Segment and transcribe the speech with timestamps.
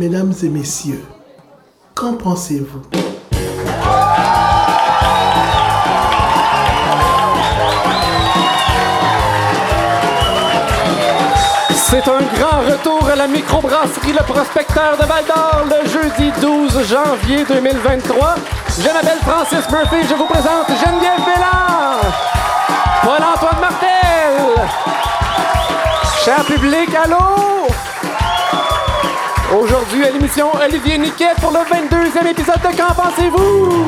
[0.00, 1.04] Mesdames et messieurs,
[1.94, 2.80] qu'en pensez-vous?
[11.74, 16.88] C'est un grand retour à la microbrasserie Le Prospecteur de Val d'Or le jeudi 12
[16.88, 18.36] janvier 2023.
[18.78, 22.00] Je m'appelle Francis Murphy, je vous présente Geneviève Bélan,
[23.02, 24.64] Paul-Antoine Martel,
[26.24, 27.50] cher public, allô?
[29.52, 33.84] Aujourd'hui à l'émission Olivier Niquet pour le 22e épisode de Qu'en pensez-vous?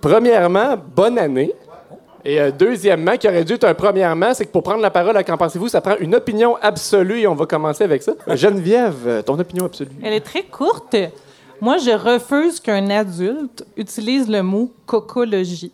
[0.00, 1.52] Premièrement, bonne année.
[2.24, 5.18] Et euh, deuxièmement, qui aurait dû être un premièrement, c'est que pour prendre la parole
[5.18, 8.12] à Qu'en pensez-vous, ça prend une opinion absolue et on va commencer avec ça.
[8.26, 9.90] Euh, Geneviève, euh, ton opinion absolue.
[10.02, 10.96] Elle est très courte.
[11.60, 15.72] Moi, je refuse qu'un adulte utilise le mot cocologie.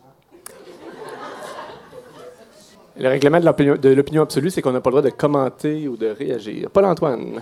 [2.97, 6.07] Le règlement de l'opinion- absolue, c'est qu'on n'a pas le droit de commenter ou de
[6.07, 6.69] réagir.
[6.71, 7.41] Paul-Antoine.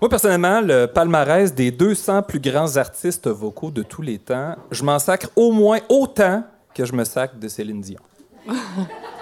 [0.00, 4.82] Moi, personnellement, le palmarès des 200 plus grands artistes vocaux de tous les temps, je
[4.84, 6.42] m'en sacre au moins autant
[6.74, 8.00] que je me sacre de Céline Dion.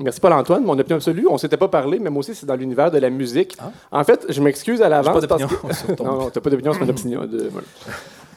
[0.00, 0.64] Merci Paul-Antoine.
[0.64, 3.10] Mon opinion absolue, on s'était pas parlé, mais moi aussi, c'est dans l'univers de la
[3.10, 3.56] musique.
[3.92, 5.24] En fait, je m'excuse à l'avance.
[5.26, 5.48] Parce d'opinion
[5.96, 7.24] que- non, non, t'as pas d'opinion sur mon opinion.
[7.26, 7.66] de- voilà.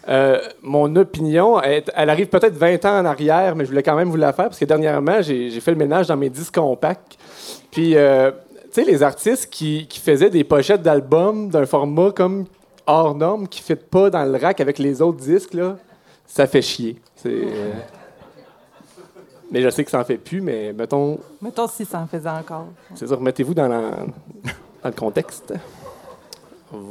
[0.09, 3.95] Euh, mon opinion, elle, elle arrive peut-être 20 ans en arrière, mais je voulais quand
[3.95, 6.55] même vous la faire parce que dernièrement, j'ai j'ai fait le ménage dans mes disques
[6.55, 7.17] compacts.
[7.71, 8.29] Puis, euh,
[8.65, 12.43] tu sais, les artistes qui, qui faisaient des pochettes d'albums d'un format comme
[12.85, 15.77] hors norme, qui ne fit pas dans le rack avec les autres disques, là,
[16.27, 16.97] ça fait chier.
[17.15, 17.29] C'est.
[17.29, 17.71] euh,
[19.53, 22.27] Mais je sais que ça en fait plus, mais mettons, Mettons si ça en faisait
[22.27, 22.65] encore.
[22.95, 23.99] c'est ça, remettez-vous dans, la-
[24.81, 25.53] dans le contexte.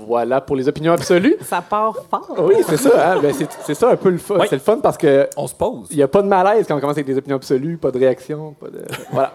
[0.07, 1.37] Voilà pour les opinions absolues.
[1.43, 2.35] Ça part fort.
[2.39, 3.13] Oui, c'est ça.
[3.15, 4.37] hein, ben, c'est, c'est ça un peu le fun.
[4.41, 4.47] Oui.
[4.49, 5.89] C'est le fun parce que On se pose.
[5.91, 7.99] il n'y a pas de malaise quand on commence avec des opinions absolues, pas de
[7.99, 8.81] réaction, pas de.
[9.13, 9.33] Voilà.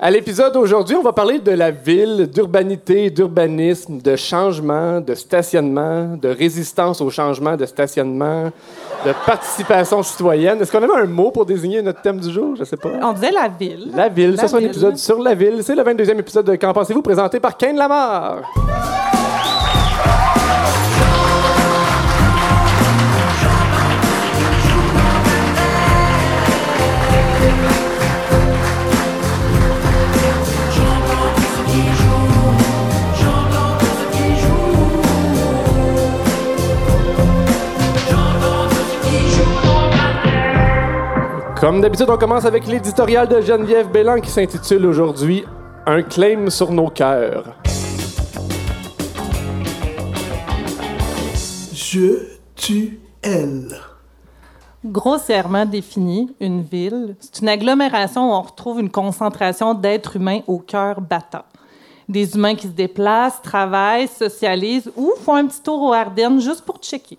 [0.00, 6.16] À l'épisode d'aujourd'hui, on va parler de la ville, d'urbanité, d'urbanisme, de changement, de stationnement,
[6.16, 8.46] de résistance au changement de stationnement,
[9.06, 10.60] de participation citoyenne.
[10.60, 12.56] Est-ce qu'on avait un mot pour désigner notre thème du jour?
[12.56, 12.88] Je sais pas.
[13.02, 13.90] On disait la ville.
[13.94, 15.60] La ville, La ça c'est un épisode sur la ville.
[15.62, 18.38] C'est le 22e épisode de Qu'en pensez-vous, présenté par Ken Lamar.
[41.62, 45.44] Comme d'habitude, on commence avec l'éditorial de Geneviève Bélan qui s'intitule aujourd'hui
[45.86, 47.54] Un claim sur nos cœurs.
[51.72, 53.78] Je tue elle.
[54.84, 60.58] Grossièrement définie, une ville, c'est une agglomération où on retrouve une concentration d'êtres humains au
[60.58, 61.44] cœur battant.
[62.08, 66.62] Des humains qui se déplacent, travaillent, socialisent ou font un petit tour aux Ardennes juste
[66.62, 67.18] pour checker.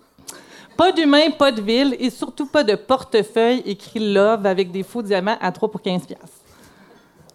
[0.76, 5.02] Pas d'humains, pas de ville et surtout pas de portefeuille écrit Love avec des faux
[5.02, 6.26] diamants à 3 pour 15 piastres.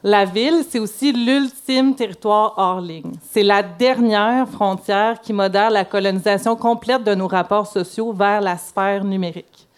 [0.04, 3.14] La ville, c'est aussi l'ultime territoire hors ligne.
[3.22, 8.58] C'est la dernière frontière qui modère la colonisation complète de nos rapports sociaux vers la
[8.58, 9.69] sphère numérique.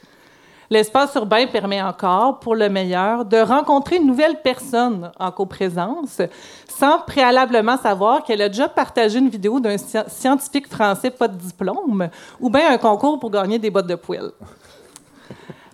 [0.72, 6.22] L'espace urbain permet encore, pour le meilleur, de rencontrer une nouvelle personne en coprésence
[6.66, 11.36] sans préalablement savoir qu'elle a déjà partagé une vidéo d'un sci- scientifique français pas de
[11.36, 12.08] diplôme
[12.40, 14.32] ou bien un concours pour gagner des bottes de poêle.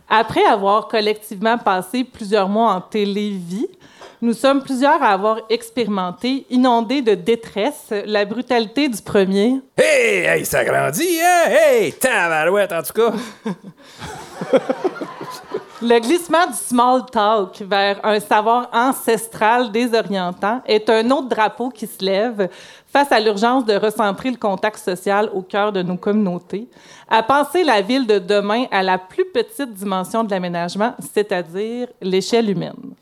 [0.10, 3.68] Après avoir collectivement passé plusieurs mois en télévie,
[4.20, 10.44] nous sommes plusieurs à avoir expérimenté, inondés de détresse, la brutalité du premier, Hey, hey,
[10.44, 11.50] ça grandit, hein?
[11.52, 13.14] Hey, tabarouette, en tout cas.
[15.80, 21.86] Le glissement du small talk vers un savoir ancestral désorientant est un autre drapeau qui
[21.86, 22.50] se lève
[22.88, 26.68] face à l'urgence de recentrer le contact social au cœur de nos communautés,
[27.08, 32.50] à penser la ville de demain à la plus petite dimension de l'aménagement, c'est-à-dire l'échelle
[32.50, 32.96] humaine.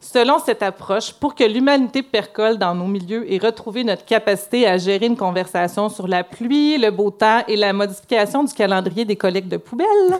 [0.00, 4.78] Selon cette approche, pour que l'humanité percole dans nos milieux et retrouver notre capacité à
[4.78, 9.16] gérer une conversation sur la pluie, le beau temps et la modification du calendrier des
[9.16, 10.18] collectes de poubelles,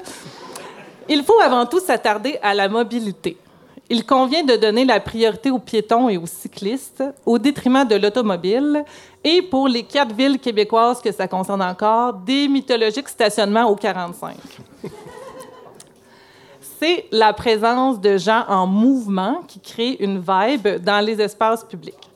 [1.09, 3.39] il faut avant tout s'attarder à la mobilité.
[3.89, 8.85] Il convient de donner la priorité aux piétons et aux cyclistes au détriment de l'automobile
[9.25, 14.37] et pour les quatre villes québécoises que ça concerne encore, des mythologiques stationnements au 45.
[16.83, 22.09] C'est la présence de gens en mouvement qui crée une vibe dans les espaces publics.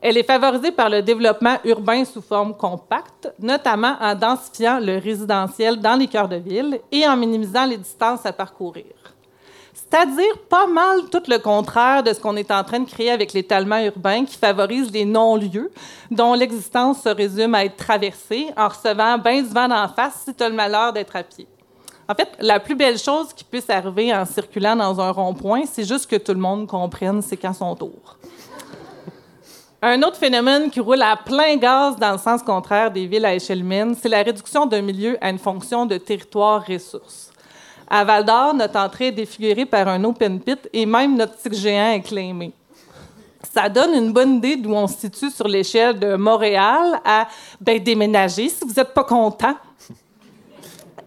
[0.00, 5.78] Elle est favorisée par le développement urbain sous forme compacte, notamment en densifiant le résidentiel
[5.78, 8.86] dans les cœurs de ville et en minimisant les distances à parcourir.
[9.72, 13.32] C'est-à-dire pas mal tout le contraire de ce qu'on est en train de créer avec
[13.32, 15.70] l'étalement urbain qui favorise les non-lieux
[16.10, 20.34] dont l'existence se résume à être traversée en recevant bien du vent d'en face si
[20.34, 21.46] tu as le malheur d'être à pied.
[22.08, 25.84] En fait, la plus belle chose qui puisse arriver en circulant dans un rond-point, c'est
[25.84, 28.18] juste que tout le monde comprenne c'est quand son tour.
[29.84, 33.34] Un autre phénomène qui roule à plein gaz dans le sens contraire des villes à
[33.34, 37.32] échelle humaine, c'est la réduction d'un milieu à une fonction de territoire-ressource.
[37.88, 41.52] À Val d'Or, notre entrée est défigurée par un open pit et même notre tic
[41.52, 42.52] géant est claimé.
[43.52, 47.26] Ça donne une bonne idée d'où on se situe sur l'échelle de Montréal à
[47.60, 49.56] ben, déménager si vous n'êtes pas content.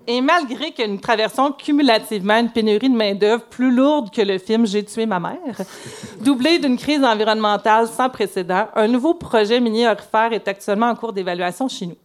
[0.07, 4.67] Et malgré que nous traversons cumulativement une pénurie de main-d'œuvre plus lourde que le film
[4.67, 5.61] J'ai tué ma mère,
[6.21, 11.13] doublée d'une crise environnementale sans précédent, un nouveau projet minier aurifère est actuellement en cours
[11.13, 11.97] d'évaluation chez nous.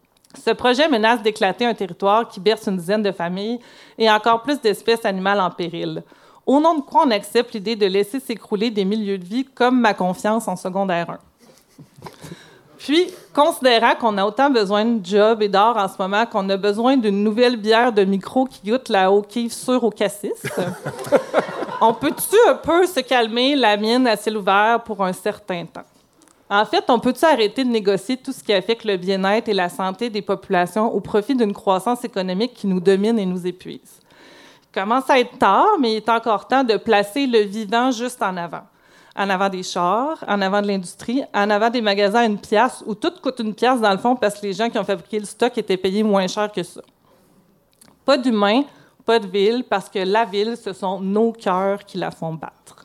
[0.43, 3.59] Ce projet menace d'éclater un territoire qui berce une dizaine de familles
[3.99, 6.03] et encore plus d'espèces animales en péril.
[6.47, 9.81] Au nom de quoi on accepte l'idée de laisser s'écrouler des milieux de vie comme
[9.81, 11.19] ma confiance en secondaire 1?
[12.81, 16.57] Puis, considérant qu'on a autant besoin de job et d'or en ce moment qu'on a
[16.57, 20.43] besoin d'une nouvelle bière de micro qui goûte la hockey sur au cassis,
[21.83, 25.85] on peut-tu un peu se calmer la mienne à ciel ouvert pour un certain temps?
[26.49, 29.69] En fait, on peut-tu arrêter de négocier tout ce qui affecte le bien-être et la
[29.69, 34.01] santé des populations au profit d'une croissance économique qui nous domine et nous épuise?
[34.65, 38.23] Il commence à être tard, mais il est encore temps de placer le vivant juste
[38.23, 38.63] en avant
[39.17, 42.83] en avant des chars, en avant de l'industrie, en avant des magasins à une pièce,
[42.87, 45.19] où tout coûte une pièce dans le fond parce que les gens qui ont fabriqué
[45.19, 46.81] le stock étaient payés moins cher que ça.
[48.05, 48.63] Pas d'humain,
[49.05, 52.80] pas de ville, parce que la ville, ce sont nos cœurs qui la font battre.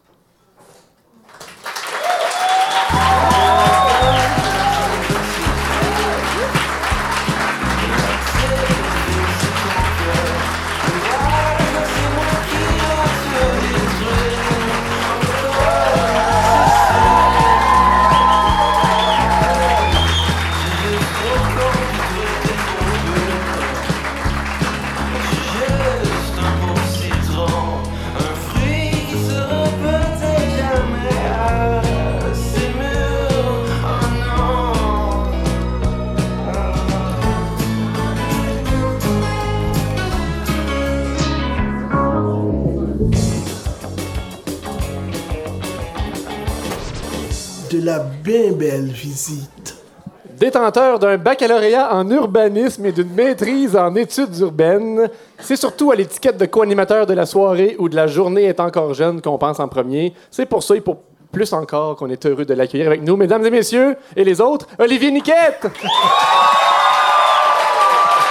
[50.56, 56.38] Détenteur d'un baccalauréat en urbanisme et d'une maîtrise en études urbaines, c'est surtout à l'étiquette
[56.38, 59.68] de co-animateur de la soirée ou de la journée est encore jeune qu'on pense en
[59.68, 60.14] premier.
[60.32, 61.00] C'est pour ça et pour
[61.34, 64.68] plus encore qu'on est heureux de l'accueillir avec nous, mesdames et messieurs, et les autres,
[64.80, 65.60] Olivier Niquette!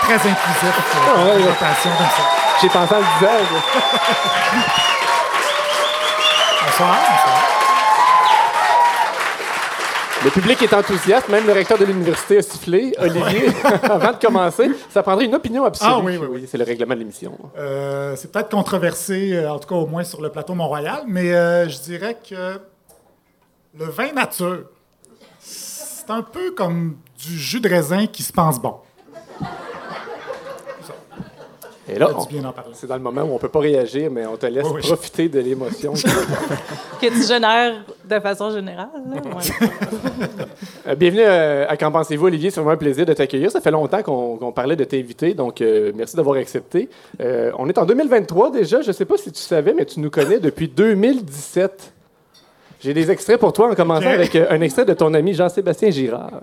[0.01, 0.73] Très inclusif.
[1.07, 1.91] Ah, ouais, comme ça.
[2.63, 3.49] J'ai pensé à le visage.
[6.65, 6.97] Bonsoir.
[6.97, 7.44] bonsoir.
[10.25, 12.95] Le public est enthousiaste, même le recteur de l'université a sifflé.
[12.99, 13.49] Olivier,
[13.83, 15.91] avant de commencer, ça prendrait une opinion absolue.
[15.93, 16.49] Ah oui, oui, oui.
[16.51, 17.39] C'est le règlement de l'émission.
[17.59, 21.35] Euh, c'est peut-être controversé, euh, en tout cas au moins sur le plateau Mont-Royal, mais
[21.35, 22.59] euh, je dirais que
[23.79, 24.65] le vin nature,
[25.41, 28.77] c'est un peu comme du jus de raisin qui se pense bon.
[31.89, 32.09] Et là,
[32.73, 34.83] c'est dans le moment où on peut pas réagir, mais on te laisse Oui, oui.
[34.83, 35.93] profiter de l'émotion.
[37.01, 38.89] Que tu génères de façon générale.
[39.07, 39.21] Ouais.
[40.87, 42.51] Euh, bienvenue euh, à Qu'en pensez-vous, Olivier?
[42.51, 43.51] C'est vraiment un plaisir de t'accueillir.
[43.51, 46.91] Ça fait longtemps qu'on parlait de t'inviter, donc euh, merci d'avoir accepté.
[47.23, 48.83] Euh, on est en 2023 déjà.
[48.83, 51.94] Je sais pas si tu savais, mais tu nous connais depuis 2017.
[52.85, 55.91] J'ai des extraits pour toi, en commençant avec euh, un extrait de ton ami Jean-Sébastien
[55.91, 56.43] Girard.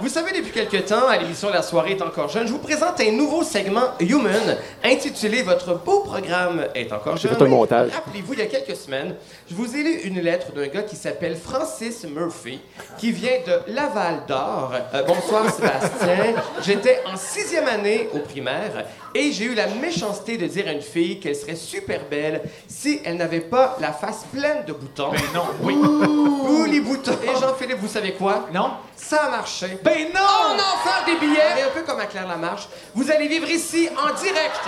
[0.00, 3.00] Vous savez, depuis quelque temps, à l'émission La soirée est encore jeune, je vous présente
[3.00, 7.38] un nouveau segment Human intitulé Votre beau programme est encore J'ai jeune.
[7.38, 7.90] fait un montage.
[7.92, 9.14] Rappelez-vous, il y a quelques semaines,
[9.48, 12.58] je vous ai lu une lettre d'un gars qui s'appelle Francis Murphy,
[12.98, 14.72] qui vient de Laval d'Or.
[14.92, 16.34] Euh, bonsoir Sébastien.
[16.64, 20.82] J'étais en sixième année au primaire et j'ai eu la méchanceté de dire à une
[20.82, 25.12] fille qu'elle serait super belle si elle n'avait pas la face pleine de boutons.
[25.12, 25.42] Ben non.
[25.62, 25.75] Oui.
[25.76, 27.12] Ouh, les boutons.
[27.22, 28.46] Et Jean-Philippe, vous savez quoi?
[28.52, 28.70] Non?
[28.96, 29.78] Ça a marché.
[29.84, 30.20] Ben non!
[30.50, 31.58] On en fait des billets!
[31.58, 34.60] Et un peu comme à Claire Lamarche, vous allez vivre ici en direct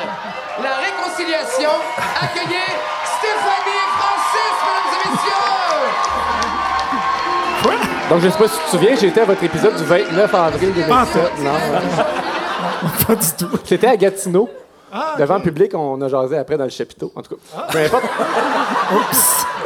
[0.62, 1.71] la réconciliation.
[2.21, 2.69] Accueillez
[3.05, 5.29] Stéphanie et Francis, mesdames et messieurs!
[8.11, 10.73] Donc, je sais pas si tu te souviens, j'étais à votre épisode du 29 avril
[10.73, 11.33] 2017.
[11.41, 11.53] Non,
[13.07, 13.59] Pas du tout.
[13.65, 14.49] C'était à Gatineau.
[14.92, 17.12] Ah, Devant le public, on a jasé après dans le chapiteau.
[17.14, 18.04] En tout cas, peu importe.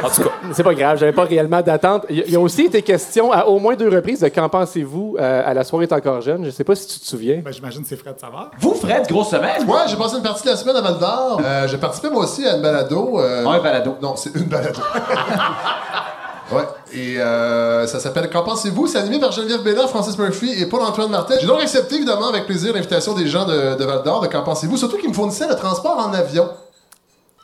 [0.03, 2.05] En tout cas, C'est pas grave, j'avais pas réellement d'attente.
[2.09, 4.27] Il y a- il y a aussi été question à au moins deux reprises de
[4.27, 6.43] qu'en pensez-vous euh, à la soirée est encore jeune?
[6.43, 7.41] Je sais pas si tu te souviens.
[7.43, 8.51] Ben, J'imagine que c'est Fred Savard.
[8.59, 9.67] Vous, Fred, grosse semaine.
[9.67, 11.41] Ouais, j'ai passé une partie de la semaine à Val d'Or.
[11.43, 13.19] Euh, j'ai participé moi aussi à une balado.
[13.19, 13.95] euh, Un balado.
[14.01, 14.81] Non, c'est une balado.
[16.55, 16.63] ouais.
[16.93, 18.87] Et euh, ça s'appelle Qu'en pensez-vous?
[18.87, 21.37] C'est animé par Geneviève Bélan, Francis Murphy et Paul-Antoine Martel.
[21.41, 24.43] J'ai donc accepté, évidemment, avec plaisir, l'invitation des gens de, de Val d'Or de Qu'en
[24.43, 24.77] pensez-vous?
[24.77, 26.49] Surtout qu'ils me fournissaient le transport en avion.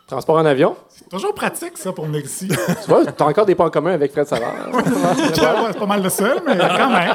[0.08, 0.75] Transport en avion?
[1.12, 2.48] Toujours pratique, ça, pour venir ici.
[2.84, 4.54] Tu vois, t'as encore des points en commun avec Fred Savard.
[5.34, 7.13] C'est pas mal le seul, mais quand même.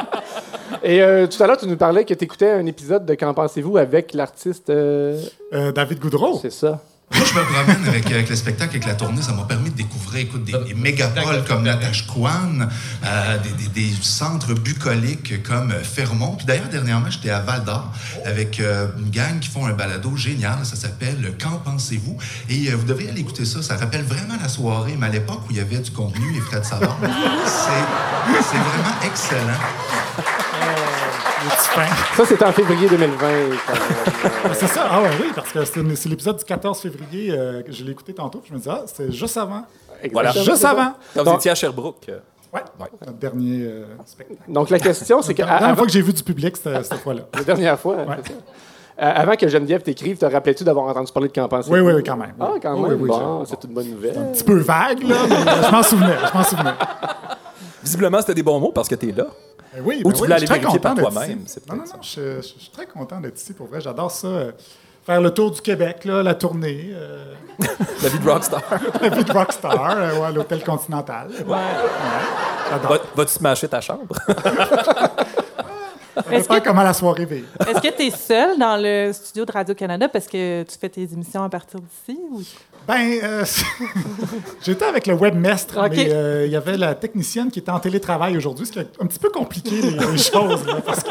[0.83, 3.35] Et euh, tout à l'heure, tu nous parlais que tu écoutais un épisode de Qu'en
[3.35, 4.71] pensez-vous avec l'artiste.
[4.71, 5.21] euh,
[5.53, 6.39] Euh, David Goudreau.
[6.41, 6.81] c'est ça.
[7.13, 9.23] Moi, je me promène avec, avec le spectacle, avec la tournée.
[9.23, 12.69] Ça m'a permis de découvrir écoute, des, des mégapoles comme Natashquan,
[13.05, 16.35] euh, des, des- des centres bucoliques comme euh, Fermont.
[16.37, 17.93] Puis d'ailleurs, dernièrement, j'étais à Val d'Or
[18.25, 20.59] avec euh, une gang qui font un balado génial.
[20.65, 22.17] Ça s'appelle Qu'en pensez-vous?
[22.49, 23.63] Et euh, vous devriez aller écouter ça.
[23.63, 26.41] Ça rappelle vraiment la soirée, mais à l'époque où il y avait du contenu et
[26.41, 26.99] Fred Savard.
[27.47, 29.61] C'est c'est vraiment excellent.
[30.67, 31.87] Le petit pain.
[32.17, 33.17] Ça, c'était en février 2020.
[33.19, 33.53] quand même.
[34.45, 37.73] Ah, C'est ça, ah ouais, oui, parce que c'est l'épisode du 14 février euh, que
[37.73, 38.39] je l'ai écouté tantôt.
[38.39, 39.63] puis Je me disais, ah, c'est juste avant.
[40.13, 40.31] Voilà.
[40.31, 40.55] Exactement.
[40.55, 40.93] Juste avant.
[41.15, 42.19] quand vous étiez à Sherbrooke, euh,
[42.53, 42.63] Ouais,
[43.05, 44.41] notre dernier euh, spectacle.
[44.47, 45.43] Donc, la question, c'est que.
[45.43, 47.23] La dernière avant- fois que j'ai vu du public, c'était cette fois-là.
[47.35, 47.97] La dernière fois.
[47.97, 48.05] Ouais.
[48.25, 48.33] ça.
[49.03, 51.75] Euh, avant que Geneviève t'écrive, te rappelais-tu d'avoir entendu parler de pensez-vous?
[51.75, 52.35] Oui, oui, oui, quand même.
[52.39, 53.03] Ah, quand Oui, même.
[53.03, 54.17] oui, bon, c'est une bonne nouvelle.
[54.17, 56.17] Un petit peu vague, là, mais je m'en souvenais.
[56.33, 56.75] Je m'en souvenais.
[57.83, 59.27] visiblement, c'était des bons mots parce que t'es là.
[59.75, 62.21] Ben oui, Ou ben tu oui, voulais aller vérifier par toi-même, Non, non, non, je,
[62.37, 63.81] je- je suis très content d'être ici, pour vrai.
[63.81, 64.27] J'adore ça.
[64.29, 64.53] euh,
[65.05, 67.35] faire le tour du Québec, là, la tournée, euh,
[68.03, 68.63] La vie de rockstar.
[69.03, 71.29] la vie de rockstar, euh, ouais, l'hôtel Continental.
[71.47, 71.57] Ouais.
[72.71, 72.91] J'adore.
[72.93, 74.15] Va- Vas-tu smasher ta chambre?
[76.31, 77.45] Est-ce que- comment la soirée vit.
[77.67, 81.03] Est-ce que tu es seul dans le studio de Radio-Canada parce que tu fais tes
[81.03, 82.19] émissions à partir d'ici?
[82.31, 82.41] Ou...
[82.87, 83.45] Ben, euh,
[84.63, 85.93] j'étais avec le webmestre, Ok.
[85.97, 88.83] mais euh, il y avait la technicienne qui était en télétravail aujourd'hui, ce qui a
[89.01, 91.11] un petit peu compliqué les, les choses, là, parce que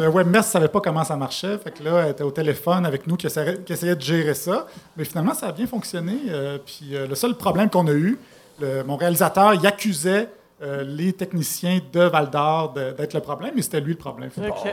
[0.00, 1.58] le webmestre savait pas comment ça marchait.
[1.58, 4.34] Fait que là, elle était au téléphone avec nous qui essayait, qui essayait de gérer
[4.34, 4.66] ça.
[4.96, 6.18] Mais finalement, ça a bien fonctionné.
[6.28, 8.18] euh, puis le seul problème qu'on a eu,
[8.60, 10.28] le- mon réalisateur, il accusait
[10.62, 14.30] euh, les techniciens de Val d'Or d'être le problème, mais c'était lui le problème.
[14.38, 14.72] OK.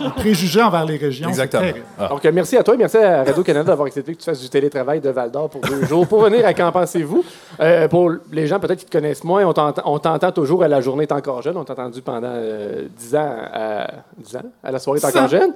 [0.00, 1.28] Il préjugeait envers les régions.
[1.28, 1.62] Exactement.
[1.98, 2.08] Ah.
[2.08, 4.48] Donc, euh, merci à toi et merci à Radio-Canada d'avoir accepté que tu fasses du
[4.48, 6.06] télétravail de Val d'Or pour deux jours.
[6.08, 7.22] Pour venir à Qu'en pensez-vous?
[7.60, 10.68] Euh, pour les gens peut-être qui te connaissent moins, on t'entend on t'entend toujours à
[10.68, 11.58] La journée est encore jeune.
[11.58, 15.28] On t'a entendu pendant euh, 10 ans à, 10 ans à La soirée est encore
[15.28, 15.38] Ça.
[15.38, 15.52] jeune.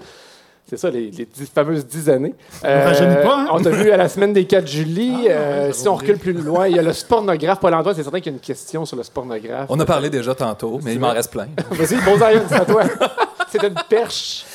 [0.68, 2.34] C'est ça, les, les dix- fameuses 10 années.
[2.62, 3.46] rajeunit pas, hein?
[3.52, 5.26] On t'a vu à la semaine des 4 juillet.
[5.28, 7.94] Ah, Euh, si on recule plus loin, il y a le spornographe Paul-Antoine.
[7.94, 9.66] C'est certain qu'il y a une question sur le spornographe.
[9.68, 11.46] On a parlé déjà tantôt, mais il m'en reste plein.
[11.70, 12.82] Vas-y, pose c'est à toi.
[13.50, 14.46] C'est une perche.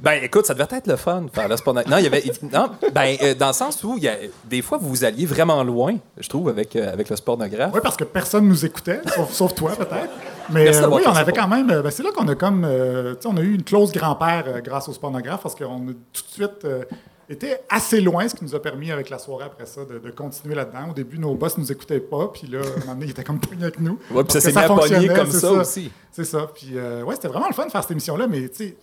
[0.00, 1.74] Ben, écoute, ça devait être le fun, faire le sport.
[1.74, 2.22] Non, il y avait.
[2.52, 5.26] Non, ben, euh, dans le sens où, il y a, des fois, vous vous alliez
[5.26, 7.72] vraiment loin, je trouve, avec, euh, avec le sportographe.
[7.74, 10.12] Oui, parce que personne nous écoutait, sauf, sauf toi peut-être.
[10.50, 11.66] Mais euh, oui, on avait quand même.
[11.66, 12.62] ben, c'est là qu'on a comme.
[12.62, 16.22] tu sais, on a eu une clause grand-père grâce au spornographe parce qu'on a tout
[16.22, 16.66] de suite
[17.28, 20.10] été assez loin, ce qui nous a permis avec la soirée après ça de, de
[20.10, 20.90] continuer là-dedans.
[20.90, 23.24] Au début, nos boss nous écoutaient pas, puis là, à un moment donné, ils étaient
[23.24, 23.98] comme pognés avec nous.
[24.10, 25.90] Ouais, puis ça s'est mis à comme ça, aussi.
[26.12, 26.50] C'est ça.
[26.54, 28.76] Puis euh, ouais, c'était vraiment le fun de faire cette émission-là, mais tu sais.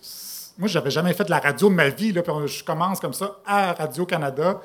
[0.62, 2.12] Moi, j'avais jamais fait de la radio de ma vie.
[2.12, 4.60] Là, puis on- je commence comme ça à Radio-Canada.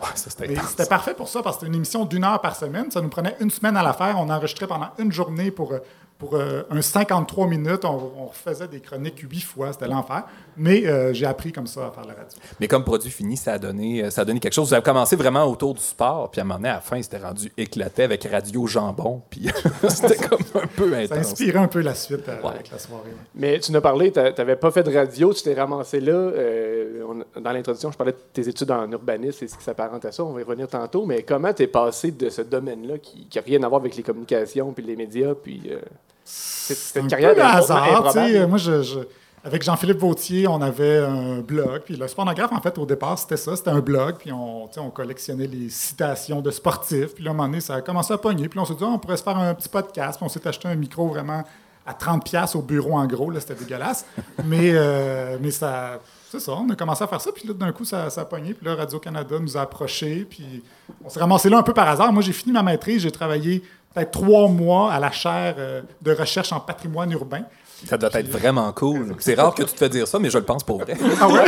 [0.68, 2.92] C'était parfait pour ça, parce que c'était une émission d'une heure par semaine.
[2.92, 4.16] Ça nous prenait une semaine à la faire.
[4.20, 5.80] On enregistrait pendant une journée pour, euh,
[6.18, 7.86] pour euh, un 53 minutes.
[7.86, 9.72] On, on refaisait des chroniques huit fois.
[9.74, 10.24] C'était l'enfer.
[10.56, 12.38] Mais euh, j'ai appris comme ça à faire la radio.
[12.60, 14.70] Mais comme produit fini, ça a donné, euh, ça a donné quelque chose.
[14.70, 17.00] Vous avez commencé vraiment autour du sport, puis à un moment donné, à la fin,
[17.02, 19.48] c'était rendu éclaté avec Radio Jambon, puis
[19.90, 21.18] c'était comme un peu Ça a intense.
[21.20, 23.12] inspiré un peu la suite euh, avec la soirée.
[23.36, 26.14] Mais tu nous as parlé, tu n'avais pas fait de radio, tu t'es ramassé là.
[26.14, 30.04] euh, on- dans l'introduction, je parlais de tes études en urbanisme et ce qui s'apparente
[30.06, 30.24] à ça.
[30.24, 31.06] On va y revenir tantôt.
[31.06, 34.02] Mais comment tu es passé de ce domaine-là qui n'a rien à voir avec les
[34.04, 35.36] communications puis les médias?
[35.36, 35.80] Puis, euh,
[36.28, 38.14] c'est- c'était un une carrière peu hasard.
[38.48, 39.00] Moi, je, je-
[39.44, 41.82] avec Jean-Philippe Vautier, on avait un blog.
[41.86, 43.56] Puis le spornographe, en fait, au départ, c'était ça.
[43.56, 44.16] C'était un blog.
[44.20, 47.16] Puis on, on collectionnait les citations de sportifs.
[47.16, 48.50] Puis là, à un moment donné, ça a commencé à pogner.
[48.50, 50.18] Puis on s'est dit, Ah, on pourrait se faire un petit podcast.
[50.18, 51.44] Puis on s'est acheté un micro vraiment
[51.86, 53.30] à 30$ piastres au bureau, en gros.
[53.32, 54.06] Là, c'était dégueulasse.
[54.46, 56.00] mais, euh, mais ça.
[56.30, 58.26] C'est ça, on a commencé à faire ça, puis là, d'un coup, ça, ça a
[58.26, 58.54] pogné.
[58.54, 60.62] Puis là, Radio-Canada nous a approchés, puis
[61.06, 62.12] on s'est ramassé là un peu par hasard.
[62.12, 63.64] Moi, j'ai fini ma maîtrise, j'ai travaillé
[63.98, 67.42] peut-être trois mois à la chaire euh, de recherche en patrimoine urbain.
[67.86, 69.16] Ça doit être vraiment cool.
[69.20, 70.96] C'est rare que tu te fais dire ça, mais je le pense pour vrai.
[71.22, 71.46] Ah ouais?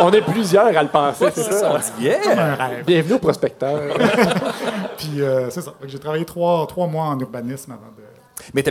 [0.00, 1.72] On est plusieurs à le penser, c'est ça.
[1.72, 2.52] On dit, yeah!
[2.52, 2.84] un rêve.
[2.84, 3.96] Bienvenue au prospecteur.
[4.98, 5.74] Puis euh, c'est ça.
[5.84, 8.02] J'ai travaillé trois, trois mois en urbanisme avant de.
[8.54, 8.70] Mais tu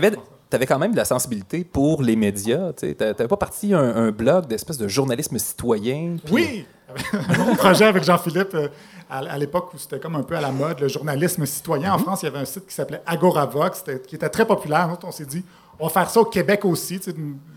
[0.55, 2.73] avais, quand même de la sensibilité pour les médias.
[2.73, 6.17] Tu n'avais pas parti un, un blog d'espèce de journalisme citoyen.
[6.31, 6.65] Oui!
[7.13, 8.67] un autre projet avec Jean-Philippe euh,
[9.09, 11.93] à, à l'époque où c'était comme un peu à la mode, le journalisme citoyen.
[11.93, 14.87] En France, il y avait un site qui s'appelait Agoravox, qui était très populaire.
[14.87, 15.43] Nous, on s'est dit,
[15.79, 16.99] on va faire ça au Québec aussi,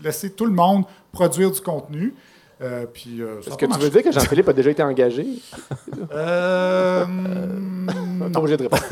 [0.03, 2.13] laisser tout le monde produire du contenu.
[2.63, 5.25] Euh, puis, euh, Est-ce que tu veux dire que Jean-Philippe a déjà été engagé?
[6.13, 7.05] Euh,
[8.31, 8.83] Pas obligé de répondre.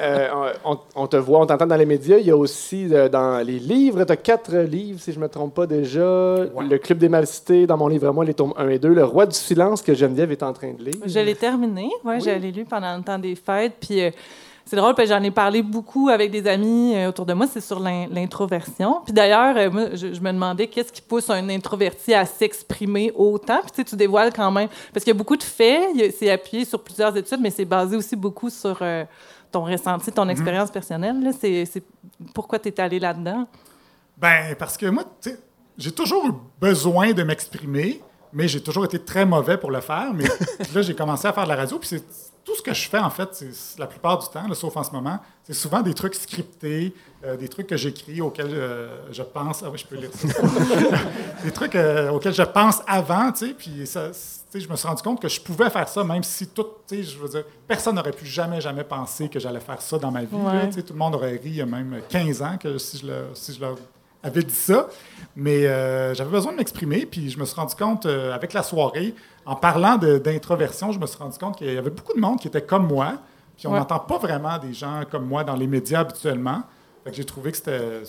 [0.00, 0.28] Euh,
[0.64, 2.18] on, on te voit, on t'entend dans les médias.
[2.18, 5.24] Il y a aussi euh, dans les livres, tu as quatre livres, si je ne
[5.24, 6.00] me trompe pas déjà.
[6.00, 8.88] Le Club des Mal cités, dans mon livre à moi, les tomes 1 et 2.
[8.88, 10.94] Le Roi du silence, que Geneviève est en train de lire.
[11.04, 11.90] Je l'ai terminé.
[12.04, 13.74] Ouais, Je l'ai lu pendant le temps des fêtes.
[13.80, 14.10] Puis euh,
[14.64, 17.46] c'est drôle, parce que j'en ai parlé beaucoup avec des amis euh, autour de moi.
[17.46, 19.00] C'est sur l'in- l'introversion.
[19.04, 23.12] Puis d'ailleurs, euh, moi, je, je me demandais qu'est-ce qui pousse un introverti à s'exprimer
[23.14, 23.60] autant.
[23.62, 24.68] Puis tu sais, tu dévoiles quand même.
[24.92, 26.14] Parce qu'il y a beaucoup de faits.
[26.18, 29.04] C'est appuyé sur plusieurs études, mais c'est basé aussi beaucoup sur euh,
[29.50, 31.22] ton ressenti, ton expérience personnelle.
[31.22, 31.30] là.
[31.38, 31.82] C'est c'est
[32.34, 33.46] pourquoi tu es allé là-dedans?
[34.16, 35.38] Ben, parce que moi, tu sais,
[35.76, 38.00] j'ai toujours eu besoin de m'exprimer,
[38.32, 40.12] mais j'ai toujours été très mauvais pour le faire.
[40.14, 40.24] Mais
[40.74, 42.04] là, j'ai commencé à faire de la radio, puis c'est
[42.44, 44.82] tout ce que je fais, en fait, c'est la plupart du temps, là, sauf en
[44.82, 46.92] ce moment, c'est souvent des trucs scriptés,
[47.24, 49.62] euh, des trucs que j'écris auxquels euh, je pense.
[49.62, 50.28] Ah oui, je peux lire ça.
[51.44, 54.14] des trucs euh, auxquels je pense avant, tu sais, puis ça, tu
[54.50, 56.96] sais, je me suis rendu compte que je pouvais faire ça, même si tout, tu
[56.96, 60.10] sais, je veux dire, personne n'aurait pu jamais, jamais penser que j'allais faire ça dans
[60.10, 60.36] ma vie.
[60.36, 60.66] là, Ouais.
[60.68, 62.98] tu sais, tout le monde aurait ri il y a même 15 ans que si
[62.98, 63.76] je, leur, si je leur
[64.22, 64.88] avais dit ça.
[65.36, 68.62] Mais euh, j'avais besoin de m'exprimer, puis je me suis rendu compte, euh, avec la
[68.62, 69.14] soirée,
[69.46, 72.48] en parlant d'introversion, je me suis rendu compte qu'il y avait beaucoup de monde qui
[72.48, 73.14] était comme moi,
[73.56, 73.78] puis on Ouais.
[73.78, 76.62] n'entend pas vraiment des gens comme moi dans les médias habituellement.
[77.04, 78.02] Fait que j'ai trouvé que c'était...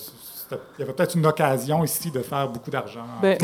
[0.50, 3.06] Il y avait peut-être une occasion ici de faire beaucoup d'argent.
[3.22, 3.38] Ben,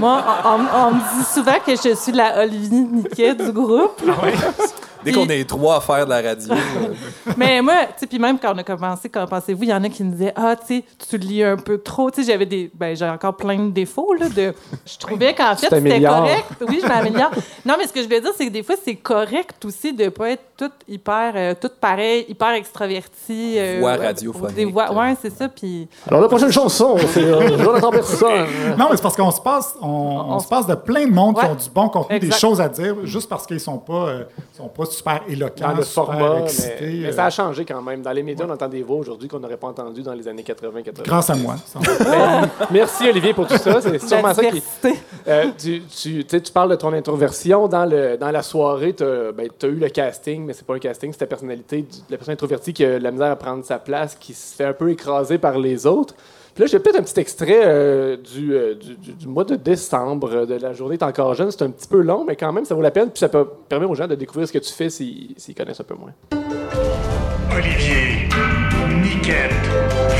[0.00, 4.02] moi, on, on- on me dit souvent que je suis la Olivier Niquet du groupe.
[5.04, 6.52] Dès qu'on est trois à faire de la radio.
[6.52, 9.74] euh, Mais moi, tu sais, puis même quand on a commencé, quand pensez-vous, il y
[9.74, 12.10] en a qui me disaient Ah, tu sais, tu lis un peu trop.
[12.10, 12.70] Tu sais, j'avais des.
[12.74, 14.28] Ben, j'ai encore plein de défauts, là.
[14.28, 14.54] De,
[14.86, 16.44] je trouvais qu'en fait, c'était correct.
[16.68, 17.30] Oui, je m'améliore.
[17.64, 20.08] Non, mais ce que je voulais dire, c'est que des fois, c'est correct aussi de
[20.08, 23.54] pas être tout hyper, euh, tout pareil, hyper extraverti.
[23.58, 24.54] euh, Voix radiophonique.
[24.54, 25.48] Des voix, ouais, c'est ça.
[25.48, 25.88] Puis.
[26.08, 28.46] Alors, la prochaine chanson, c'est euh, Jonathan Personne.
[28.78, 31.38] Non, mais c'est parce qu'on se passe, on, on se passe de plein de monde
[31.38, 34.24] qui ont du bon contenu, des choses à dire, juste parce qu'ils sont pas, euh,
[34.56, 38.02] sont pas super éloquents, Dans le super format, mais, euh, ça a changé quand même.
[38.02, 40.42] Dans les médias, on entend des voix aujourd'hui qu'on n'aurait pas entendues dans les années
[40.42, 41.02] 80-80.
[41.04, 41.56] grâce à moi.
[41.64, 41.80] ça.
[42.70, 43.80] Merci Olivier pour tout ça.
[43.80, 44.62] C'est sûrement ça qui.
[45.28, 47.68] Euh, tu, parles de ton introversion.
[47.68, 51.12] Dans, le, dans la soirée, tu as, eu le casting, mais c'est pas un casting,
[51.12, 54.16] c'est ta personnalité, la personne introvertie qui a de la misère à prendre sa place,
[54.18, 56.14] qui se fait un peu écraser par les autres.
[56.54, 60.30] Puis là, j'ai peut-être un petit extrait euh, du, euh, du, du- mois de décembre,
[60.34, 61.50] euh, de la journée T'es encore jeune.
[61.50, 63.08] C'est un petit peu long, mais quand même, ça vaut la peine.
[63.10, 65.80] Puis ça peut, permet aux gens de découvrir ce que tu fais s'ils s'ils connaissent
[65.80, 66.12] un peu moins.
[67.56, 68.28] Olivier,
[69.02, 69.50] Niquette,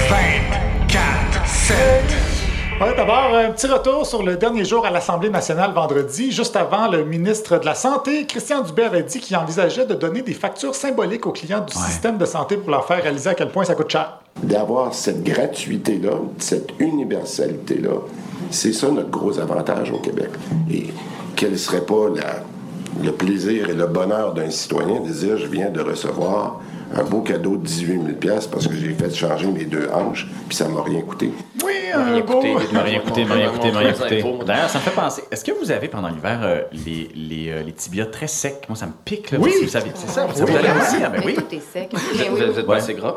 [0.09, 2.32] 24, 7.
[2.83, 6.33] Ouais, D'abord, un petit retour sur le dernier jour à l'Assemblée nationale vendredi.
[6.33, 10.23] Juste avant, le ministre de la Santé, Christian Dubé, avait dit qu'il envisageait de donner
[10.23, 13.51] des factures symboliques aux clients du système de santé pour leur faire réaliser à quel
[13.51, 14.19] point ça coûte cher.
[14.43, 17.91] d'avoir cette gratuité-là, cette universalité-là,
[18.51, 20.31] c'est ça notre gros avantage au Québec.
[20.71, 20.87] Et
[21.37, 22.43] quel serait pas la-
[23.05, 26.61] le plaisir et le bonheur d'un citoyen de dire je viens de recevoir
[26.95, 27.87] un beau cadeau de 18
[28.23, 31.31] 000 parce que j'ai fait changer mes deux hanches, puis ça m'a rien coûté.
[31.65, 32.43] Oui, un beau...
[32.73, 34.25] m'a rien coûté, m'a rien coûté, m'a rien coûté.
[34.47, 35.23] D'ailleurs, ça me fait penser.
[35.31, 38.65] Est-ce que vous avez pendant l'hiver euh, les, les, euh, les tibias très secs?
[38.69, 39.31] Moi, ça me pique.
[39.31, 39.53] Là, Oui.
[39.63, 40.27] Vous savez, c'est ça.
[40.27, 40.97] Vous allez aussi?
[41.05, 41.35] Ah, ben oui.
[41.35, 41.89] Tout est sec.
[41.93, 43.17] Vous Mais êtes, oui, vous êtes pas assez gras?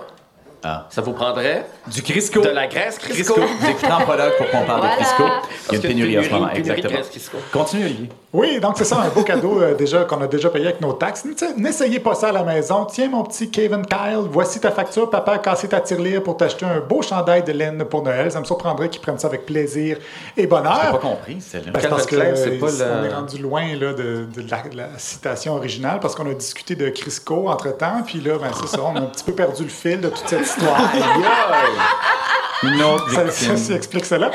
[0.68, 0.88] Ah.
[0.90, 2.42] Ça vous prendrait Du Crisco.
[2.42, 3.36] de la graisse Crisco?
[3.36, 3.48] Crisco.
[3.60, 4.96] Vous écoutez en prologue pour qu'on parle Voilà.
[4.96, 5.24] de Crisco.
[5.24, 6.48] Il y a une pénurie en ce moment.
[6.48, 6.94] pénurie de Exactement.
[6.94, 7.38] graisse Crisco.
[7.54, 8.10] Continue, Olivier.
[8.36, 10.92] Oui, donc c'est ça, un beau cadeau euh, déjà qu'on a déjà payé avec nos
[10.92, 11.24] taxes.
[11.56, 12.84] N'essayez pas ça à la maison.
[12.84, 15.10] Tiens, mon petit Kevin Kyle, voici ta facture.
[15.10, 18.30] Papa a cassé ta tirelire pour t'acheter un beau chandail de laine pour Noël.
[18.30, 20.00] Ça me surprendrait qu'ils prennent ça avec plaisir
[20.36, 21.00] et J'ai pas bonheur.
[21.00, 21.72] compris, celle-là.
[21.72, 24.90] Ben, parce que pas euh, on est rendu loin là, de, de la, de la
[24.98, 28.02] citation originale parce qu'on a discuté de Crisco entre-temps.
[28.06, 30.28] Puis là, ben, c'est ça, on a un petit peu perdu le fil de toute
[30.28, 30.78] cette histoire.
[32.64, 34.30] Une autre ça, ça, ça explique cela.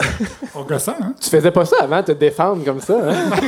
[0.54, 1.14] Au gossant, hein?
[1.20, 2.98] Tu faisais pas ça avant, te défendre comme ça.
[3.10, 3.30] Hein?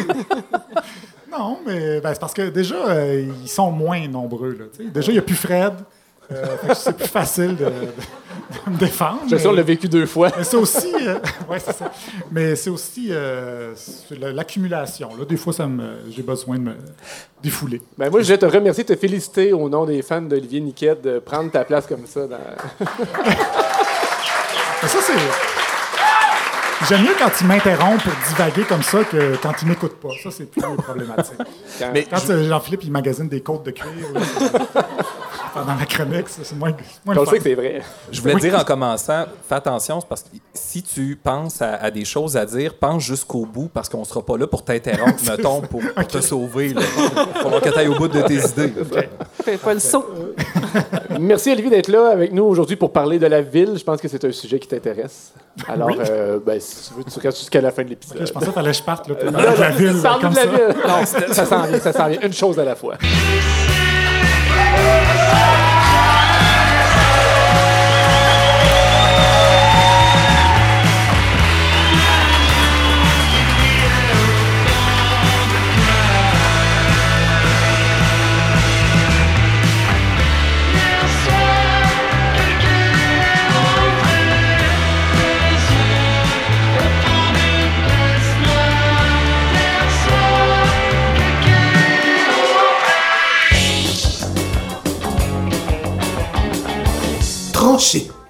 [1.37, 4.53] Non, mais ben, c'est parce que déjà, euh, ils sont moins nombreux.
[4.57, 5.73] Là, déjà, il n'y a plus Fred.
[6.31, 9.23] Euh, c'est plus facile de, de- de me défendre.
[9.29, 10.31] Je on mais- l'a vécu deux fois.
[10.39, 11.19] mais c'est aussi, euh,
[11.51, 11.91] ouais, c'est ça.
[12.31, 13.75] Mais c'est aussi euh,
[14.13, 15.11] l'accumulation.
[15.29, 16.75] Des fois, ça me, j'ai besoin de me
[17.43, 17.83] défouler.
[17.99, 21.19] Ben moi, je vais te remercier, te féliciter au nom des fans d'Olivier Niquette de
[21.19, 22.29] prendre ta place comme ça.
[22.29, 22.39] Dans...
[24.87, 25.54] Ça, c'est.
[26.89, 30.09] J'aime mieux quand il m'interrompt pour divaguer comme ça que quand il m'écoute pas.
[30.23, 31.35] Ça, c'est plus problématique.
[31.79, 33.89] Quand- Quand euh, Jean-Philippe, il magasine des côtes de cuir.
[35.55, 36.27] Pendant ma chronique.
[36.29, 36.73] C'est moins,
[37.05, 37.83] moins On le que c'est vrai.
[38.11, 38.41] Je voulais Oui.
[38.41, 42.45] dire en commençant, fais attention, parce que si tu penses à, à des choses à
[42.45, 46.21] dire, pense jusqu'au bout parce qu'on sera pas là pour t'interrompre, mettons, pour, pour te
[46.21, 46.69] sauver.
[46.71, 48.73] Il falloir que tu ailles au bout de tes idées.
[49.43, 50.07] Fais pas le saut.
[51.21, 53.75] Merci Olivier d'être là avec nous aujourd'hui pour parler de la ville.
[53.79, 55.33] Je pense que c'est un sujet qui t'intéresse.
[55.69, 55.97] Alors, Oui.
[56.11, 58.19] euh, ben, si tu veux, tu restes jusqu'à la fin de l'épisode.
[58.21, 60.03] Ok, je pensais qu'il fallait que je parte là, pour parler de la ville.
[60.21, 60.47] Comme de la ça.
[60.49, 60.77] ville.
[60.89, 62.21] Non, ça s'en vient, ça s'en vient.
[62.23, 62.95] Une chose à la fois.
[64.55, 65.84] Deus.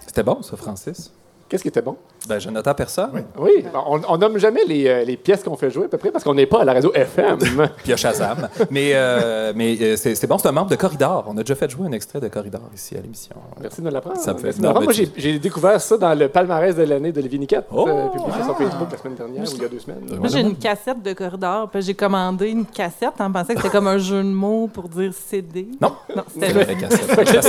[0.07, 1.11] C'était bon, ça, Francis?
[1.49, 1.97] Qu'est-ce qui était bon?
[2.27, 3.11] Ben, je note à personne.
[3.39, 6.11] Oui, on, on nomme jamais les, euh, les pièces qu'on fait jouer à peu près
[6.11, 7.37] parce qu'on n'est pas à la radio FM.
[7.39, 7.51] Puis
[7.85, 8.49] il y a Shazam.
[8.71, 11.25] mais euh, mais euh, c'est c'est bon, c'est un membre de Corridor.
[11.29, 13.37] On a déjà fait jouer un extrait de Corridor ici à l'émission.
[13.61, 14.17] Merci de l'apprendre.
[14.17, 17.39] Ça me fait- de Moi, j'ai j'ai découvert ça dans le palmarès de l'année d'Olivier
[17.39, 17.87] Niquette, Oh!
[17.89, 20.01] euh, publié sur son Facebook la semaine dernière ou il y a deux semaines.
[20.19, 21.69] Moi, j'ai une cassette de corridor.
[21.71, 24.89] Puis j'ai commandé une cassette en pensant que c'était comme un jeu de mots pour
[24.89, 25.69] dire CD.
[25.81, 25.93] Non.
[26.17, 27.43] Non, C'est c'était une vraie cassette.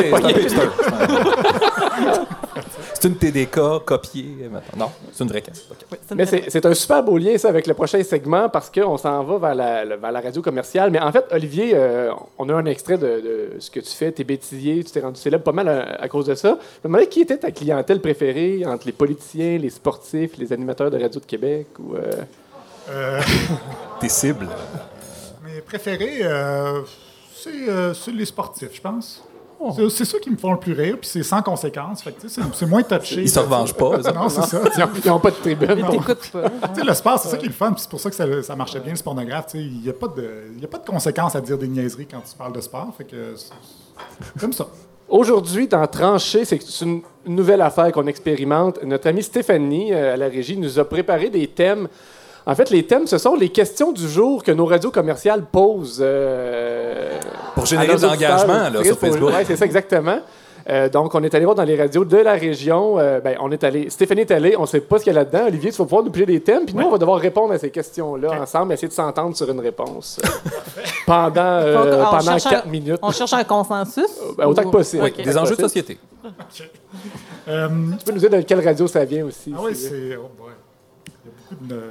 [2.74, 2.74] C'est
[3.05, 4.49] c'est une TDK copiée.
[4.51, 4.85] maintenant.
[4.87, 5.65] Non, c'est une vraie cassette.
[5.91, 8.97] Oui, une Mais c'est un super beau lien, ça, avec le prochain segment, parce qu'on
[8.97, 10.89] s'en va vers la, le- vers la radio commerciale.
[10.91, 14.11] Mais en fait, Olivier, euh, on a un extrait de, de ce que tu fais.
[14.11, 16.57] T'es bêtisier, tu t'es rendu célèbre pas mal à, à cause de ça.
[16.83, 20.89] Je me demandais qui était ta clientèle préférée entre les politiciens, les sportifs, les animateurs
[20.91, 21.95] de Radio de Québec ou...
[21.95, 22.01] euh,
[22.89, 23.19] Euh,
[23.99, 24.47] Tes cibles.
[25.43, 26.81] mes préférés, euh,
[27.35, 29.23] c'est euh, c'est les sportifs, je pense.
[29.71, 32.01] C'est- C'est ceux qui me font le plus rire, puis c'est sans conséquence.
[32.03, 33.21] Fait que, tu sais, c'est moins touché.
[33.21, 33.97] Ils se revengent pas.
[34.13, 34.61] Non, c'est ça.
[35.03, 35.75] Ils n'ont pas de tribune.
[35.77, 36.49] Ils t'écoutent pas.
[36.73, 38.15] Tu sais, le sport, c'est ça qui est le fun, puis c'est pour ça que
[38.15, 39.47] ça, ça marchait bien, le pornographe.
[39.47, 39.63] tu sais.
[39.63, 42.07] Il n'y a, pas de- il y a pas de conséquences à dire des niaiseries
[42.09, 42.93] quand tu parles de sport.
[42.97, 43.35] Fait que
[44.39, 44.67] comme ça.
[45.07, 48.83] Aujourd'hui, dans Tranché, c'est c'est une une nouvelle affaire qu'on expérimente.
[48.83, 51.87] Notre amie Stéphanie, euh, à la régie, nous a préparé des thèmes.
[52.47, 55.99] En fait, les thèmes, ce sont les questions du jour que nos radios commerciales posent.
[56.01, 57.19] euh,
[57.55, 59.29] Pour générer de l'engagement, sur Facebook.
[59.33, 60.19] ouais, c'est ça, exactement.
[60.67, 62.97] Euh, donc, on est allé voir dans les radios de la région.
[62.99, 63.87] euh, ben, on est allé.
[63.91, 64.55] Stéphanie est allée.
[64.57, 65.45] On ne sait pas ce qu'il y a là-dedans.
[65.47, 66.65] Olivier, tu vas pouvoir nous piger des thèmes.
[66.65, 69.59] Puis nous, on va devoir répondre à ces questions-là ensemble, essayer de s'entendre sur une
[69.59, 70.19] réponse
[71.05, 72.99] pendant, euh, on pendant cherche un- quatre minutes.
[73.03, 74.05] On cherche un consensus?
[74.37, 75.03] Ben, autant que possible.
[75.03, 75.99] Oui, des enjeux de société.
[76.53, 76.63] Tu
[77.45, 79.53] peux nous dire de quelle radio ça vient aussi?
[79.55, 80.15] ah oui, c'est.
[80.15, 80.29] oh.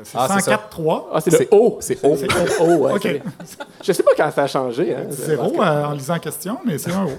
[0.02, 0.60] C'est Ah, c'est ça.
[0.76, 1.04] 104.3.
[1.12, 1.78] Ah, c'est le O.
[1.80, 2.16] C'est O.
[2.60, 3.22] O, ouais,
[3.82, 4.94] Je sais pas quand ça a changé.
[4.94, 5.06] Hein.
[5.10, 7.10] Zéro euh, en lisant la question, mais c'est un haut.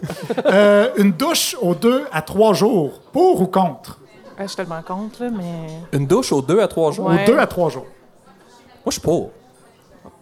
[0.46, 4.00] Euh, une douche aux deux à trois jours, pour ou contre?
[4.38, 5.68] Ah, je suis tellement contre, mais.
[5.98, 7.08] Une douche aux deux à trois jours?
[7.08, 7.24] Ouais.
[7.24, 7.86] Aux deux à trois jours.
[7.86, 9.32] Moi, je suis pour.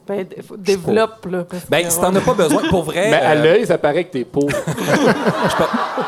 [0.08, 1.46] Ben, faut- développe, là.
[1.50, 3.10] parce Ben, que, si t'en as pas besoin, pour vrai.
[3.10, 4.50] Mais à euh, l'œil, ça paraît que t'es pauvre.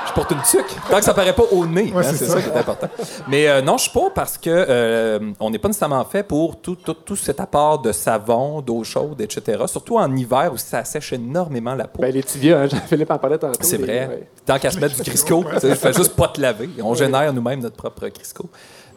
[0.08, 0.76] je porte une tuque.
[0.90, 2.34] Tant que ça paraît pas au nez, Ouais, hein, c'est ça.
[2.34, 2.42] ça.
[2.42, 2.88] qui est important.
[3.28, 6.60] Mais euh, non, je suis pas parce que euh, on n'est pas nécessairement fait pour
[6.60, 9.64] tout, tout, tout cet apport de savon, d'eau chaude, etc.
[9.68, 12.02] Surtout en hiver où ça sèche énormément la peau.
[12.02, 13.58] Ben, les tibias, hein, Jean-Philippe en parlait tantôt.
[13.62, 14.08] c'est vrai.
[14.08, 14.28] ouais.
[14.46, 16.70] Tant qu'à se mettre du Crisco, tu sais, fais juste pas te laver.
[16.84, 18.50] On génère nous-mêmes notre propre Crisco.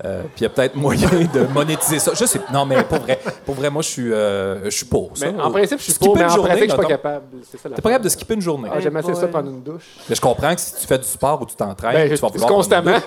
[0.05, 2.13] Euh, puis il y a peut-être moyen de monétiser ça.
[2.15, 2.41] Je sais.
[2.53, 5.31] Non, mais pour vrai, pour vrai, moi, je suis, euh, je suis pour ça.
[5.33, 6.89] Mais en principe, je suis Skipper pour, mais une en journée, pratique, je suis pas
[6.89, 7.25] capable.
[7.51, 8.69] C'est ça, la T'es pas capable de skipper une journée.
[8.73, 9.83] Ah, J'aime assez ça prendre une douche.
[10.09, 12.29] Mais je comprends que si tu fais du sport ou tu t'entraînes, Ben, tu vas
[12.29, 12.99] vouloir constamment.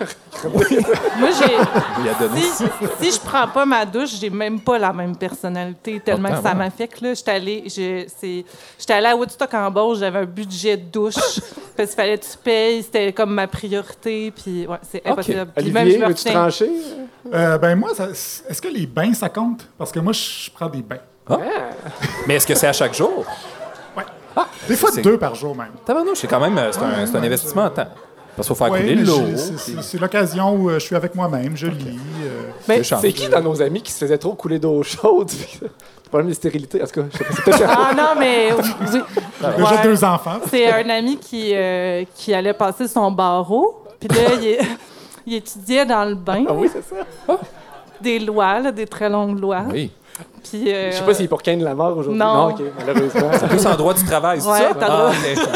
[0.54, 1.56] Moi, j'ai.
[2.56, 2.64] Si,
[3.02, 6.44] si je prends pas ma douche, j'ai même pas la même personnalité tellement Autant, que
[6.44, 6.56] ça ouais.
[6.58, 7.02] m'affecte.
[7.02, 7.14] là.
[7.14, 8.46] J'étais allée, j'étais
[8.94, 11.16] allée à Woodstock en Beauce, j'avais un budget de douche
[11.78, 14.32] parce qu'il fallait que tu payes, c'était comme ma priorité.
[14.32, 15.48] Puis ouais, c'est impossible.
[15.56, 16.34] Puis même, je Olivier, me veux-tu retiens.
[16.34, 16.72] trancher?
[17.34, 19.68] Euh, ben moi, ça- est-ce que les bains, ça compte?
[19.78, 20.98] Parce que moi, je prends des bains.
[22.28, 23.26] Mais est-ce que c'est à chaque jour?
[23.96, 24.04] Ouais.
[24.68, 25.72] Des fois, c'est- deux par jour même.
[25.86, 27.88] Tabarnouche, c'est quand même euh, c'est un, c'est un investissement en temps.
[28.36, 29.22] Parce qu'il faut faire Ouais, couler mais l'eau.
[29.28, 32.00] j'ai- c'est- c'est- C'est l'occasion où euh, je suis avec moi-même, je lis.
[32.24, 35.30] euh, Mais C'est C'est qui dans nos amis qui se faisait trop couler d'eau chaude?
[36.10, 36.82] Problème de stérilité.
[36.82, 38.50] En tout cas, je sais pas, c'est peut-être Ah non, mais
[38.94, 39.02] oui.
[39.44, 39.84] Ouais.
[39.84, 40.40] deux enfants.
[40.50, 43.84] C'est un ami qui, euh, qui allait passer son barreau.
[44.00, 44.58] Puis là, il,
[45.26, 47.38] il étudiait dans le bain Ah oui, c'est ça.
[48.00, 49.64] des lois, là, des très longues lois.
[49.70, 49.92] Oui.
[50.44, 52.20] Puis, euh, Je sais pas s'il est pour Ken la mort aujourd'hui.
[52.20, 52.50] Non.
[52.50, 53.30] OK, malheureusement.
[53.50, 54.72] Plus en droit du travail, c'est Ouais, ça?
[54.80, 55.12] t'as Ah.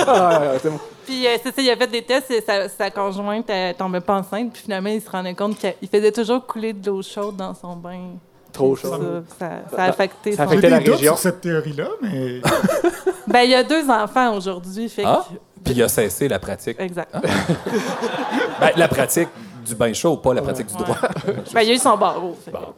[0.07, 0.79] Ah, c'est bon.
[1.05, 3.99] Puis euh, c'est ça, il a fait des tests et sa, sa conjointe elle tombait
[3.99, 4.53] pas enceinte.
[4.53, 7.75] Puis finalement, il se rendait compte qu'il faisait toujours couler de l'eau chaude dans son
[7.75, 7.99] bain.
[8.51, 8.93] Trop Ça, chaud.
[9.37, 10.97] ça, ça a affecté Ça a affecté des la région.
[10.97, 12.39] sur cette théorie-là, mais
[13.27, 14.87] Ben, il y a deux enfants aujourd'hui.
[14.89, 15.25] Fait que Ah.
[15.63, 16.79] Puis il a cessé la pratique.
[16.79, 17.13] Exact.
[18.59, 19.29] Ben, la pratique
[19.65, 20.97] du bain chaud, pas la pratique du droit.
[21.53, 22.35] Ben, il y a eu son barreau.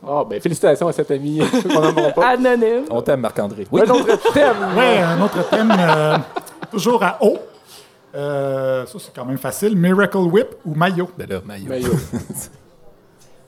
[0.07, 2.27] Ah, ben, félicitations à cet ami qu'on n'aimera pas.
[2.29, 2.85] Anonyme.
[2.89, 3.67] On t'aime, Marc-André.
[3.71, 3.81] Oui.
[3.81, 4.55] Un autre thème.
[4.77, 6.17] Ouais, un autre thème, euh,
[6.71, 7.37] toujours à eau.
[8.15, 9.75] Euh, ça, c'est quand même facile.
[9.75, 11.09] Miracle Whip ou maillot?
[11.17, 11.69] Ben là, maillot.
[11.69, 11.93] Maillot.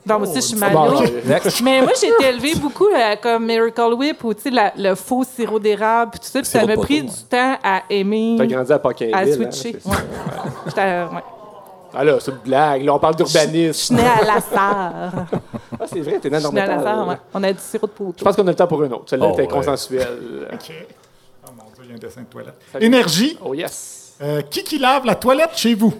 [0.06, 1.60] Non, moi aussi, je suis euh, Next.
[1.62, 4.94] Mais moi, j'ai été élevée beaucoup euh, comme Miracle Whip ou tu sais, la- le
[4.94, 6.40] faux sirop d'érable, tout ça.
[6.40, 9.14] Puis ça m'a pris du temps à aimer, T'as grandi à Paquinville.
[9.14, 9.78] à hein, switcher.
[9.80, 9.90] ça.
[9.90, 9.96] Ouais.
[10.66, 11.22] J'étais, euh, ouais.
[11.94, 12.82] Ah là, c'est une blague.
[12.84, 13.96] Là, on parle Je suis d'urbanisme.
[13.96, 14.92] née à Lassar.
[15.80, 17.16] Ah, c'est vrai, t'es né Je à suis née à Lassar, ouais.
[17.34, 18.24] On a du sirop de Je poteau.
[18.24, 19.04] pense qu'on a le temps pour une autre.
[19.08, 19.48] Celle-là Oh, était ouais.
[19.48, 20.48] consensuelle.
[20.52, 20.72] OK.
[21.46, 22.54] Oh mon Dieu, il y a un dessin de toilette.
[22.72, 22.84] Salut.
[22.86, 23.38] Énergie.
[23.44, 24.14] Oh yes.
[24.22, 25.94] Euh, qui qui lave la toilette chez vous?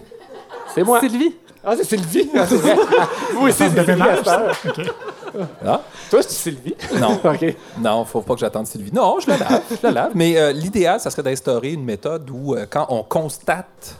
[0.73, 0.99] C'est moi.
[0.99, 1.35] Sylvie.
[1.63, 2.29] Ah, c'est Sylvie.
[2.35, 2.75] Ah, c'est vrai.
[3.33, 3.91] Vous aussi, c'est Sylvie.
[3.91, 4.55] ménage, à cette heure.
[4.55, 4.69] ça?
[4.69, 5.45] OK.
[5.65, 5.81] Ah?
[6.09, 6.75] Toi, c'est Sylvie.
[6.95, 7.19] Non.
[7.23, 7.55] OK.
[7.79, 8.91] Non, faut pas que j'attende Sylvie.
[8.91, 10.11] Non, je la lave, je la lave.
[10.15, 13.95] Mais euh, l'idéal, ça serait d'instaurer une méthode où, euh, quand on constate...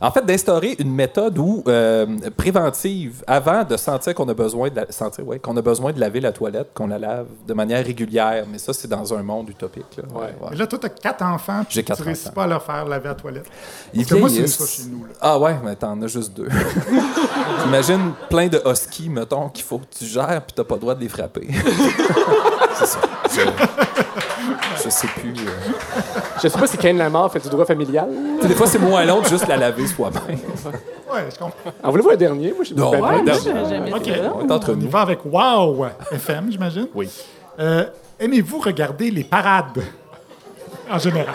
[0.00, 2.06] En fait, d'instaurer une méthode où, euh,
[2.36, 6.00] préventive, avant de sentir qu'on a besoin de la- sentir, ouais, qu'on a besoin de
[6.00, 8.44] laver la toilette, qu'on la lave de manière régulière.
[8.50, 9.96] Mais ça, c'est dans un monde utopique.
[9.96, 10.04] Là.
[10.14, 10.56] Ouais.
[10.56, 12.34] Là, toi, t'as quatre enfants, puis J'ai tu quatre réussis enfants.
[12.34, 13.46] pas à leur faire laver la toilette.
[13.94, 15.04] Ils Parce que moi, c'est ça chez nous.
[15.04, 15.12] Là.
[15.20, 16.48] Ah ouais, mais t'en as juste deux.
[17.62, 20.94] T'imagines plein de huskies, mettons, qu'il faut que tu gères, puis t'as pas le droit
[20.94, 21.48] de les frapper.
[22.74, 22.98] c'est ça.
[24.86, 25.30] Je, sais plus.
[25.30, 25.72] euh.
[26.42, 28.08] Je sais pas si Ken Lamar fait du droit familial.
[28.42, 30.22] Des fois, c'est moins long de juste la laver soi-même.
[31.12, 31.70] Ouais, je comprends.
[31.82, 32.52] En voulez-vous un dernier?
[32.52, 33.24] Moi, je Non, ouais, mal.
[33.24, 33.92] Moi, j'ai jamais.
[34.34, 36.88] On est entre On y va avec Wow FM, j'imagine.
[36.94, 37.10] Oui.
[37.58, 37.84] Euh,
[38.18, 39.82] Aimez-vous regarder les parades?
[40.90, 41.34] En général.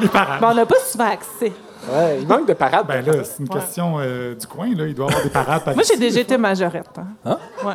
[0.00, 0.40] Les parades.
[0.40, 1.52] Mais on n'a pas souvent accès.
[1.92, 2.86] Ouais, il manque de parade.
[2.86, 4.66] Ben là, c'est une question euh, du coin.
[4.68, 4.86] Là.
[4.86, 5.64] Il doit y avoir des parades.
[5.64, 6.86] par Moi, j'ai déjà été majorette.
[6.96, 7.06] hein.
[7.24, 7.38] Hein?
[7.64, 7.74] Ouais.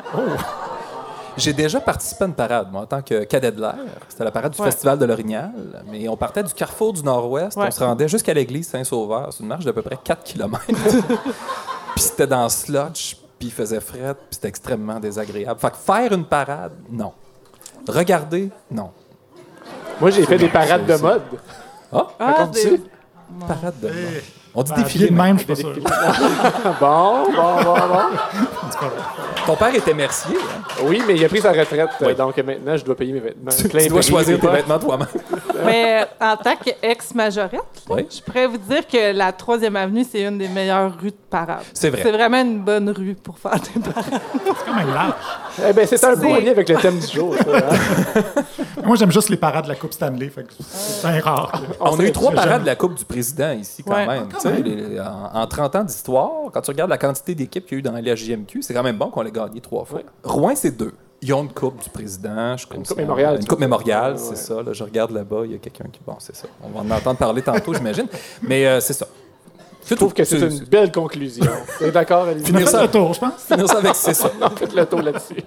[1.38, 3.76] J'ai déjà participé à une parade, moi, en tant que cadet de l'air.
[4.10, 4.66] C'était la parade du Ouais.
[4.72, 5.52] Festival de l'Orignal.
[5.92, 7.56] Mais on partait du carrefour du Nord-Ouest.
[7.58, 7.66] Ouais.
[7.68, 9.32] On se rendait jusqu'à l'église Saint-Sauveur.
[9.32, 10.64] C'est une marche d'à peu près 4 km.
[11.96, 15.60] puis c'était dans Sludge, puis il faisait fret, puis c'était extrêmement désagréable.
[15.60, 17.14] Fait que faire une parade, non.
[17.88, 18.92] Regarder, non.
[20.02, 21.22] Moi, j'ai fait des parades de mode.
[21.92, 22.70] Ah, Ah, Raconte-tu?
[22.70, 22.82] des-
[23.48, 24.24] parade de Eh,
[24.60, 25.10] On dit ben, défilé.
[25.10, 25.74] de même, je suis pas sûr.
[26.80, 28.98] Bon, bon, bon, bon.
[29.46, 30.36] Ton père était mercier.
[30.36, 30.62] Hein?
[30.84, 32.08] Oui, mais il a pris sa retraite, Oui.
[32.10, 33.52] euh, donc maintenant, je dois payer mes vêtements.
[33.56, 35.08] Tu, tu dois choisir tes vêtements toi-même.
[35.66, 38.06] Mais euh, en tant qu'ex-majorette, Oui.
[38.10, 41.60] je pourrais vous dire que la 3e avenue, c'est une des meilleures rues de parade.
[41.74, 42.02] C'est vrai.
[42.04, 44.22] C'est vraiment une bonne rue pour faire des parades.
[44.46, 45.14] C'est quand même large.
[45.70, 47.36] Eh ben, c'est un beau C'est- lien avec le thème du jour.
[47.36, 48.22] ça, hein.
[48.86, 50.30] Moi, j'aime juste les parades de la Coupe Stanley.
[50.30, 51.62] Fait que c'est bien rare.
[51.80, 54.06] On a eu trois parades de la Coupe du Président ici, quand Ouais.
[54.08, 54.28] même.
[54.30, 57.76] Tu sais, les- en, en 30 ans d'histoire, quand tu regardes la quantité d'équipes qu'il
[57.76, 60.02] y a eu dans la JMQ, c'est quand même bon qu'on l'ait gagné trois fois.
[60.24, 60.94] Rouen, c'est deux.
[61.22, 62.56] Ils ont une Coupe du Président.
[62.58, 64.18] Je Une coupe mémoriale, Une Coupe mémoriale, Ouais.
[64.20, 64.62] c'est ça.
[64.62, 64.72] là.
[64.74, 66.00] je regarde là-bas, il y a quelqu'un qui.
[66.06, 66.48] Bon, c'est ça.
[66.64, 68.08] On va en entendre parler tantôt, j'imagine.
[68.44, 69.08] Mais euh, c'est ça.
[69.90, 71.46] Je trouve que c'est une belle conclusion.
[71.82, 72.44] Êtes d'accord, Alice?
[72.44, 72.82] On a Finir fait ça.
[72.84, 73.44] le tour, je pense.
[73.48, 74.32] Finir ça avec c'est ça.
[74.42, 75.44] On fait le tour là-dessus.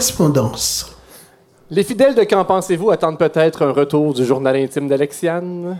[0.00, 0.96] Correspondance.
[1.70, 5.78] Les fidèles de Qu'en pensez-vous attendent peut-être un retour du journal intime d'Alexiane?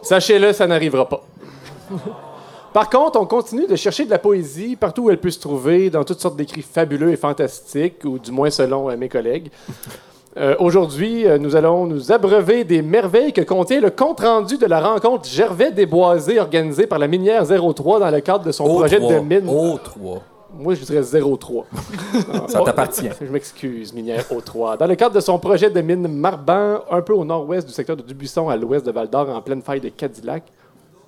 [0.00, 1.22] Sachez-le, ça n'arrivera pas.
[2.72, 5.90] Par contre, on continue de chercher de la poésie partout où elle peut se trouver,
[5.90, 9.50] dans toutes sortes d'écrits fabuleux et fantastiques, ou du moins selon euh, mes collègues.
[10.38, 14.80] Euh, Aujourd'hui, euh, nous allons nous abreuver des merveilles que contient le compte-rendu de la
[14.80, 19.46] rencontre Gervais-Desboisé organisée par la minière 03 dans le cadre de son projet de mine.
[19.46, 20.22] O3.
[20.58, 21.66] Moi, je dirais 03.
[22.48, 23.10] Ça t'appartient.
[23.20, 24.78] Je m'excuse, minière O3.
[24.78, 27.96] Dans le cadre de son projet de mine Marban, un peu au nord-ouest du secteur
[27.96, 30.44] de Dubuisson, à l'ouest de Val-d'Or, en pleine faille de Cadillac.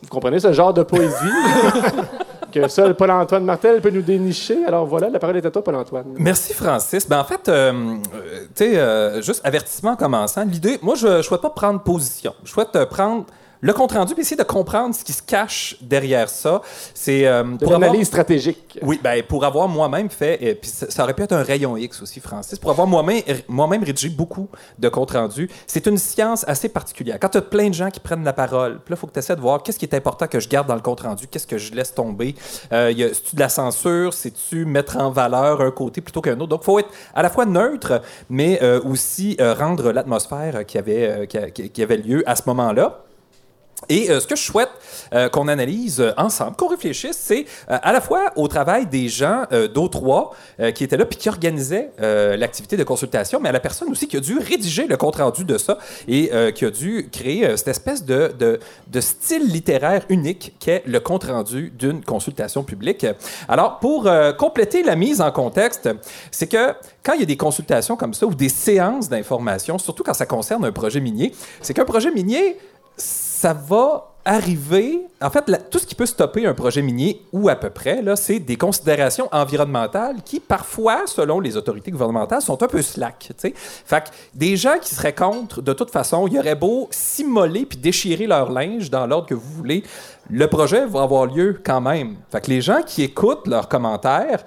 [0.03, 1.15] Vous comprenez ce genre de poésie
[2.53, 4.65] que seul Paul-Antoine Martel peut nous dénicher?
[4.67, 6.07] Alors voilà, la parole est à toi, Paul-Antoine.
[6.19, 7.09] Merci, Francis.
[7.09, 7.73] Ben, en fait, euh,
[8.15, 10.45] euh, tu sais, euh, juste avertissement en commençant.
[10.45, 12.35] L'idée, moi, je ne souhaite pas prendre position.
[12.45, 13.25] Je souhaite euh, prendre
[13.67, 16.63] le compte rendu, puis essayer de comprendre ce qui se cache derrière ça.
[16.95, 18.79] C'est euh, pour avoir- l'analyse stratégique.
[18.83, 21.77] oui, ben, pour avoir moi-même fait, et puis ça, ça aurait pu être un rayon
[21.77, 24.49] X aussi, Francis, pour avoir moi-même moi-même rédigé beaucoup
[24.79, 27.19] de comptes rendus, c'est une science assez particulière.
[27.21, 29.13] Quand tu as plein de gens qui prennent la parole, puis là, il faut que
[29.13, 31.27] tu essaies de voir qu'est-ce qui est important que je garde dans le compte rendu,
[31.27, 32.35] qu'est-ce que je laisse tomber.
[32.73, 36.47] Euh, C'est-tu de la censure, c'est-tu mettre en valeur un côté plutôt qu'un autre?
[36.49, 38.01] Donc, il faut être à la fois neutre,
[38.31, 42.43] mais euh, aussi rendre l'atmosphère qui avait, qui, a- qui- qui avait lieu à ce
[42.47, 43.03] moment-là.
[43.89, 44.71] Et euh, ce que je souhaite
[45.13, 49.45] euh, qu'on analyse euh, ensemble, qu'on réfléchisse, c'est à la fois au travail des gens
[49.53, 53.61] euh, d'O3 euh, qui étaient là puis qui organisaient l'activité de consultation, mais à la
[53.61, 57.57] personne aussi qui a dû rédiger le compte-rendu de ça et qui a dû créer
[57.57, 58.59] cette espèce de,
[59.01, 63.07] style littéraire unique qu'est le compte-rendu d'une consultation publique.
[63.49, 64.09] Alors, pour
[64.39, 65.89] compléter la mise en contexte,
[66.31, 70.03] c'est que quand il y a des consultations comme ça ou des séances d'information, surtout
[70.03, 72.57] quand ça concerne un projet minier, c'est qu'un projet minier,
[73.37, 75.07] ça va arriver.
[75.21, 78.39] En fait, tout ce qui peut stopper un projet minier, ou à peu près, c'est
[78.39, 83.19] des considérations environnementales qui, parfois, selon les autorités gouvernementales, sont un peu slack.
[83.19, 83.53] tu sais.
[83.55, 87.67] Fait que des gens qui seraient contre, de toute façon, il y aurait beau s'immoler
[87.67, 89.85] puis déchirer leur linge dans l'ordre que vous voulez,
[90.31, 92.17] le projet va avoir lieu quand même.
[92.33, 94.45] Fait que les gens qui écoutent leurs commentaires,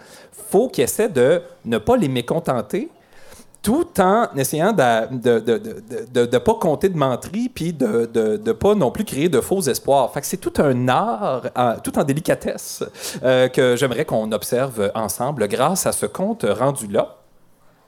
[0.49, 2.89] faut qu'ils essaient de ne pas les mécontenter,
[3.61, 8.91] tout en essayant de ne de, pas compter de menterie puis de ne pas non
[8.91, 10.11] plus créer de faux espoirs.
[10.13, 11.43] Fait c'est tout un art,
[11.83, 12.83] tout en délicatesse,
[13.23, 17.17] euh, que j'aimerais qu'on observe ensemble grâce à ce compte rendu-là.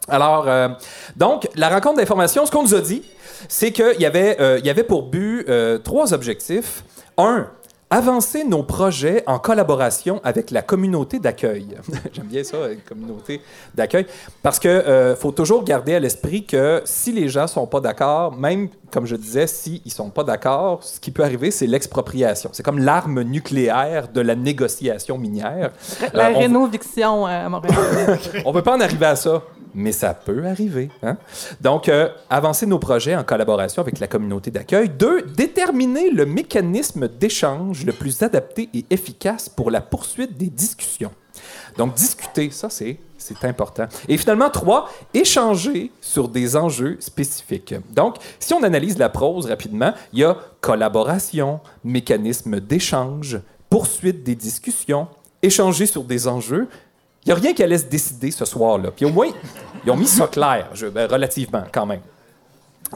[0.07, 0.69] Alors, euh,
[1.15, 3.03] donc, la rencontre d'information, ce qu'on nous a dit,
[3.47, 5.47] c'est qu'il y, avait, euh, y avait pour but
[5.83, 6.83] trois objectifs.
[7.17, 7.47] Un,
[7.91, 11.67] avancer nos projets en collaboration avec la communauté d'accueil.
[12.13, 13.41] J'aime bien ça, une communauté
[13.75, 14.07] d'accueil,
[14.41, 18.35] parce que euh, faut toujours garder à l'esprit que si les gens sont pas d'accord,
[18.35, 22.49] même comme je disais, s'ils ils sont pas d'accord, ce qui peut arriver, c'est l'expropriation.
[22.53, 25.71] C'est comme l'arme nucléaire de la négociation minière.
[26.13, 28.19] La Euh, on- rénoviction euh, à Montréal.
[28.45, 29.41] on peut pas en arriver à ça,
[29.73, 30.89] mais ça peut arriver.
[31.03, 31.15] hein.
[31.61, 34.89] Donc, euh, avancer nos projets en collaboration avec la communauté d'accueil.
[34.89, 41.11] Deux, déterminer le mécanisme d'échange le plus adapté et efficace pour la poursuite des discussions.
[41.77, 43.85] Donc, discuter, ça, c'est, c'est important.
[44.07, 47.75] Et finalement, trois, échanger sur des enjeux spécifiques.
[47.93, 53.39] Donc, si on analyse la prose rapidement, il y a collaboration, mécanisme d'échange,
[53.69, 55.07] poursuite des discussions,
[55.41, 56.67] échanger sur des enjeux.
[57.23, 58.91] Il n'y a rien qui allait se décider ce soir-là.
[58.91, 59.29] Puis au moins,
[59.85, 62.01] ils ont mis ça clair, ben, relativement quand même.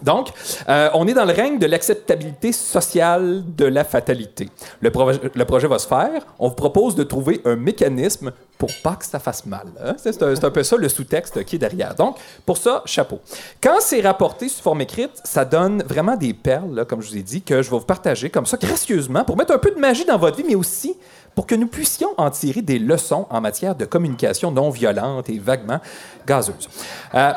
[0.04, 0.30] Donc,
[0.70, 4.50] euh, on est dans le règne de l'acceptabilité sociale de la fatalité.
[4.82, 6.26] Le, proje- le projet va se faire.
[6.40, 9.68] On vous propose de trouver un mécanisme pour pas que ça fasse mal.
[9.84, 9.96] hein.
[9.98, 11.94] C'est un, peu ça le sous-texte qui est derrière.
[11.96, 13.20] Donc, pour ça, chapeau.
[13.62, 17.24] Quand c'est rapporté sous forme écrite, ça donne vraiment des perles, comme je vous ai
[17.24, 20.06] dit, que je vais vous partager comme ça, gracieusement, pour mettre un peu de magie
[20.06, 20.96] dans votre vie, mais aussi
[21.36, 25.38] pour que nous puissions en tirer des leçons en matière de communication non violente et
[25.38, 25.82] vaguement
[26.26, 26.70] gazeuse.
[27.14, 27.34] Euh,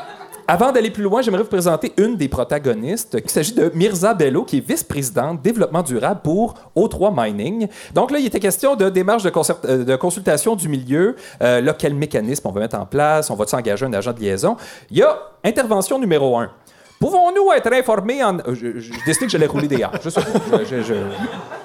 [0.48, 3.18] avant d'aller plus loin, j'aimerais vous présenter une des protagonistes.
[3.22, 7.68] Il s'agit de Mirza Bello, qui est vice-présidente développement durable pour O3 Mining.
[7.94, 11.16] Donc là, il était question de démarche de, concert- euh, de consultation du milieu.
[11.42, 13.28] Euh, là, quel mécanisme on va mettre en place?
[13.30, 14.56] On va s'engager un agent de liaison?
[14.90, 16.50] Il y a intervention numéro un.
[16.98, 18.38] Pouvons-nous être informés en...
[18.38, 19.92] euh, Je, je, je décidé que j'allais rouler des airs.
[20.02, 20.08] Je.
[20.10, 20.94] Je- je- je-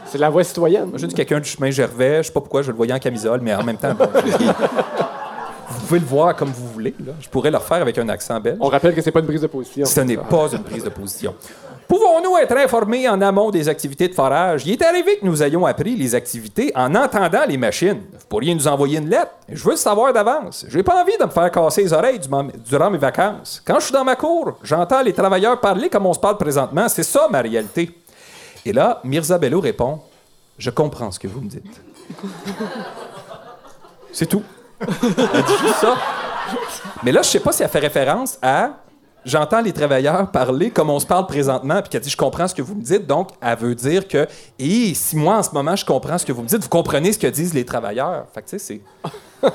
[0.06, 0.92] C'est la voie citoyenne.
[0.96, 2.18] J'ai dit quelqu'un du chemin Gervais.
[2.22, 3.94] Je sais pas pourquoi je le voyais en camisole, mais en même temps...
[3.96, 4.46] bon, je-
[5.94, 6.96] pouvez le voir comme vous voulez.
[7.06, 7.14] là.
[7.20, 8.58] Je pourrais le refaire avec un accent belge.
[8.60, 9.86] On rappelle que c'est pas une prise de position.
[9.86, 11.36] Ce n'est pas une prise de position.
[11.88, 14.66] Pouvons-nous être informés en amont des activités de forage?
[14.66, 18.02] Il est arrivé que nous ayons appris les activités en entendant les machines.
[18.12, 19.32] Vous pourriez nous envoyer une lettre.
[19.50, 20.66] Je veux le savoir d'avance.
[20.70, 23.62] J'ai pas envie de me faire casser les oreilles durant durant mes vacances.
[23.66, 26.88] Quand je suis dans ma cour, j'entends les travailleurs parler comme on se parle présentement.
[26.90, 27.92] C'est ça ma réalité.
[28.66, 30.00] Et là, Mirza Bello répond
[30.58, 31.82] Je comprends ce que vous me dites.
[34.12, 34.42] C'est tout.
[34.88, 35.96] Elle dit juste ça.
[37.04, 38.72] Mais là, je sais pas si elle fait référence à
[39.26, 42.56] j'entends les travailleurs parler comme on se parle présentement, puis qu'elle dit je comprends ce
[42.56, 44.28] que vous me dites, donc elle veut dire que
[44.60, 47.14] et si moi en ce moment je comprends ce que vous me dites, vous comprenez
[47.14, 48.26] ce que disent les travailleurs.
[48.34, 48.82] Fait que tu sais,
[49.42, 49.50] c'est.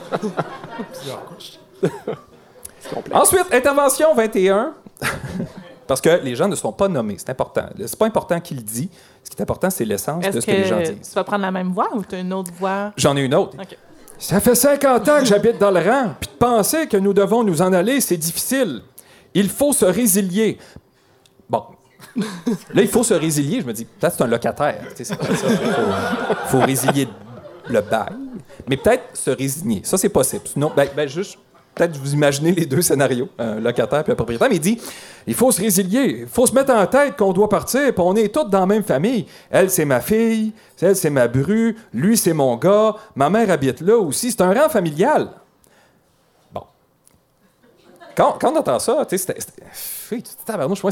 [3.13, 4.75] Ensuite, intervention 21.
[5.87, 7.65] Parce que les gens ne sont pas nommés, c'est important.
[7.79, 8.91] C'est pas important qui le dit.
[9.25, 11.09] Ce qui est important, c'est l'essence de ce que, les gens que disent.
[11.09, 12.93] tu vas prendre la même voix ou tu as une autre voix?
[12.97, 13.57] J'en ai une autre.
[13.59, 13.77] OK.
[14.19, 17.45] Ça fait 50 ans que j'habite dans le rang, puis de penser que nous devons
[17.45, 18.83] nous en aller, c'est difficile.
[19.33, 20.59] Il faut se résilier.
[21.49, 21.63] Bon.
[22.17, 23.61] Là, il faut se résilier.
[23.61, 24.81] Je me dis, peut-être c'est un locataire.
[24.91, 25.17] Tu sais, ça.
[25.21, 27.09] Il faut, résilier
[27.69, 28.17] le bail,
[28.69, 29.83] mais peut-être se résigner.
[29.85, 30.43] Ça, c'est possible.
[30.47, 31.39] Sinon, ben, ben, juste
[31.79, 34.81] peut-être vous imaginez les deux scénarios, un locataire puis un propriétaire, mais il dit
[35.27, 38.15] il faut se résilier, il faut se mettre en tête qu'on doit partir, puis on
[38.17, 39.27] est tous dans la même famille.
[39.51, 43.81] Elle, c'est ma fille, elle, c'est ma bru, lui, c'est mon gars, ma mère habite
[43.81, 44.31] là aussi.
[44.31, 45.31] C'est un rang familial.
[46.53, 46.63] Bon.
[48.17, 49.35] Quand, quand on entend ça, tu sais,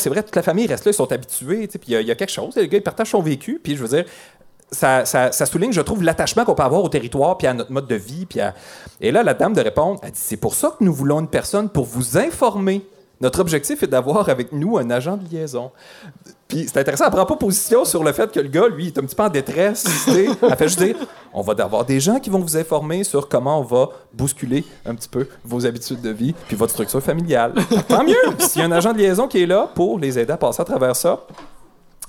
[0.00, 2.06] c'est vrai, toute la famille reste là, ils sont habitués, puis il y a- il
[2.06, 4.04] y, a quelque chose, le gars, il partage son vécu, puis je veux dire,
[4.70, 5.04] ça,
[5.46, 8.26] souligne, je trouve, l'attachement qu'on peut avoir au territoire, puis à notre mode de vie.
[8.26, 8.54] Puis à-
[9.00, 11.28] Et là, la dame de répondre, elle dit C'est pour ça que nous voulons une
[11.28, 12.86] personne pour vous informer.
[13.18, 15.70] Notre objectif est d'avoir avec nous un agent de liaison.
[16.48, 18.98] Puis c'est intéressant, elle prend pas position sur le fait que le gars, lui, est
[18.98, 19.84] un petit peu en détresse.
[20.06, 20.96] Elle fait juste dire
[21.32, 24.94] on va avoir des gens qui vont vous informer sur comment on va bousculer un
[24.94, 27.54] petit peu vos habitudes de vie, puis votre structure familiale.
[27.88, 30.32] Tant mieux S'il y a un agent de liaison qui est là pour les aider
[30.32, 31.20] à passer à travers ça,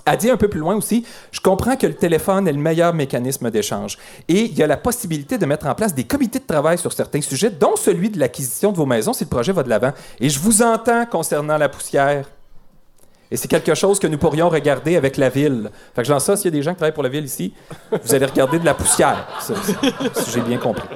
[0.07, 2.93] elle dit un peu plus loin aussi, je comprends que le téléphone est le meilleur
[2.93, 3.97] mécanisme d'échange.
[4.29, 6.93] Et il y a la possibilité de mettre en place des comités de travail sur
[6.93, 9.91] certains sujets, dont celui de l'acquisition de vos maisons si le projet va de l'avant.
[10.21, 12.29] Et je vous entends concernant la poussière.
[13.29, 15.69] Et c'est quelque chose que nous pourrions regarder avec la ville.
[15.93, 17.53] Fait que j'en ça, s'il y a des gens qui travaillent pour la ville ici,
[17.91, 20.87] vous allez regarder de la poussière, si j'ai bien compris.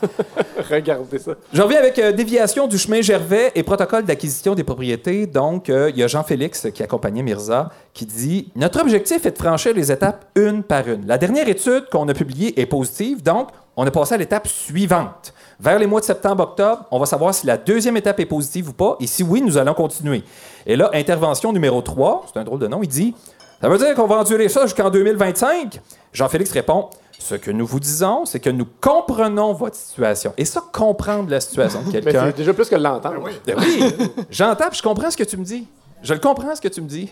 [0.70, 1.32] Regardez ça.
[1.52, 5.26] Je reviens avec euh, déviation du chemin Gervais et protocole d'acquisition des propriétés.
[5.26, 9.38] Donc, euh, il y a Jean-Félix qui accompagnait Mirza qui dit Notre objectif est de
[9.38, 11.06] franchir les étapes une par une.
[11.06, 15.34] La dernière étude qu'on a publiée est positive, donc on a passé à l'étape suivante.
[15.60, 18.72] Vers les mois de septembre-octobre, on va savoir si la deuxième étape est positive ou
[18.72, 20.22] pas, et si oui, nous allons continuer.
[20.66, 23.14] Et là, intervention numéro 3, c'est un drôle de nom, il dit
[23.60, 25.80] Ça veut dire qu'on va endurer ça jusqu'en 2025
[26.12, 26.88] Jean-Félix répond
[27.18, 30.32] Ce que nous vous disons, c'est que nous comprenons votre situation.
[30.36, 32.26] Et ça, comprendre la situation de quelqu'un.
[32.26, 33.28] c'est déjà plus que l'entendre.
[33.46, 33.82] Ben oui,
[34.30, 35.66] j'entends, puis je comprends ce que tu me dis.
[36.02, 37.10] Je le comprends ce que tu me dis.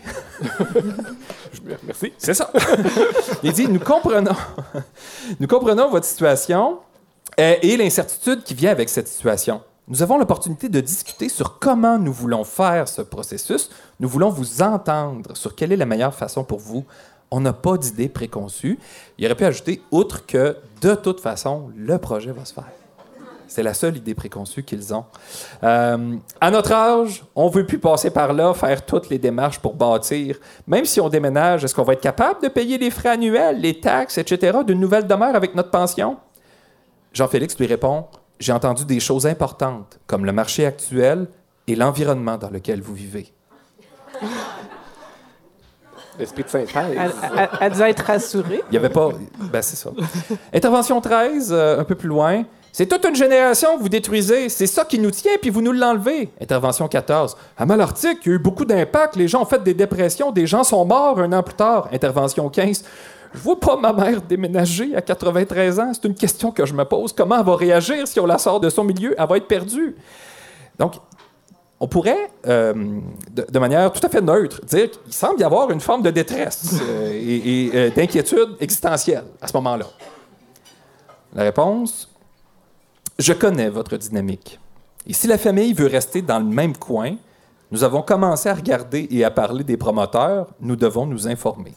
[1.85, 2.13] Merci.
[2.17, 2.51] C'est ça.
[3.43, 4.35] Il dit nous comprenons,
[5.39, 6.79] nous comprenons votre situation
[7.37, 9.61] et l'incertitude qui vient avec cette situation.
[9.87, 13.69] Nous avons l'opportunité de discuter sur comment nous voulons faire ce processus.
[13.99, 16.85] Nous voulons vous entendre sur quelle est la meilleure façon pour vous.
[17.31, 18.79] On n'a pas d'idée préconçue.
[19.17, 22.71] Il aurait pu ajouter, outre que de toute façon, le projet va se faire.
[23.47, 25.05] C'est la seule idée préconçue qu'ils ont.
[25.63, 29.59] Euh, à notre âge, on ne veut plus passer par là, faire toutes les démarches
[29.59, 30.37] pour bâtir.
[30.67, 33.79] Même si on déménage, est-ce qu'on va être capable de payer les frais annuels, les
[33.79, 36.17] taxes, etc., d'une nouvelle demeure avec notre pension?
[37.13, 38.05] Jean-Félix lui répond
[38.39, 41.27] J'ai entendu des choses importantes, comme le marché actuel
[41.67, 43.31] et l'environnement dans lequel vous vivez.
[46.19, 46.73] L'esprit de synthèse.
[46.75, 48.61] Elle, elle- elle devait être rassurée.
[48.69, 49.09] Il n'y avait pas.
[49.51, 49.89] Ben, c'est ça.
[50.53, 52.43] Intervention 13, euh, un peu plus loin.
[52.71, 54.49] C'est toute une génération que vous détruisez.
[54.49, 56.29] C'est ça qui nous tient, puis vous nous l'enlevez.
[56.41, 57.37] Intervention 14.
[57.57, 59.15] À Malartic, il y a eu beaucoup d'impact.
[59.15, 60.31] Les gens ont fait des dépressions.
[60.31, 61.87] Des gens sont morts un an plus tard.
[61.93, 62.83] Intervention 15.
[63.33, 65.91] Je vois pas ma mère déménager à 93 ans.
[65.93, 67.13] C'est une question que je me pose.
[67.13, 69.15] Comment elle va réagir si on la sort de son milieu?
[69.17, 69.95] Elle va être perdue.
[70.77, 70.93] Donc,
[71.79, 72.73] on pourrait, euh,
[73.31, 76.75] de, manière tout à fait neutre, dire qu'il semble y avoir une forme de détresse
[76.81, 79.85] euh, et, et, euh, d'inquiétude existentielle à ce moment-là.
[81.33, 82.09] La réponse
[83.19, 84.59] Je connais votre dynamique.
[85.05, 87.15] Et si la famille veut rester dans le même coin,
[87.71, 91.73] nous avons commencé à regarder et à parler des promoteurs, nous devons nous informer.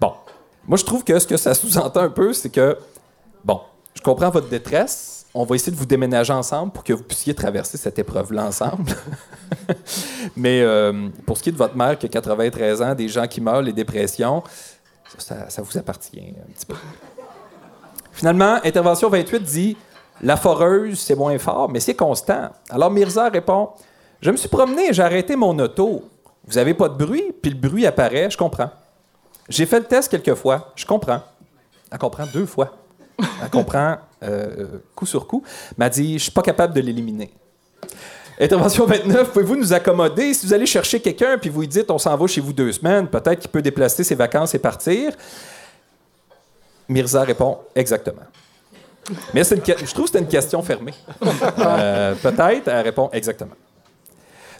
[0.00, 0.14] Bon.
[0.66, 2.78] Moi, je trouve que ce que ça sous-entend un peu, c'est que,
[3.44, 3.60] bon,
[3.94, 5.23] je comprends votre détresse.
[5.36, 8.92] On va essayer de vous déménager ensemble pour que vous puissiez traverser cette épreuve-là ensemble.
[10.36, 13.26] Mais euh, pour ce qui est de votre mère qui a 93 ans, des gens
[13.26, 14.44] qui meurent, les dépressions,
[15.18, 16.76] ça, vous appartient un petit peu.
[18.12, 19.76] Finalement, intervention 28 dit
[20.22, 22.50] La foreuse, c'est moins fort, mais c'est constant.
[22.70, 23.70] Alors Mirza répond
[24.20, 26.04] Je me suis promené j'ai arrêté mon auto.
[26.46, 28.70] Vous avez pas de bruit, puis le bruit apparaît, je comprends.
[29.48, 31.22] J'ai fait le test quelques fois, je comprends.
[31.90, 32.72] Elle comprend deux fois.
[33.18, 35.42] Elle comprend euh, coup sur coup.
[35.78, 37.32] M'a dit Je suis pas capable de l'éliminer.
[38.40, 40.34] Intervention 29, pouvez-vous nous accommoder?
[40.34, 42.72] Si vous allez chercher quelqu'un puis vous lui dites on s'en va chez vous deux
[42.72, 45.12] semaines, peut-être qu'il peut déplacer ses vacances et partir.
[46.88, 48.22] Mirza répond exactement.
[49.32, 49.54] Mais je
[49.92, 50.94] trouve que c'était une question fermée.
[51.58, 53.54] Euh, peut-être, elle répond exactement.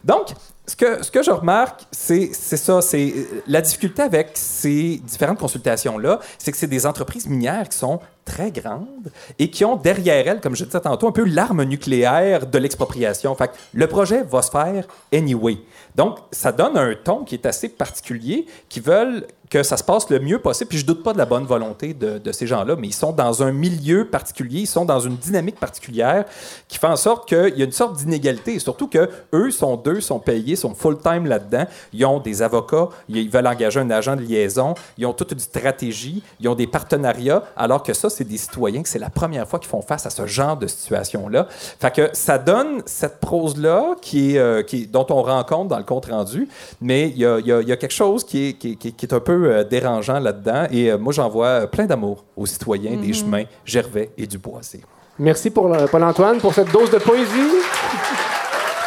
[0.05, 0.29] Donc,
[0.67, 3.15] ce que, je remarque, c'est ça, c'est
[3.47, 8.51] la difficulté avec ces différentes consultations-là, c'est que c'est des entreprises minières qui sont très
[8.51, 12.59] grandes et qui ont derrière elles, comme je disais tantôt, un peu l'arme nucléaire de
[12.59, 13.35] l'expropriation.
[13.35, 15.59] Fait que le projet va se faire anyway.
[15.95, 20.11] Donc, ça donne un ton qui est assez particulier, qui veulent que ça se passe
[20.11, 20.69] le mieux possible.
[20.69, 23.45] Puis je doute pas de la bonne volonté de, ces gens-là, mais ils sont dans
[23.45, 26.25] un milieu particulier, ils sont dans une dynamique particulière
[26.67, 28.59] qui fait en sorte qu'il y a une sorte d'inégalité.
[28.59, 31.67] Surtout que eux sont deux, sont payés sont full-time là-dedans.
[31.93, 35.39] Ils ont des avocats, ils veulent engager un agent de liaison, ils ont toute une
[35.39, 39.47] stratégie, ils ont des partenariats, alors que ça, c'est des citoyens que c'est la première
[39.47, 41.47] fois qu'ils font face à ce genre de situation-là.
[41.79, 46.49] Fait ça donne cette prose-là euh, qui est- dont on rend compte dans le compte-rendu,
[46.81, 50.67] mais il y a, quelque chose qui est un peu euh, dérangeant là-dedans.
[50.71, 54.81] Et euh, moi, j'en vois euh, plein d'amour aux citoyens des chemins Gervais et Duboisé.
[55.19, 57.53] Merci pour Paul-Antoine pour cette dose de poésie.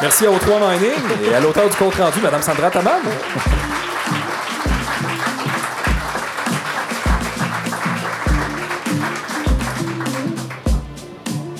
[0.01, 3.01] Merci à O3 Mining et à l'auteur du compte-rendu, Mme Sandra Tamam.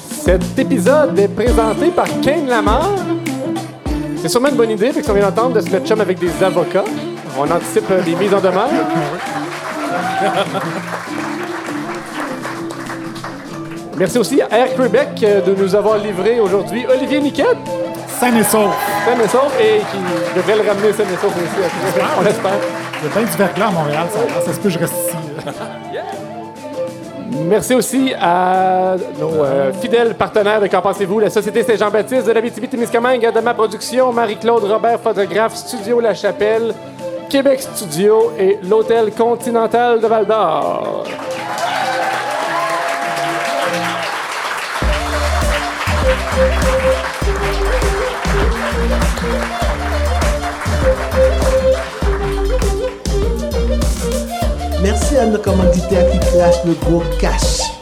[0.10, 2.90] Cet épisode est présenté par Kane Lamar.
[4.18, 6.44] C'est sûrement une bonne idée, fait qu'on vient d'entendre de se mettre chum avec des
[6.44, 6.84] avocats.
[7.40, 8.70] On anticipe des mises en demeure.
[13.98, 17.58] Merci aussi à Air Québec euh, de nous avoir livré aujourd'hui Olivier Niquette,
[18.20, 18.72] Sain et sauf.
[19.06, 19.98] sain et sauf, et qui
[20.36, 21.66] devrait le ramener sain et sauf aussi.
[21.66, 22.02] après.
[22.20, 22.52] On l'espère.
[22.52, 25.18] A plein du verglas à Montréal, ça, ça se peut que je reste ici.
[27.46, 31.20] Merci aussi à nos euh, fidèles partenaires de Qu'en pensez-vous?
[31.20, 36.74] La Société Saint-Jean-Baptiste de la témiscamingue de ma production, Marie-Claude Robert, photographe, Studio La Chapelle,
[37.30, 41.04] Québec Studio et l'Hôtel Continental de Val-d'Or.
[54.82, 57.77] Merci à nos commanditaires qui crachent le gros cash.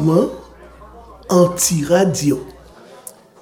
[0.00, 0.28] Moment
[1.28, 2.40] anti-radio.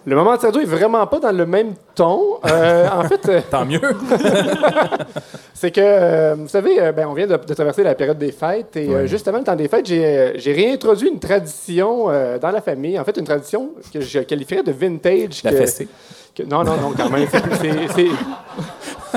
[0.06, 2.20] Le moment de radio est vraiment pas dans le même ton.
[2.46, 3.80] Euh, en fait, euh, Tant mieux.
[5.54, 8.32] c'est que, euh, vous savez, euh, ben, on vient de, de traverser la période des
[8.32, 12.60] fêtes et euh, justement, le temps des fêtes, j'ai réintroduit une tradition euh, dans la
[12.60, 12.98] famille.
[12.98, 15.42] En fait, une tradition que je qualifierais de vintage.
[15.42, 15.88] La que- fessée.
[16.34, 17.26] que- non, non, non, quand même.
[17.30, 18.08] c'est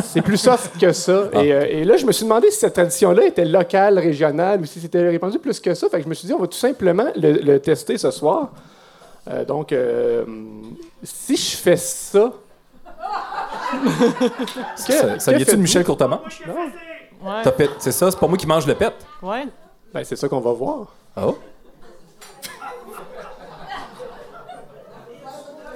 [0.04, 1.24] c'est- plus soft que ça.
[1.34, 1.44] Ah.
[1.44, 4.66] Et, euh, et là, je me suis demandé si cette tradition-là était locale, régionale ou
[4.66, 5.90] si c'était répandu plus que ça.
[5.90, 8.50] Fait que je me suis dit, on va tout simplement le, le tester ce soir.
[9.30, 10.24] Euh, donc, euh,
[11.04, 12.32] si je fais ça.
[14.76, 15.56] Ça, vient-tu de?
[15.62, 16.42] Michel Courtemanche?
[17.22, 17.42] Ouais.
[17.44, 18.94] T'as pet- C'est ça, c'est pas moi qui mange le pet.
[19.22, 19.46] Ouais.
[19.94, 20.88] Ben, c'est ça qu'on va voir.
[21.22, 21.38] Oh?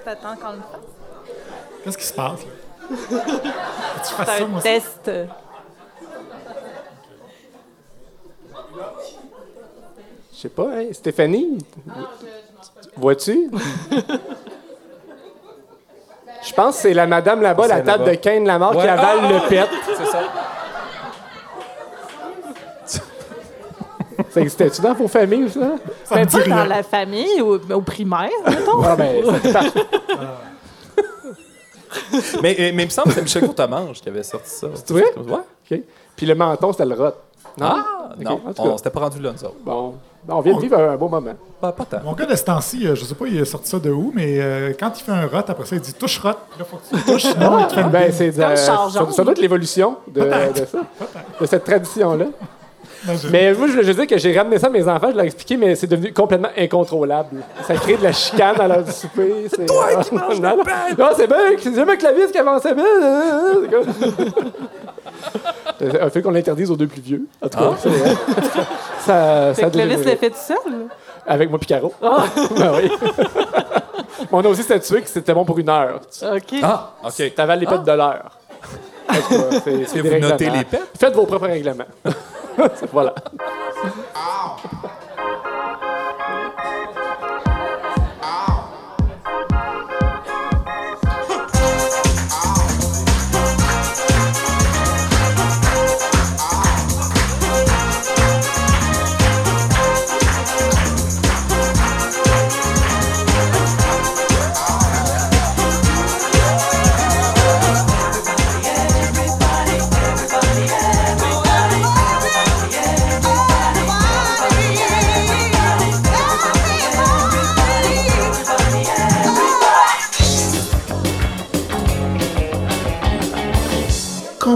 [0.06, 1.84] T'attends qu'on le fasse?
[1.84, 2.40] Qu'est-ce qui se passe?
[4.08, 4.64] Tu fasses C'est ça, un moi aussi?
[4.68, 5.12] test.
[10.34, 11.58] Je sais pas, hein, Stéphanie?
[12.98, 13.50] Vois-tu?
[16.48, 19.30] Je pense que c'est la madame là-bas, la table de Kane Lamar, qui avale Ah!
[19.32, 19.68] le pet.
[19.98, 20.20] C'est ça.
[24.30, 25.72] Ça existait-tu dans vos familles, ça?
[26.10, 28.82] Pas dans la famille ou au primaire, mettons.
[28.84, 29.60] Ah, ben, ça.
[32.42, 34.68] Mais, mais, mais il me semble que c'est Michel Courtemanche qui avait sorti ça.
[34.74, 35.14] C'est vrai?
[35.18, 35.34] Ouais.
[35.72, 35.80] OK.
[36.16, 37.14] Puis le menton, c'était le rot.
[37.58, 37.68] Non?
[37.68, 39.58] Ah, non, on s'était pas rendu là, nous autres.
[39.64, 39.96] Bon.
[40.24, 41.34] Ben, on vient de vivre un beau moment.
[41.60, 42.04] Pas, pas tant.
[42.04, 44.12] Mon gars de ce temps-ci, euh, je sais pas, il a sorti ça de où,
[44.14, 46.30] mais euh, quand il fait un rot, après ça, il dit touche rot.
[46.30, 49.32] Là, faut que tu le touches, sinon il fait Ben, c'est euh, ça, ça doit
[49.32, 50.80] être l'évolution de, de ça,
[51.40, 52.26] de cette tradition-là.
[53.32, 55.24] Mais moi, je voulais juste dire que j'ai ramené ça à mes enfants, je leur
[55.24, 57.42] ai expliqué, mais c'est devenu complètement incontrôlable.
[57.68, 59.48] Ça crée de la chicane à l'heure du souper.
[59.50, 60.64] C'est toi qui manges non, non.
[60.98, 62.86] Non, c'est bien, c'est jamais que la vis qui avançait bien.
[63.64, 64.32] C'est comme-
[65.80, 67.26] C'est un fait qu'on l'interdise aux deux plus vieux.
[67.42, 68.14] En tout cas, c'est, euh,
[69.00, 70.58] ça, Fait ça que Clovis l'a fait tout seul.
[71.26, 71.94] Avec moi Picaro.
[72.02, 72.92] Ben oui.
[74.20, 76.00] Mais on a aussi statué que c'était bon pour une heure.
[76.22, 76.56] OK.
[76.62, 77.34] Ah, OK.
[77.36, 78.38] T'avales les pets de l'heure.
[79.64, 80.54] C'est Et des vous notez règlements.
[80.58, 80.82] les pets?
[81.00, 81.86] Faites vos propres règlements.
[82.92, 83.16] voilà.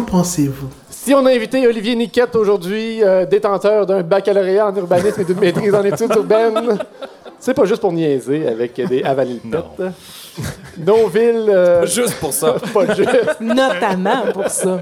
[0.05, 0.69] Pensez-vous?
[0.89, 5.39] Si on a invité Olivier Niquette aujourd'hui, euh, détenteur d'un baccalauréat en urbanisme et d'une
[5.39, 6.77] maîtrise en études urbaines,
[7.39, 9.91] c'est pas juste pour niaiser avec des pet.
[10.77, 11.45] Nos villes.
[11.49, 12.55] euh, Pas juste pour ça.
[12.73, 13.39] pas juste.
[13.39, 14.79] Notamment pour ça.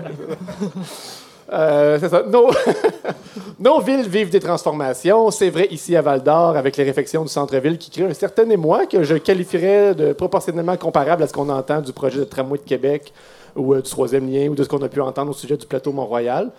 [1.51, 2.23] Euh, c'est ça.
[2.27, 2.49] Nos...
[3.59, 5.29] Nos villes vivent des transformations.
[5.31, 8.49] C'est vrai ici à Val d'Or, avec les réflexions du centre-ville qui créent un certain
[8.49, 12.57] émoi que je qualifierais de proportionnellement comparable à ce qu'on entend du projet de tramway
[12.57, 13.13] de Québec
[13.55, 15.65] ou euh, du troisième lien ou de ce qu'on a pu entendre au sujet du
[15.65, 16.51] plateau Mont-Royal.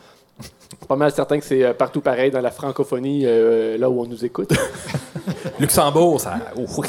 [0.88, 4.06] Pas mal certain que c'est euh, partout pareil dans la francophonie, euh, là où on
[4.06, 4.52] nous écoute.
[5.60, 6.38] Luxembourg, ça.
[6.56, 6.88] oui.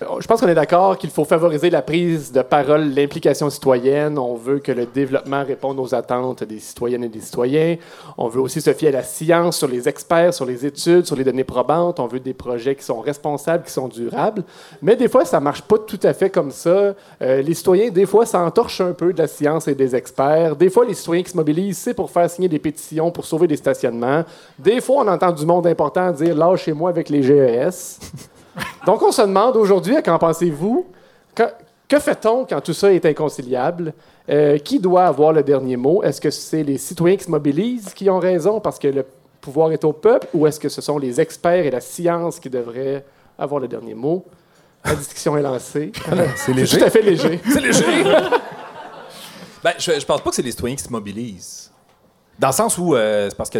[0.00, 4.16] Je pense qu'on est d'accord qu'il faut favoriser la prise de parole, l'implication citoyenne.
[4.16, 7.76] On veut que le développement réponde aux attentes des citoyennes et des citoyens.
[8.16, 11.16] On veut aussi se fier à la science, sur les experts, sur les études, sur
[11.16, 11.98] les données probantes.
[11.98, 14.44] On veut des projets qui sont responsables, qui sont durables.
[14.82, 16.94] Mais des fois, ça marche pas tout à fait comme ça.
[17.20, 20.54] Euh, les citoyens, des fois, s'entorchent un peu de la science et des experts.
[20.54, 23.48] Des fois, les citoyens qui se mobilisent, c'est pour faire signer des pétitions, pour sauver
[23.48, 24.22] des stationnements.
[24.56, 27.98] Des fois, on entend du monde important dire «lâchez-moi avec les GES».
[28.86, 30.86] Donc, on se demande aujourd'hui, qu'en pensez-vous?
[31.34, 31.44] Que,
[31.88, 33.92] que fait-on quand tout ça est inconciliable?
[34.30, 36.02] Euh, qui doit avoir le dernier mot?
[36.02, 39.04] Est-ce que c'est les citoyens qui se mobilisent qui ont raison parce que le
[39.40, 40.28] pouvoir est au peuple?
[40.34, 43.04] Ou est-ce que ce sont les experts et la science qui devraient
[43.38, 44.24] avoir le dernier mot?
[44.84, 45.92] La discussion est lancée.
[46.36, 46.78] C'est léger.
[46.78, 47.40] tout à fait léger.
[47.52, 47.84] C'est léger.
[49.64, 51.70] ben, je, je pense pas que c'est les citoyens qui se mobilisent.
[52.38, 53.58] Dans le sens où, euh, c'est parce que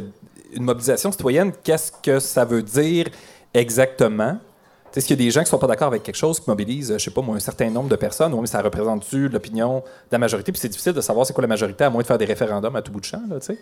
[0.52, 3.06] une mobilisation citoyenne, qu'est-ce que ça veut dire
[3.52, 4.38] exactement?
[4.94, 6.92] Est-ce qu'il y a des gens qui sont pas d'accord avec quelque chose qui mobilisent,
[6.92, 9.82] je sais pas moi, un certain nombre de personnes, ou mais ça représente-tu l'opinion de
[10.12, 10.50] la majorité?
[10.50, 12.74] Puis c'est difficile de savoir c'est quoi la majorité, à moins de faire des référendums
[12.74, 13.58] à tout bout de champ, là, tu sais.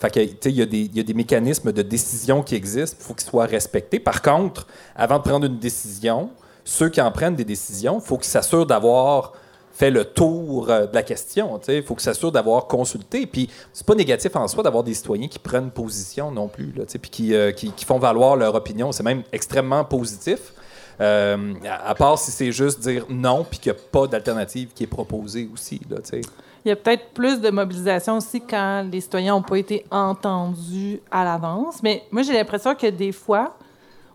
[0.00, 3.44] Fait que, il y, a des- mécanismes de décision qui existent, il faut qu'ils soient
[3.44, 4.00] respectés.
[4.00, 4.66] Par contre,
[4.96, 6.30] avant de prendre une décision,
[6.64, 9.32] ceux qui en prennent des décisions, il faut qu'ils s'assurent d'avoir
[9.72, 11.60] fait le tour euh, de la question.
[11.68, 13.26] Il faut qu'ils s'assurent d'avoir consulté.
[13.26, 16.84] Puis c'est pas négatif en soi d'avoir des citoyens qui prennent position non plus, là,
[16.86, 18.92] puis qui, euh, qui, qui font valoir leur opinion.
[18.92, 20.52] C'est même extrêmement positif.
[21.00, 24.84] Euh, à, part si c'est juste dire non, puis qu'il n'y a pas d'alternative qui
[24.84, 25.80] est proposée aussi.
[25.88, 26.20] Là, tu sais.
[26.64, 31.00] Il y a peut-être plus de mobilisation aussi quand les citoyens n'ont pas été entendus
[31.10, 31.82] à l'avance.
[31.82, 33.56] Mais moi, j'ai l'impression que des fois,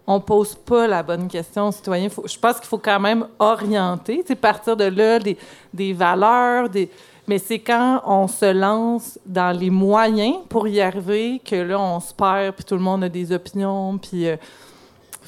[0.05, 2.07] on pose pas la bonne question aux citoyens.
[2.07, 5.37] Je pense qu'il faut quand même orienter, partir de là, des,
[5.73, 6.91] des valeurs, des...
[7.27, 11.99] Mais c'est quand on se lance dans les moyens pour y arriver que là, on
[11.99, 14.27] se perd, puis tout le monde a des opinions, puis...
[14.27, 14.37] euh,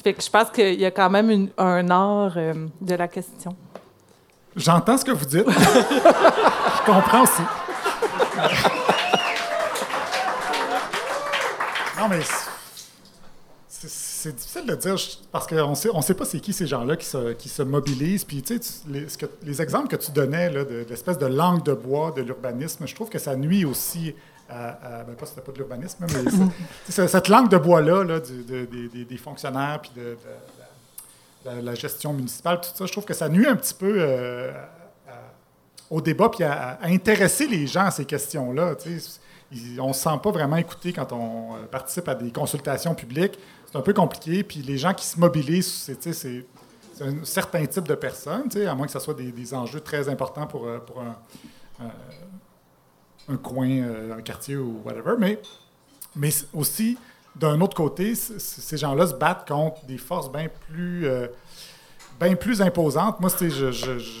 [0.04, 3.54] je pense qu'il y a quand même un art euh, de la question.
[4.56, 5.48] J'entends ce que vous dites.
[5.48, 7.42] Je comprends aussi.
[11.98, 12.20] Non, mais
[13.68, 14.96] c'est- difficile de dire
[15.30, 18.24] parce qu'on sait, on sait pas c'est qui ces gens-là qui se, mobilisent.
[18.24, 22.22] Puis, tu sais, les, exemples que tu donnais de l'espèce de langue de bois de
[22.22, 24.14] l'urbanisme, je trouve que ça nuit aussi
[24.48, 25.00] à.
[25.00, 26.30] à- ben, pas c'était pas de l'urbanisme, mais
[27.08, 28.88] cette langue de bois-là là, du- de- des-
[29.18, 33.46] fonctionnaires puis de, de- de la, gestion municipale, tout ça, je trouve que ça nuit
[33.46, 34.52] un petit peu euh,
[35.08, 35.12] à-
[35.90, 38.74] au débat puis à, intéresser les gens à ces questions-là.
[39.50, 42.94] Ils- on ne se sent pas vraiment écouté quand on euh, participe à des consultations
[42.94, 43.38] publiques.
[43.70, 44.42] C'est un peu compliqué.
[44.42, 46.12] Puis les gens qui se mobilisent, c'est c'est-
[46.94, 50.08] c'est un certain type de personnes, à moins que ce soit des, des enjeux très
[50.08, 51.16] importants pour, euh, pour un,
[51.80, 51.92] un-
[53.28, 55.14] un coin, euh, un quartier ou whatever.
[55.18, 55.40] Mais,
[56.16, 56.96] mais aussi,
[57.36, 61.28] d'un autre côté, ces gens-là se battent contre des forces bien plus, euh,
[62.40, 63.20] plus imposantes.
[63.20, 63.30] Moi,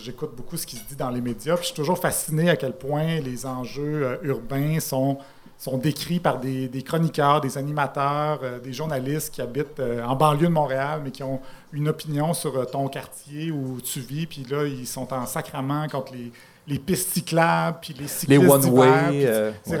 [0.04, 2.56] j'écoute beaucoup ce qui se dit dans les médias, puis je suis toujours fasciné à
[2.56, 5.18] quel point les enjeux euh, urbains sont,
[5.58, 11.00] sont décrits par des, chroniqueurs, des animateurs, des journalistes qui habitent en banlieue de Montréal,
[11.02, 11.40] mais qui ont
[11.72, 16.12] une opinion sur ton quartier où tu vis, puis là, ils sont en sacrament contre
[16.12, 16.30] les,
[16.68, 19.78] les pistes cyclables, puis les cyclistes one-way, d'hiver, puis euh, c'est ouais.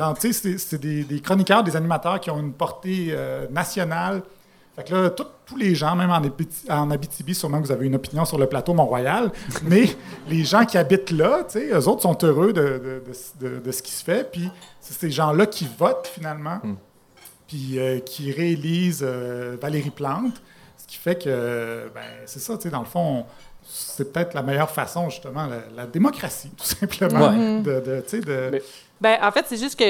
[0.78, 4.22] des, des chroniqueurs, des animateurs qui ont une portée euh, nationale.
[4.74, 7.72] Fait que là, tout- tous les gens, même en, Abiti- en Abitibi, sûrement que vous
[7.72, 9.30] avez une opinion sur le plateau Mont-Royal,
[9.64, 9.84] mais
[10.28, 13.02] les gens qui habitent là, eux autres sont heureux de, de-
[13.42, 14.48] de- de- de ce qui se fait, puis
[14.80, 16.60] c'est ces gens-là qui votent finalement,
[17.46, 19.02] puis euh, qui réélisent
[19.60, 20.40] Valérie Plante,
[20.76, 23.24] ce qui fait que, ben, c'est ça, dans le fond,
[23.70, 27.60] c'est peut-être la meilleure façon, justement, la, la démocratie, tout simplement, Ouais.
[27.60, 28.62] de, de, tu sais, de...
[29.00, 29.84] Ben, en fait, c'est juste que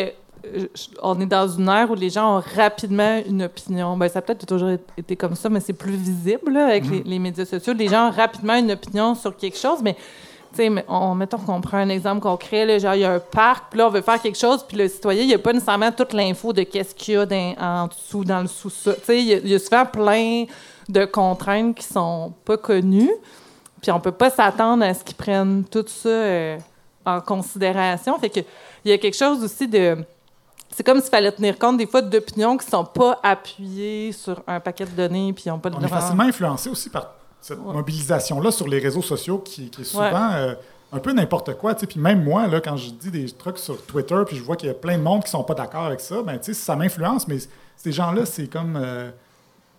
[0.46, 0.66] euh,
[1.02, 3.96] on est dans une ère où les gens ont rapidement une opinion.
[3.96, 7.02] Ben, ça a peut-être toujours été comme ça, mais c'est plus visible là, avec les,
[7.02, 7.72] les médias sociaux.
[7.72, 11.38] Les gens ont rapidement une opinion sur quelque chose, mais tu sais, mais on, mettons
[11.38, 13.90] qu'on prend un exemple concret, là, genre il y a un parc, puis là on
[13.90, 16.62] veut faire quelque chose, puis le citoyen, il n'y a pas nécessairement toute l'info de
[16.62, 18.96] qu'est-ce qu'il y a dans- en dessous, dans le sous-sol.
[19.00, 20.44] Tu sais, il y, y a souvent plein
[20.88, 23.10] de contraintes qui sont pas connues,
[23.80, 26.58] puis on peut pas s'attendre à ce qu'ils prennent tout ça euh,
[27.04, 28.18] en considération.
[28.18, 28.40] Fait que
[28.84, 29.98] il y a quelque chose aussi de
[30.70, 34.60] c'est comme s'il fallait tenir compte des fois d'opinions qui sont pas appuyées sur un
[34.60, 37.58] paquet de données puis ils n'ont pas de On est facilement influencé aussi par, cette
[37.58, 40.54] mobilisation-là sur les réseaux sociaux qui, qui est souvent euh,
[40.92, 41.74] un peu n'importe quoi.
[41.74, 41.86] tu.
[41.86, 44.68] Puis même moi, là, quand je dis des trucs sur Twitter, puis je vois qu'il
[44.68, 46.76] y a plein de monde qui sont pas d'accord avec ça, ben, tu sais, ça
[46.76, 47.38] m'influence, mais
[47.76, 49.10] ces gens-là, c'est comme euh,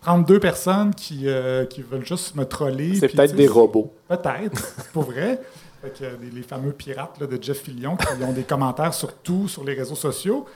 [0.02, 2.94] 32 personnes qui, euh, qui veulent juste me troller.
[2.96, 3.92] C'est peut-être des robots.
[4.08, 5.40] Peut-être, c'est pour vrai.
[5.82, 8.94] Fait que, euh, les, les fameux pirates là, de Jeff Fillion qui ont des commentaires
[8.94, 10.46] sur tout sur les réseaux sociaux.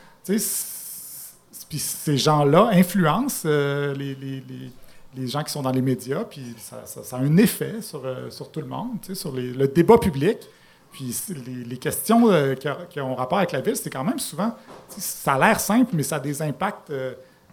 [1.69, 4.71] Puis ces gens-là influencent euh, les, les- les-
[5.17, 8.05] les gens qui sont dans les médias, puis ça, ça- ça a un effet sur,
[8.05, 10.39] euh, sur tout le monde, sur les- le débat public.
[10.91, 11.17] Puis
[11.47, 12.29] les, les questions
[12.91, 14.55] qui, ont rapport avec la ville, c'est quand même souvent,
[14.89, 16.91] ça a l'air simple, mais ça a des impacts.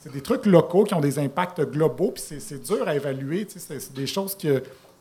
[0.04, 3.48] C'est des trucs locaux qui ont des impacts globaux, puis c'est- dur à évaluer.
[3.56, 4.50] C'est des choses qui,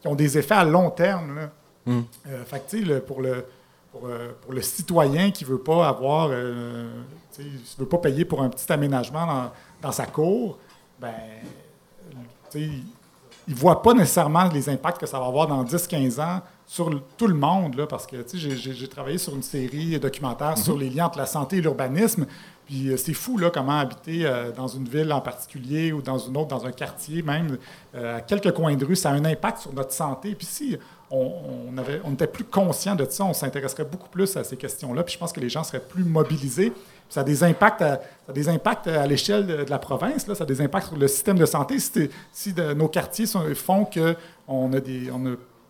[0.01, 1.34] qui ont des effets à long terme.
[1.36, 1.51] Là.
[1.86, 2.01] Mm.
[2.28, 3.44] Euh, fait que, tu sais, le- pour, le,
[3.90, 6.88] pour, euh, pour le citoyen qui ne veut pas avoir, euh,
[7.78, 10.59] veut pas payer pour un petit aménagement dans, dans sa cour,
[11.01, 11.14] ben,
[12.55, 12.82] il
[13.48, 17.01] ne voit pas nécessairement les impacts que ça va avoir dans 10-15 ans sur le-
[17.16, 21.07] tout le monde, là, parce que j'ai- travaillé sur une série documentaire sur les liens
[21.07, 22.26] entre la santé et l'urbanisme.
[22.71, 26.18] Puis euh, c'est fou là, comment habiter euh, dans une ville en particulier ou dans
[26.18, 27.59] une autre, dans un quartier même,
[27.97, 30.37] euh, à quelques coins de rue, ça a un impact sur notre santé.
[30.37, 30.79] Puis si
[31.11, 35.03] on, avait, on était plus conscient de ça, on s'intéresserait beaucoup plus à ces questions-là.
[35.03, 36.71] Puis je pense que les gens seraient plus mobilisés.
[36.71, 40.29] Puis ça a des impacts à, a des impacts à l'échelle de, la province.
[40.29, 40.37] Là.
[40.37, 41.77] Ça a des impacts sur le système de santé.
[41.81, 45.11] Si, nos quartiers font qu'on a, des,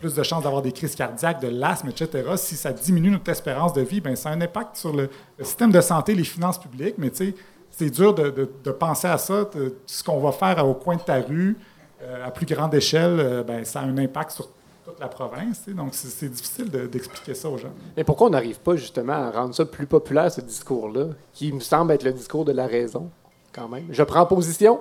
[0.01, 3.73] plus de chances d'avoir des crises cardiaques, de l'asthme, etc., si ça diminue notre espérance
[3.75, 6.95] de vie, ben ça a un impact sur le, système de santé, les finances publiques.
[6.99, 7.35] Mais tu sais,
[7.71, 8.31] c'est dur de,
[8.65, 9.49] de- penser à ça.
[9.87, 11.57] ce qu'on va faire au coin de ta rue,
[12.03, 14.49] euh, à plus grande échelle, euh, ben, ça a un impact sur
[14.85, 15.69] toute la province.
[15.69, 17.73] Donc, c'est difficile de- d'expliquer ça aux gens.
[17.97, 21.61] Mais pourquoi on n'arrive pas justement à rendre ça plus populaire, ce discours-là, qui me
[21.61, 23.11] semble être le discours de la raison,
[23.53, 23.85] quand même?
[23.91, 24.81] Je prends position?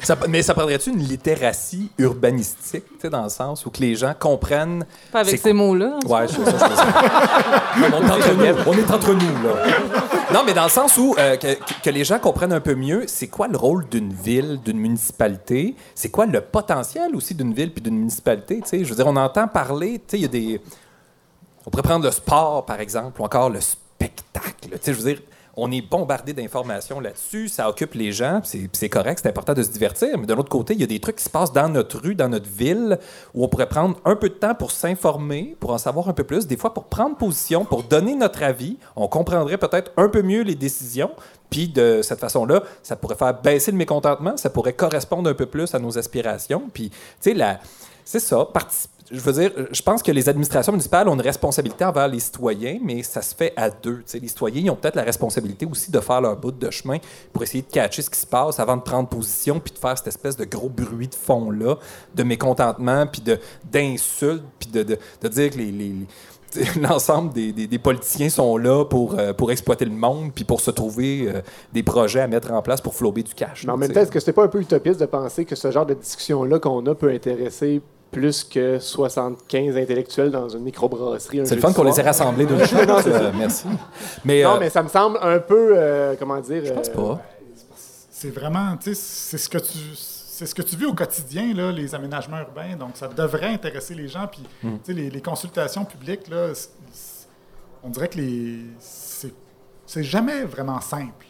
[0.00, 3.94] Ça- mais ça prendrait-tu une littératie urbanistique, tu sais, dans le sens où que les
[3.94, 4.86] gens comprennent.
[5.12, 5.96] Pas avec ces mots-là.
[5.96, 6.86] en tout Ouais, je sais ça, je sais ça.
[7.78, 9.64] Non, mais on, est entre nous, on est entre nous, là.
[10.32, 13.04] Non, mais dans le sens où euh, que, que les gens comprennent un peu mieux,
[13.06, 17.72] c'est quoi le rôle d'une ville, d'une municipalité, c'est quoi le potentiel aussi d'une ville
[17.72, 18.84] puis d'une municipalité, tu sais?
[18.84, 20.60] Je veux dire, on entend parler, tu sais, il y a des...
[21.66, 25.14] On pourrait prendre le sport, par exemple, ou encore le spectacle, tu sais, je veux
[25.14, 25.22] dire...
[25.60, 29.70] On est bombardé d'informations là-dessus, ça occupe les gens, c'est correct, c'est important de se
[29.70, 30.16] divertir.
[30.16, 32.14] Mais de l'autre côté, il y a des trucs qui se passent dans notre rue,
[32.14, 32.96] dans notre ville,
[33.34, 36.22] où on pourrait prendre un peu de temps pour s'informer, pour en savoir un peu
[36.22, 38.78] plus, des fois pour prendre position, pour donner notre avis.
[38.94, 41.10] On comprendrait peut-être un peu mieux les décisions,
[41.50, 45.46] puis de cette façon-là, ça pourrait faire baisser le mécontentement, ça pourrait correspondre un peu
[45.46, 46.68] plus à nos aspirations.
[46.72, 47.58] Puis, tu sais, la-
[48.10, 48.48] c'est ça,
[49.10, 52.78] je veux dire, je pense que les administrations municipales ont une responsabilité envers les citoyens,
[52.82, 54.02] mais ça se fait à deux.
[54.20, 56.98] Les citoyens ils ont peut-être la responsabilité aussi de faire leur bout de chemin
[57.32, 59.96] pour essayer de catcher ce qui se passe avant de prendre position, puis de faire
[59.96, 61.76] cette espèce de gros bruit de fond-là,
[62.14, 63.38] de mécontentement, puis de,
[63.70, 65.94] d'insultes, puis de, de, de dire que les-
[66.80, 70.60] l'ensemble des, des- des politiciens sont là pour, euh, pour exploiter le monde puis pour
[70.62, 71.40] se trouver euh,
[71.74, 73.64] des projets à mettre en place pour flouber du cash.
[73.64, 75.54] Mais en là, même temps, est-ce que c'est pas un peu utopiste de penser que
[75.54, 81.40] ce genre de discussion-là qu'on a peut intéresser plus que 75 intellectuels dans une microbrasserie
[81.40, 83.66] un C'est le fun qu'on les ait rassemblés d'une euh, merci.
[84.24, 86.64] Mais, non, euh, mais ça me semble un peu, euh, comment dire...
[86.64, 87.22] je pense euh, pas.
[88.10, 91.54] C'est vraiment, tu sais, c'est ce que tu, c'est ce que tu vis au quotidien,
[91.54, 92.74] là, les aménagements urbains.
[92.76, 94.26] Donc, ça devrait intéresser les gens.
[94.26, 94.68] Puis, Mm.
[94.78, 96.48] tu sais, les, les consultations publiques, là,
[97.84, 99.32] on dirait que les, c'est,
[99.86, 101.26] c'est jamais vraiment simple.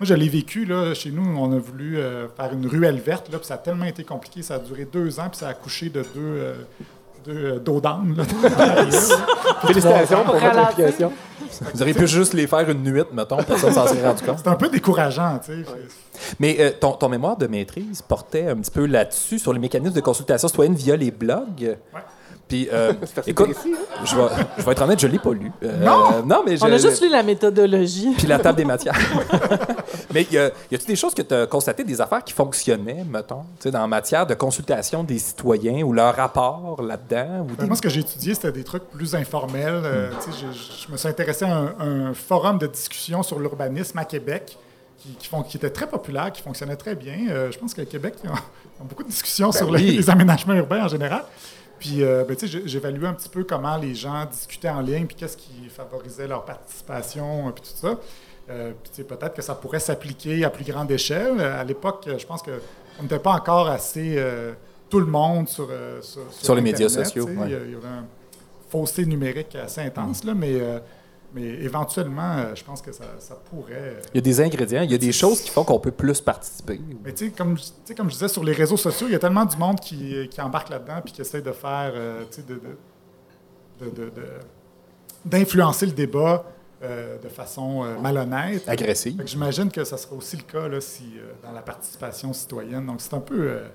[0.00, 3.30] Moi, je l'ai vécu, là, chez nous, on a voulu euh, faire une ruelle verte,
[3.30, 5.50] là, puis ça a tellement été compliqué, ça a duré deux ans, puis ça a
[5.50, 6.54] accouché de deux, euh,
[7.26, 8.16] deux euh, dos d'âne.
[9.66, 10.86] Félicitations pour votre Ralentir.
[10.86, 11.12] implication.
[11.74, 14.38] Vous auriez pu juste les faire une nuit, mettons, personne s'en serait rendu compte.
[14.38, 15.70] C'est un peu décourageant, tu sais.
[16.38, 19.94] Mais euh, ton, ton mémoire de maîtrise portait un petit peu là-dessus, sur les mécanismes
[19.94, 21.76] de consultation citoyenne via les blogs.
[22.50, 22.92] Puis, euh,
[23.26, 23.70] écoute, hein?
[24.04, 24.22] je vais,
[24.58, 25.50] je vais être honnête, je ne l'ai pas lu.
[25.62, 26.22] Euh, Non!
[26.26, 28.12] Non, mais je, On a juste lu la méthodologie.
[28.18, 28.94] Puis la table des matières.
[30.12, 33.04] mais y a- y a-tu des choses que tu as constatées, des affaires qui fonctionnaient,
[33.08, 37.46] mettons, tu sais, dans matière de consultation des citoyens ou leur rapport là-dedans?
[37.50, 39.80] Ou des- moi, ce que j'ai étudié, c'était des trucs plus informels.
[39.84, 43.38] Euh, tu sais, je, je me suis intéressé à un, un forum de discussion sur
[43.38, 44.58] l'urbanisme à Québec
[44.98, 47.14] qui, qui, font- qui était très populaire, qui fonctionnait très bien.
[47.30, 49.82] Euh, je pense qu'à Québec, ils ont, ils ont beaucoup de discussions Ben sur oui.
[49.82, 51.22] les, les aménagements urbains en général.
[51.80, 54.80] Puis, euh, ben, tu sais, j'ai- j'évaluais un petit peu comment les gens discutaient en
[54.82, 57.98] ligne, puis qu'est-ce qui favorisait leur participation, euh, puis tout ça.
[58.50, 61.40] Euh, puis, peut-être que ça pourrait s'appliquer à plus grande échelle.
[61.40, 64.52] À l'époque, je pense qu'on n'était pas encore assez euh,
[64.88, 65.68] tout le monde sur,
[66.02, 67.34] sur, Sur les médias sociaux, ouais.
[67.46, 68.04] Il y avait un
[68.68, 70.60] fossé numérique assez intense, là, mais
[71.32, 73.74] Mais éventuellement, euh, je pense que ça, ça pourrait.
[73.74, 75.92] euh, Il y a des ingrédients, il y a des choses qui font qu'on peut
[75.92, 76.80] plus participer.
[77.04, 77.56] Mais tu sais, comme,
[77.96, 80.40] comme je disais, sur les réseaux sociaux, il y a tellement du monde qui, qui
[80.40, 82.60] embarque là-dedans puis qui essaie de faire, euh, tu sais, de,
[83.84, 84.12] de- de-
[85.24, 86.44] d'influencer le débat
[86.82, 88.66] euh, de façon euh, malhonnête.
[88.68, 89.22] Agressive.
[89.26, 92.86] J'imagine que ça sera aussi le cas là, si, euh, dans la participation citoyenne.
[92.86, 93.68] Donc, c'est un peu, euh,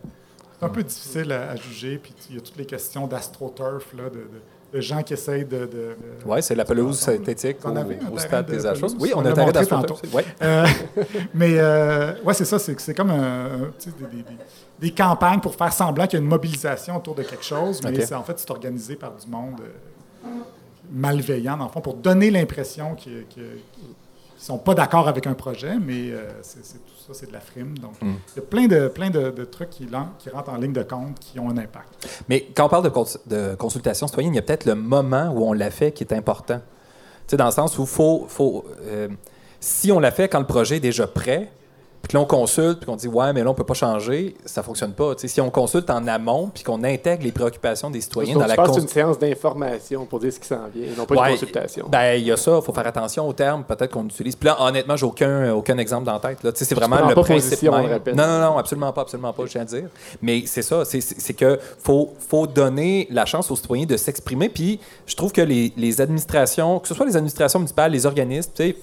[0.60, 1.99] c'est un peu difficile à, à juger.
[1.99, 4.41] Puis il y a toutes les questions d'astroturf, là, de, de-
[4.76, 5.59] de gens qui essayent de...
[5.59, 5.95] de- de-
[6.26, 8.88] Oui, c'est la pelouse synthétique Vous en au, stade de des Achats.
[8.99, 9.97] Oui, on On a un terrain tantôt.
[10.13, 10.26] Ouais.
[10.41, 10.65] Euh,
[11.34, 14.38] mais euh, ouais, c'est ça, c'est comme un- des, des- des-
[14.80, 17.91] des campagnes pour faire semblant qu'il y a une mobilisation autour de quelque chose, mais
[17.97, 18.03] Ok.
[18.05, 20.28] c'est en fait c'est organisé par du monde euh,
[20.91, 23.43] malveillant, dans le fond, pour donner l'impression qu'ils ne
[24.38, 26.65] sont pas d'accord avec un projet, mais euh, c'est
[27.08, 27.78] ça, c'est de la frime.
[27.78, 28.14] Donc, Mm.
[28.36, 29.88] il y a plein de, plein de, de trucs qui,
[30.20, 32.08] qui rentrent en ligne de compte qui ont un impact.
[32.30, 35.32] Mais quand on parle de, cons- de consultation citoyenne, il y a peut-être le moment
[35.36, 36.58] où on l'a fait qui est important.
[36.60, 39.08] Tu sais, dans le sens où faut, faut euh,
[39.60, 41.51] si on l'a fait quand le projet est déjà prêt,
[42.06, 44.36] puis que là on consulte, puis qu'on dit ouais, mais là on peut pas changer,
[44.45, 45.14] ça fonctionne pas.
[45.18, 48.56] Si on consulte en amont, puis qu'on intègre les préoccupations des citoyens Donc, dans la
[48.56, 51.28] passes cons- une séance d'information pour dire ce qui s'en vient, et non pas Ouais,
[51.30, 51.88] une consultation.
[51.89, 54.36] Ben, il y a ça, il faut faire attention aux termes, peut-être qu'on utilise.
[54.36, 56.38] Puis là, honnêtement, j'ai aucun, aucun exemple dans la tête.
[56.53, 57.99] C'est vraiment le pas principe position, même.
[58.16, 59.88] Non, non, non, absolument pas, absolument pas, je tiens à dire.
[60.22, 64.49] Mais c'est ça, c'est que faut, faut donner la chance aux citoyens de s'exprimer.
[64.49, 68.51] Puis je trouve que les, les administrations, que ce soit les administrations municipales, les organismes,
[68.56, 68.76] tu sais,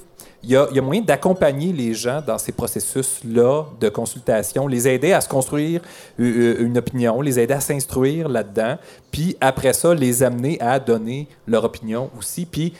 [0.42, 5.12] il y y a moyen d'accompagner les gens dans ces processus-là de consultation, les aider
[5.12, 5.80] à se construire
[6.18, 8.76] euh, euh, une opinion, les aider à s'instruire là-dedans,
[9.10, 12.44] puis après ça, les amener à donner leur opinion aussi.
[12.44, 12.72] Puis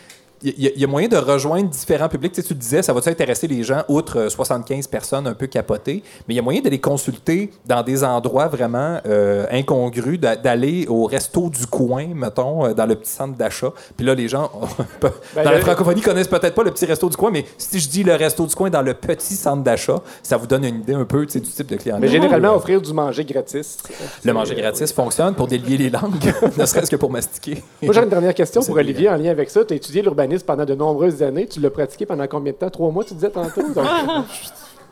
[0.45, 2.33] il y, a- il y a moyen de rejoindre différents publics.
[2.33, 5.47] Tu, sais, tu disais, ça va-tu intéresser les gens, outre euh, 75 personnes un peu
[5.47, 10.19] capotées, mais il y a moyen de les consulter dans des endroits vraiment euh, incongrus,
[10.19, 13.73] d'a- d'aller au resto du coin, mettons, euh, dans le petit centre d'achat.
[13.97, 14.51] Puis là, les gens,
[15.01, 17.79] dans Ben, la le- francophonie, connaissent peut-être pas le petit resto du coin, mais si
[17.81, 20.77] je dis le resto du coin dans le petit centre d'achat, ça vous donne une
[20.81, 22.01] idée un peu tu sais, du type de clientèle.
[22.03, 23.79] Mais généralement, offrir du manger gratis.
[24.25, 26.15] Le manger gratis fonctionne pour délier les langues,
[26.57, 27.63] ne serait-ce que pour mastiquer.
[27.83, 29.65] Moi, j'ai une dernière question pour Olivier en lien avec ça.
[29.65, 31.47] Tu as étudié l'urbanisme pendant de nombreuses années.
[31.47, 32.71] Tu l'as pratiqué pendant combien de temps?
[32.71, 33.63] Trois mois, tu disais tantôt?
[33.73, 33.87] Donc,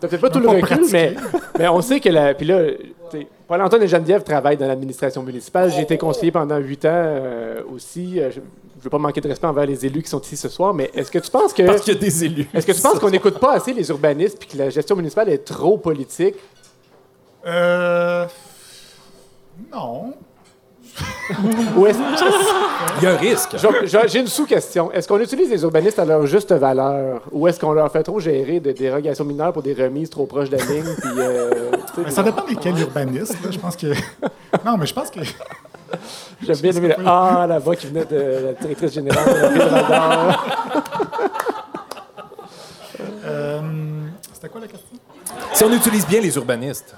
[0.01, 1.15] T'as peut-être pas tout le Pas recul, mais,
[1.59, 2.33] mais on sait que la.
[2.33, 2.63] Puis là,
[3.47, 5.71] Paul-Antoine et Geneviève travaillent dans l'administration municipale.
[5.71, 8.19] J'ai été conseiller pendant huit ans euh, aussi.
[8.19, 8.45] Euh, Je ne
[8.83, 11.11] veux pas manquer de respect envers les élus qui sont ici ce soir, mais est-ce
[11.11, 11.65] que tu penses que.
[11.65, 12.49] Parce qu'il y a des élus.
[12.55, 15.29] Est-ce que tu penses qu'on n'écoute pas assez les urbanistes puis que la gestion municipale
[15.29, 16.37] est trop politique?
[17.47, 18.25] Euh,
[19.71, 20.15] non.
[21.77, 21.99] Ou est-ce-
[22.99, 23.57] Il y a un risque.
[23.57, 24.91] Je- je- J'ai une sous-question.
[24.93, 27.23] Est-ce qu'on utilise les urbanistes à leur juste valeur?
[27.33, 30.51] Ou est-ce qu'on leur fait trop gérer de dérogations mineures pour des remises trop proches
[30.51, 30.95] de la ligne?
[31.01, 33.37] puis, euh, tu sais, Mais ça dépend desquels urbanistes.
[33.45, 33.51] là.
[33.51, 33.87] Je pense que.
[34.65, 35.21] Non, mais je pense que.
[36.43, 38.17] J'aime bien aimé le Ah la voix qui venait de
[38.47, 40.45] la directrice générale de la ville de Val-d'Or.
[43.25, 43.61] Euh,
[44.33, 44.99] C'était quoi la question?
[45.53, 46.95] Si on utilise bien les urbanistes,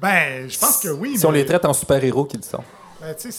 [0.00, 1.16] Ben, je pense que oui.
[1.18, 2.62] si on mais- les traite en super-héros qu'ils sont.
[3.16, 3.30] Sais,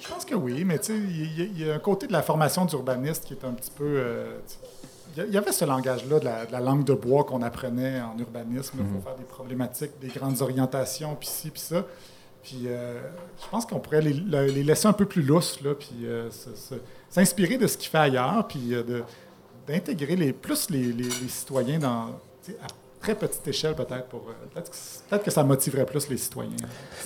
[0.00, 2.06] je pense que oui, mais tu sais, il y, a- il y a un côté
[2.06, 3.84] de la formation d'urbaniste qui est un petit peu.
[3.84, 4.38] euh,
[5.16, 8.18] il y avait ce langage-là de la, de la langue de bois qu'on apprenait en
[8.18, 8.86] urbanisme Mhm.
[8.92, 11.84] pour faire des problématiques, des grandes orientations, puis ci, puis ça.
[12.42, 13.00] Puis euh,
[13.42, 16.28] je pense qu'on pourrait les, le- les laisser un peu plus lousses, là, puis euh,
[17.10, 19.02] s'inspirer de ce qu'il fait ailleurs, puis euh,
[19.68, 22.06] d'intégrer les, plus les, les- les citoyens dans,
[22.62, 22.66] à
[23.04, 24.06] très petite échelle peut-être.
[24.06, 24.76] pour euh, Peut-être que,
[25.10, 26.50] peut-être que ça motiverait plus les citoyens.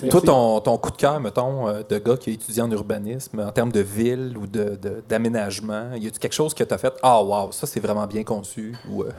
[0.09, 3.39] Toi, ton, ton coup de cœur, mettons, euh, de gars qui a étudié en urbanisme,
[3.39, 6.77] en termes de ville ou de- de- d'aménagement, y a-tu quelque chose que tu as
[6.77, 9.13] fait Ah, wow, ça c'est vraiment bien conçu ou, euh, Là,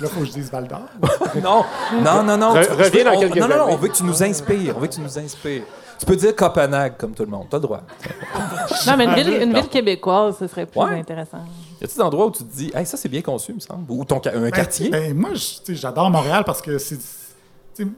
[0.00, 0.80] il faut que je dise Val d'Or.
[1.42, 1.62] Non,
[2.02, 2.54] non, non, non.
[2.54, 4.74] Re- tu- reviens dans on- quelques Non, non, non, on veut que tu nous inspires.
[4.76, 5.64] On veut que tu nous inspires.
[5.98, 7.46] Tu peux dire Copenhague comme tout le monde.
[7.50, 7.82] T'as le droit.
[8.86, 9.60] Non, mais une ville, une Non.
[9.60, 10.98] ville québécoise, ce serait plus Ouais.
[10.98, 11.38] intéressant.
[11.84, 13.90] Y a-t-il des endroits où tu te dis, hey, ça c'est bien conçu, me semble?
[13.90, 14.88] Ou ton, un Ben, quartier?
[14.90, 15.30] ben, moi,
[15.68, 16.98] j'adore Montréal parce que c'est.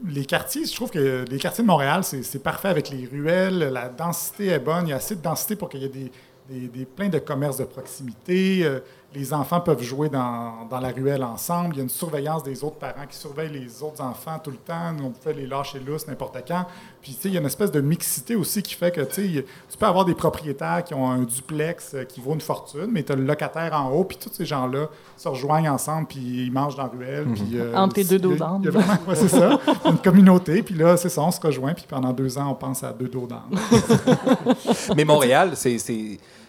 [0.07, 3.59] Les quartiers, je trouve que les quartiers de Montréal, c'est c'est parfait avec les ruelles,
[3.71, 6.11] la densité est bonne, il y a assez de densité pour qu'il y ait des,
[6.49, 8.61] des, des- plein de commerces de proximité.
[8.63, 8.79] euh,
[9.15, 11.73] les enfants peuvent jouer dans, dans la ruelle ensemble.
[11.75, 14.57] Il y a une surveillance des autres parents qui surveillent les autres enfants tout le
[14.57, 14.91] temps.
[14.95, 16.65] Nous, on peut les lâcher lousses n'importe quand.
[17.01, 19.13] Puis, tu sais, il y a une espèce de mixité aussi qui fait que, tu
[19.35, 22.89] sais, tu peux avoir des propriétaires qui ont un duplex euh, qui vaut une fortune,
[22.91, 26.19] mais tu as le locataire en haut, puis tous ces gens-là se rejoignent ensemble, puis
[26.19, 27.27] ils mangent dans la ruelle.
[27.33, 28.59] puis, euh, Entre tes deux dos d'âne.
[28.59, 29.57] il y a vraiment- ouais, c'est ça.
[29.85, 32.83] Une communauté, puis là, c'est ça, on se rejoint, puis pendant deux ans, on pense
[32.83, 33.57] à deux dos d'âne.
[34.95, 35.77] Mais Montréal, c'est.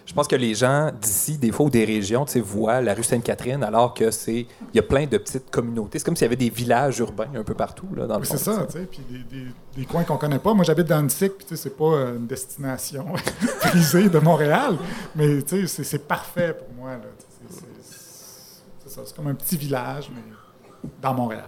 [0.09, 2.95] Je pense que les gens d'ici, des fois, ou des régions, tu sais, voient la
[2.95, 4.47] rue Sainte-Catherine, alors que c'est.
[4.73, 5.99] Il y a plein de petites communautés.
[5.99, 8.27] C'est comme s'il y avait des villages urbains un peu partout, là, dans le Oui,
[8.27, 8.33] fond.
[8.35, 10.51] c'est ça, tu sais, puis des, des- des coins qu'on connaît pas.
[10.55, 13.05] Moi, j'habite dans Annecy, puis tu sais, c'est pas une destination
[13.61, 14.77] prisée de Montréal,
[15.15, 17.01] mais tu sais, c'est- c'est parfait pour moi, là.
[17.47, 17.65] C'est- c'est-
[18.87, 20.21] C'est ça, c'est comme un petit village, mais
[20.99, 21.45] dans Montréal.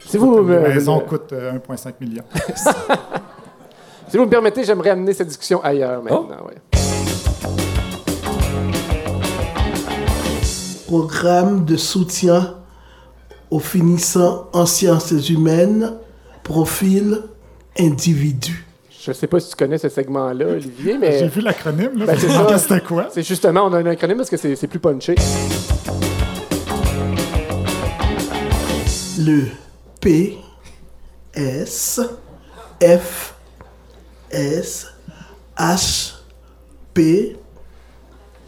[0.00, 2.24] Si vous, Les me- maisons me- coûtent euh, 1,5 million.
[4.08, 6.28] Si vous me permettez, j'aimerais amener cette discussion ailleurs maintenant.
[6.42, 6.46] Oh.
[6.46, 6.54] ouais.
[10.86, 12.54] Programme de soutien
[13.50, 15.94] aux finissants en sciences humaines,
[16.44, 17.22] profil
[17.76, 18.64] individu.
[19.04, 21.18] Je sais pas si tu connais ce segment-là, Olivier, mais.
[21.18, 23.08] J'ai vu l'acronyme, là, Ben, c'est c'était quoi.
[23.12, 25.16] C'est justement, on a un acronyme parce que c'est c'est plus punché.
[29.18, 29.46] Le
[30.00, 30.38] P
[31.34, 32.00] S
[32.80, 33.34] F
[34.30, 34.86] S
[35.58, 36.14] H
[36.94, 37.36] P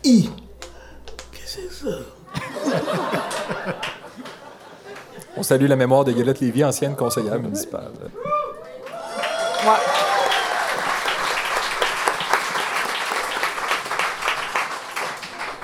[0.04, 0.30] I.
[1.32, 1.96] Qu'est-ce que c'est ça?
[5.36, 7.92] On salue la mémoire de Yolette Lévy, ancienne conseillère municipale.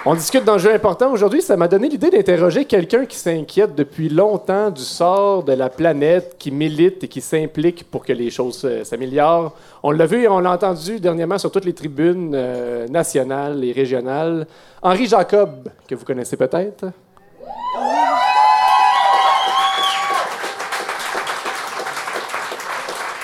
[0.06, 1.40] On discute d'un jeu important aujourd'hui.
[1.40, 6.36] Ça m'a donné l'idée d'interroger quelqu'un qui s'inquiète depuis longtemps du sort de la planète,
[6.38, 9.54] qui milite et qui s'implique pour que les choses euh, s'améliorent.
[9.82, 13.72] On l'a vu et on l'a entendu dernièrement sur toutes les tribunes euh, nationales et
[13.72, 14.46] régionales.
[14.82, 16.84] Henri Jacob, que vous connaissez peut-être.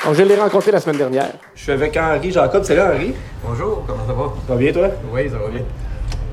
[0.07, 1.33] Donc, je l'ai rencontré la semaine dernière.
[1.55, 2.65] Je suis avec Henri Jacob.
[2.65, 3.15] Salut Henri.
[3.47, 4.33] Bonjour, comment ça va?
[4.47, 4.89] Ça va bien toi?
[5.13, 5.61] Oui, ça va bien.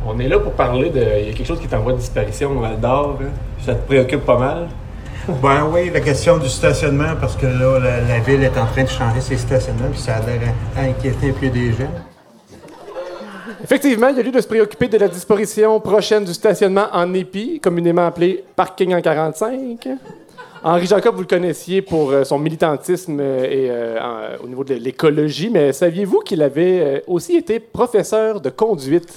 [0.10, 1.00] On est là pour parler de.
[1.22, 3.18] Il y a quelque chose qui est en voie de disparition au Val d'Or.
[3.22, 3.26] hein.
[3.66, 4.68] Ça te préoccupe pas mal?
[5.44, 8.84] Ben oui, la question du stationnement, parce que là, la, la ville est en train
[8.84, 10.40] de changer ses stationnements, puis ça a l'air
[10.78, 11.92] à inquiéter un peu des gens.
[13.62, 17.14] Effectivement, il y a lieu de se préoccuper de la disparition prochaine du stationnement en
[17.14, 19.90] épi, communément appelé parking en 45.
[20.64, 24.64] Henri Jacob, vous le connaissiez pour euh, son militantisme euh, et, euh, en- au niveau
[24.64, 29.14] de l'écologie, mais saviez-vous qu'il avait euh, aussi été professeur de conduite?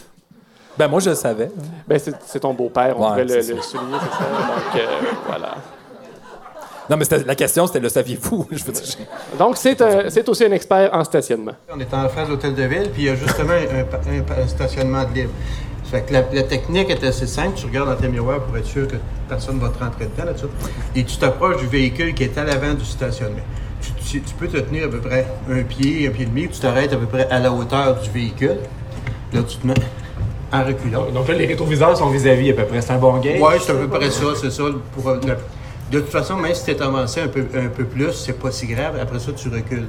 [0.81, 1.51] Ben moi, je le savais.
[1.87, 3.85] Ben, c'est ton beau-père, on Ouais, le, le souligner, c'est ça.
[3.91, 4.87] Donc, euh,
[5.27, 5.55] voilà.
[6.89, 8.49] Non, mais c'était- la question, c'était le saviez-vous?
[8.51, 11.53] Je veux dire, j'ai- Donc, c'est un- c'est aussi un expert en stationnement.
[11.71, 15.05] On est en face de l'hôtel de ville, puis il y a justement un, stationnement
[15.05, 15.33] de libre.
[15.85, 17.53] Fait que la, la technique est assez simple.
[17.57, 18.97] Tu regardes dans tes miroirs pour être sûr que
[19.29, 20.47] personne ne va te rentrer dedans, là-dessus.
[20.97, 23.37] Et tu t'approches du véhicule qui est à l'avant du stationnement.
[23.83, 26.49] Tu, tu- tu peux te tenir à peu près un pied, un pied et demi,
[26.49, 28.57] tu t'arrêtes à peu près à la hauteur du véhicule.
[29.35, 29.75] Là, tu te mets
[30.53, 31.07] en reculant.
[31.11, 32.81] Donc là, les rétroviseurs sont vis-à-vis à peu près.
[32.81, 33.39] C'est un bon gauge?
[33.41, 34.65] Oui, c'est à peu près ça, c'est ça.
[34.95, 35.19] Pour, euh,
[35.91, 38.51] de toute façon, même si tu es avancé un peu, un peu plus, c'est pas
[38.51, 38.99] si grave.
[39.01, 39.87] Après ça, tu recules.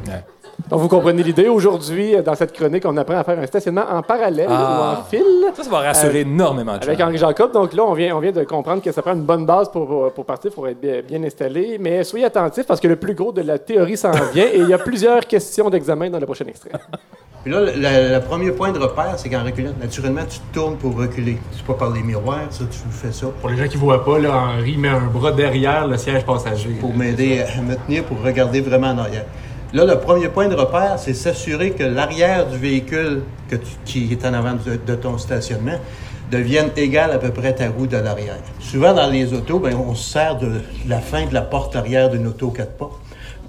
[0.69, 1.47] Donc, vous comprenez l'idée.
[1.47, 4.95] Aujourd'hui, dans cette chronique, on apprend à faire un stationnement en parallèle Ah.
[4.97, 5.23] ou en fil.
[5.55, 6.87] Ça, ça va rassurer Euh, énormément de gens.
[6.89, 7.51] Avec Henri Jacob.
[7.51, 9.87] Donc là, on vient, on vient de comprendre que ça prend une bonne base pour,
[9.87, 11.77] pour, pour partir, pour être bien, bien installé.
[11.79, 14.69] Mais soyez attentifs parce que le plus gros de la théorie s'en vient et il
[14.69, 16.71] y a plusieurs questions d'examen dans le prochain extrait.
[17.43, 20.53] Puis là, le, le- le premier point de repère, c'est qu'en reculant, naturellement, tu te
[20.53, 21.37] tournes pour reculer.
[21.51, 23.27] C'est pas par les miroirs, ça, tu fais ça.
[23.41, 26.69] Pour les gens qui voient pas, là, Henri met un bras derrière le siège passager.
[26.79, 29.25] Pour m'aider à me tenir, pour regarder vraiment en arrière.
[29.73, 34.11] Là, le premier point de repère, c'est s'assurer que l'arrière du véhicule que tu- qui
[34.11, 35.79] est en avant de, de ton stationnement
[36.29, 38.37] devienne égal à peu près à ta roue de l'arrière.
[38.59, 42.09] Souvent, dans les autos, ben, on se sert de la fin de la porte arrière
[42.09, 42.89] d'une auto quatre pas.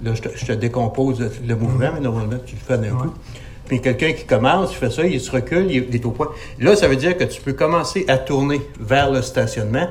[0.04, 3.12] Là, je te, je te décompose le, mouvement, mais normalement, tu le fais d'un coup.
[3.66, 6.28] Puis quelqu'un qui commence, il fait ça, il se recule, il est au point.
[6.60, 9.88] Là, ça veut dire que tu peux commencer à tourner vers le stationnement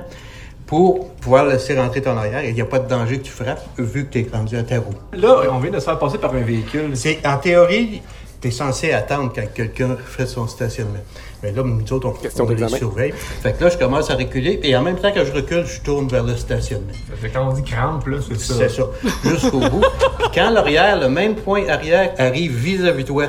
[0.71, 2.45] pour pouvoir laisser rentrer ton arrière.
[2.45, 4.63] Il n'y a pas de danger que tu frappes vu que tu es rendu à
[4.63, 4.93] ta roue.
[5.11, 6.91] Là, on vient de se faire passer par un véhicule.
[6.93, 8.01] C'est, en théorie,
[8.39, 11.01] tu es censé attendre quand quelqu'un fait son stationnement.
[11.43, 13.11] Mais là, nous autres, on, on les surveille.
[13.11, 15.81] Fait que là, je commence à reculer et en même temps que je recule, je
[15.81, 16.93] tourne vers le stationnement.
[17.19, 18.53] Fait que quand on dit crampe, là, c'est ça.
[18.53, 18.83] C'est ça.
[19.25, 19.83] Jusqu'au bout.
[20.19, 23.25] Puis quand l'arrière, le même point arrière arrive vis-à-vis de toi,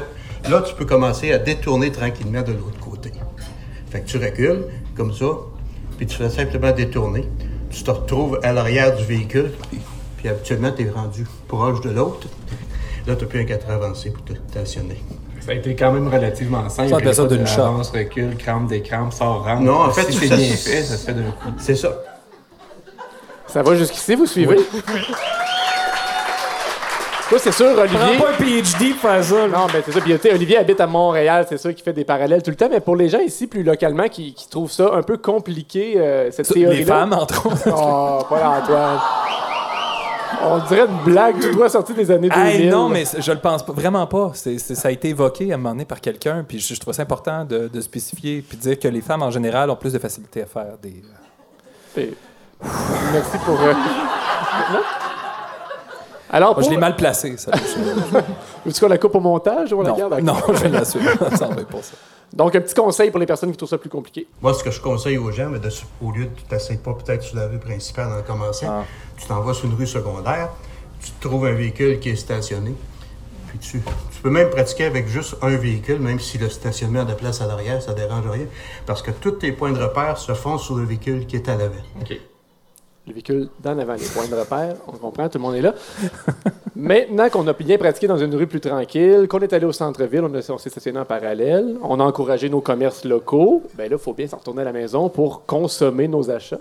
[0.48, 3.10] là, tu peux commencer à détourner tranquillement de l'autre côté.
[3.90, 4.62] Fait que tu recules,
[4.96, 5.26] comme ça,
[5.96, 7.28] puis tu fais simplement détourner.
[7.70, 9.50] Tu te retrouves à l'arrière du véhicule,
[10.18, 12.28] puis, habituellement, tu es rendu proche de l'autre.
[13.06, 15.02] Là, tu n'as plus un 4 avancé pour te stationner.
[15.40, 16.90] Ça a été quand même relativement simple.
[16.90, 19.62] Ça, appelle ça d'une avance, recul, crampe, décrampe, sort, rentre.
[19.62, 21.48] Non, en fait, si tu- c'est ça- bien fait, ça se fait d'un coup.
[21.58, 21.92] C'est ça.
[23.48, 24.56] Ça va jusqu'ici, vous suivez?
[27.32, 27.98] Toi, c'est sûr, Olivier.
[28.18, 29.48] Prends pas un PhD pour faire ça.
[29.48, 30.00] Non, ben c'est ça.
[30.02, 32.56] Puis, tu sais, Olivier habite à Montréal, c'est sûr qu'il fait des parallèles tout le
[32.56, 32.68] temps.
[32.70, 36.30] Mais pour les gens ici, plus localement, qui, qui trouvent ça un peu compliqué, euh,
[36.30, 37.56] cette Ça, théorie les femmes, entre autres.
[37.68, 38.98] Oh, pas Antoine.
[40.44, 42.46] On dirait une blague tout droit sortie des années 2000.
[42.46, 44.32] Hey, non, mais je le pense pas, vraiment pas.
[44.34, 46.80] C'est, c'est- ça a été évoqué à un moment donné par quelqu'un, puis je, je
[46.80, 49.76] trouve ça important de, de spécifier, puis de dire que les femmes en général ont
[49.76, 51.00] plus de facilité à faire des.
[51.96, 52.12] Et-
[53.12, 53.58] Merci pour.
[53.58, 53.72] euh,
[54.74, 54.80] non?
[56.32, 57.50] Alors, je l'ai mal placé, ça.
[58.66, 60.20] Veux-tu qu'on la coupe au montage ou on la Non, garde?
[60.22, 61.02] non, je l'assume.
[61.36, 61.92] Ça en pour ça.
[62.32, 64.26] Donc, un petit conseil pour les personnes qui trouvent ça plus compliqué.
[64.40, 65.68] Moi, ce que je conseille aux gens, mais de,
[66.02, 68.84] au lieu de tu t'essayes pas peut-être sur la rue principale en commençant, Ah.
[69.18, 70.48] tu t'en vas sur une rue secondaire,
[71.02, 72.74] tu te trouves un véhicule qui est stationné,
[73.48, 77.04] puis tu, tu peux même pratiquer avec juste un véhicule, même si le stationnement a
[77.04, 78.46] de place à l'arrière, ça dérange rien,
[78.86, 81.56] parce que tous tes points de repère se font sur le véhicule qui est à
[81.56, 81.74] l'avant.
[83.06, 85.74] Le véhicule d'en avant, les points de repère, on comprend, tout le monde est là.
[86.76, 90.22] Maintenant qu'on a bien pratiqué dans une rue plus tranquille, qu'on est allé au centre-ville,
[90.22, 94.14] on, s'est stationné en parallèle, on a encouragé nos commerces locaux, ben là, il faut
[94.14, 96.60] bien s'en retourner à la maison pour consommer nos achats.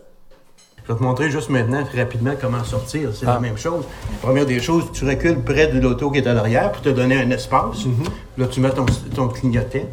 [0.84, 3.12] Je vais te montrer juste maintenant, rapidement, comment sortir.
[3.14, 3.36] C'est Ah.
[3.36, 3.86] la même chose.
[4.24, 7.22] Première des choses, tu recules près de l'auto qui est à l'arrière pour te donner
[7.22, 7.86] un espace.
[8.40, 9.86] Là, tu mets ton, ton clignotant.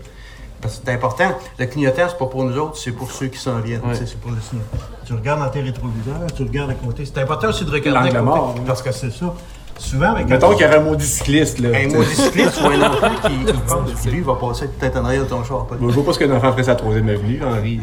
[0.60, 1.30] Parce que c'est important.
[1.58, 3.84] Le clignotant, c'est pas pour nous autres, c'est pour ceux qui s'en viennent.
[3.84, 3.94] Ouais.
[3.94, 4.64] C'est pour le signal.
[5.06, 7.04] Tu regardes dans tes rétroviseurs, tu regardes à côté.
[7.04, 8.22] C'est important aussi de regarder à côté.
[8.22, 8.62] mort, hein.
[8.66, 9.32] Parce que c'est ça.
[9.78, 11.68] Souvent, avec Mettons qu'il y aurait un maudit cycliste, là.
[11.74, 14.66] un maudit cycliste, tu vois un enfant qui, qui passe, puis lui, il va passer
[14.68, 15.66] peut-être en arrière de ton char.
[15.66, 17.80] pas de- Je vois pas ce qu'un enfant ferait sa troisième avenue, Henri.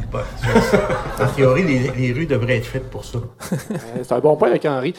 [1.22, 3.18] En théorie, les, les rues devraient être faites pour ça.
[3.18, 3.56] Euh,
[4.04, 4.94] C'est un bon point avec Henri.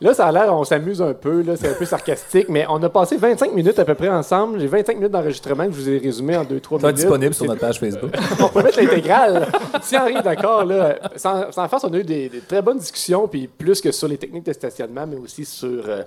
[0.00, 2.82] Là, ça a l'air, on s'amuse un peu, là, c'est un peu sarcastique, mais on
[2.82, 4.60] a passé 25 minutes à peu près ensemble.
[4.60, 6.84] J'ai 25 minutes d'enregistrement que je vous ai résumé en 2-3 Ça va minutes.
[6.88, 8.10] être disponible sur C'est- notre page Facebook.
[8.40, 9.46] on peut mettre l'intégrale.
[9.82, 12.78] si Henri est d'accord, là, sans, sans farce, on a eu des, des très bonnes
[12.78, 16.02] discussions, puis plus que sur les techniques de stationnement, mais aussi sur, euh,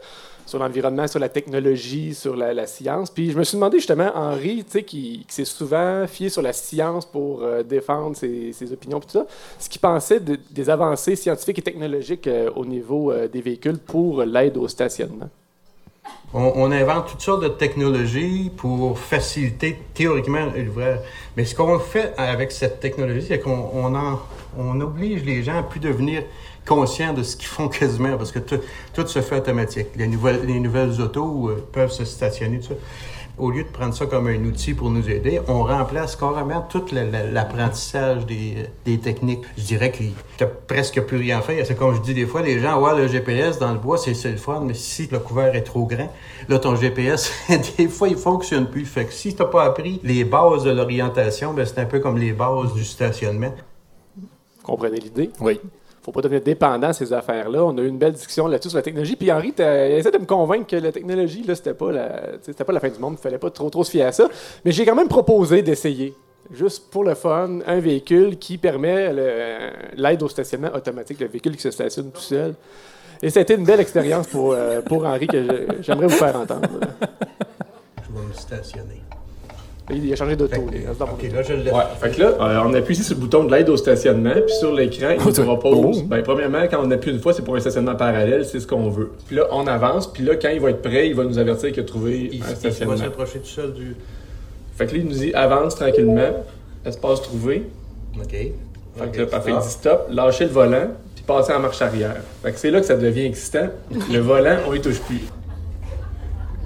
[0.46, 3.10] sur l'environnement, sur la technologie, sur la, science.
[3.10, 7.06] Puis je me suis demandé justement, Henri, tu qui, s'est souvent fié sur la science
[7.06, 9.26] pour euh, défendre ses, opinions, tout ça,
[9.60, 13.78] ce qu'il pensait de- des avancées scientifiques et technologiques euh, au niveau euh, des véhicules
[13.78, 15.30] pour l'aide au stationnement?
[16.36, 20.98] On, invente toutes sortes de technologies pour faciliter théoriquement l'ouvrage.
[21.38, 23.70] Mais ce qu'on fait avec cette technologie, c'est qu'on
[24.58, 26.24] on oblige les gens à plus devenir
[26.66, 28.60] conscients de ce qu'ils font quasiment, parce que tout,
[28.94, 29.88] tout se fait automatique.
[29.96, 32.76] Les nouvelles, les nouvelles autos euh, peuvent se stationner, tout ça.
[33.36, 36.86] Au lieu de prendre ça comme un outil pour nous aider, on remplace carrément tout
[36.92, 39.44] l'apprentissage des, des techniques.
[39.58, 41.66] Je dirais qu'il n'y a presque plus rien à faire.
[41.66, 44.14] C'est comme je dis des fois, les gens, ouais, le GPS dans le bois, c'est
[44.14, 46.14] c'est le fun, mais si le couvert est trop grand,
[46.48, 47.32] là, ton GPS,
[47.78, 48.86] des fois, il fonctionne plus.
[48.86, 52.00] Fait que si tu n'as pas appris les bases de l'orientation, ben, c'est un peu
[52.00, 53.54] comme les bases du stationnement.
[54.16, 54.28] Vous
[54.62, 55.32] comprenez l'idée?
[55.40, 55.60] Oui.
[56.04, 57.64] Faut pas devenir dépendant de ces affaires-là.
[57.64, 59.16] On a eu une belle discussion là-dessus sur la technologie.
[59.16, 62.10] Puis Henri, il essaie de me convaincre que la technologie, là, c'était pas la,
[62.66, 63.16] pas la fin du monde.
[63.18, 64.28] Il fallait pas trop, trop se fier à ça.
[64.66, 66.14] Mais j'ai quand même proposé d'essayer.
[66.52, 69.14] Juste pour le fun, un véhicule qui permet
[69.96, 72.54] l'aide au stationnement automatique, le véhicule qui se stationne tout seul.
[73.22, 76.36] Et ça a été une belle expérience pour, euh, pour Henri que j'aimerais vous faire
[76.36, 76.68] entendre.
[78.02, 79.02] Je vais me stationner.
[79.96, 80.56] Il a changé d'auto.
[80.62, 83.44] OK, là, je le Ouais, fait que là, euh, on appuie ici sur le bouton
[83.44, 86.04] de l'aide au stationnement, puis sur l'écran, il nous propose.
[86.04, 88.90] Ben, premièrement, quand on appuie une fois, c'est pour un stationnement parallèle, c'est ce qu'on
[88.90, 89.12] veut.
[89.28, 91.72] Puis là, on avance, puis là, quand il va être prêt, il va nous avertir
[91.72, 92.98] qu'il a trouvé Il, un il va stationnement.
[92.98, 93.96] s'approcher tout seul du.
[94.76, 96.44] Fait que là, il nous dit avance tranquillement,
[96.86, 97.64] espace trouvé.
[98.20, 98.30] OK.
[98.32, 99.64] Fait que là, parfait, il stop.
[99.64, 102.18] dit stop, lâchez le volant, puis passez en marche arrière.
[102.44, 103.70] Fait que c'est là que ça devient excitant.
[104.12, 105.22] Le volant, on y touche plus.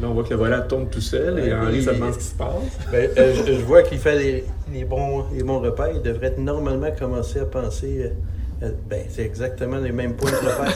[0.02, 2.26] Là, on voit que le volant tourne tout seul, et Henri se demande ce qui
[2.26, 2.52] se passe.
[2.91, 5.89] Ben, euh, je, je vois qu'il fait les, les bons, les bons repères.
[5.93, 8.04] Il devrait normalement commencer à penser.
[8.06, 10.74] euh, euh, ben, c'est exactement les mêmes points de repère.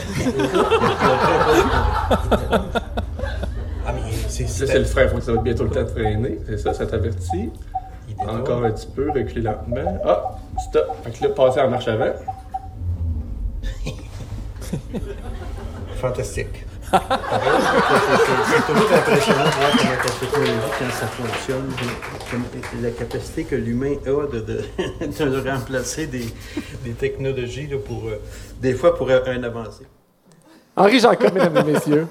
[3.86, 4.86] ah, mais c'est Ça, c'est le.
[4.86, 6.39] Faut que ça va bientôt le temps de freiner.
[6.47, 7.51] C'est ça, ça t'avertit.
[8.28, 9.99] Encore un petit peu, reculer lentement.
[10.05, 10.38] Ah,
[10.69, 10.88] stop.
[11.03, 12.11] Fait que là, passer en marche avant.
[15.95, 16.65] Fantastique.
[16.91, 21.71] C'est toujours impressionnant de voir comment la technologie, quand ça fonctionne,
[22.81, 24.63] la capacité que l'humain a de, de,
[25.41, 26.25] de remplacer des,
[26.83, 28.19] des technologies là, pour, euh,
[28.59, 29.85] des fois pour euh, un avancé.
[30.75, 32.07] Henri Jacob, mesdames et messieurs.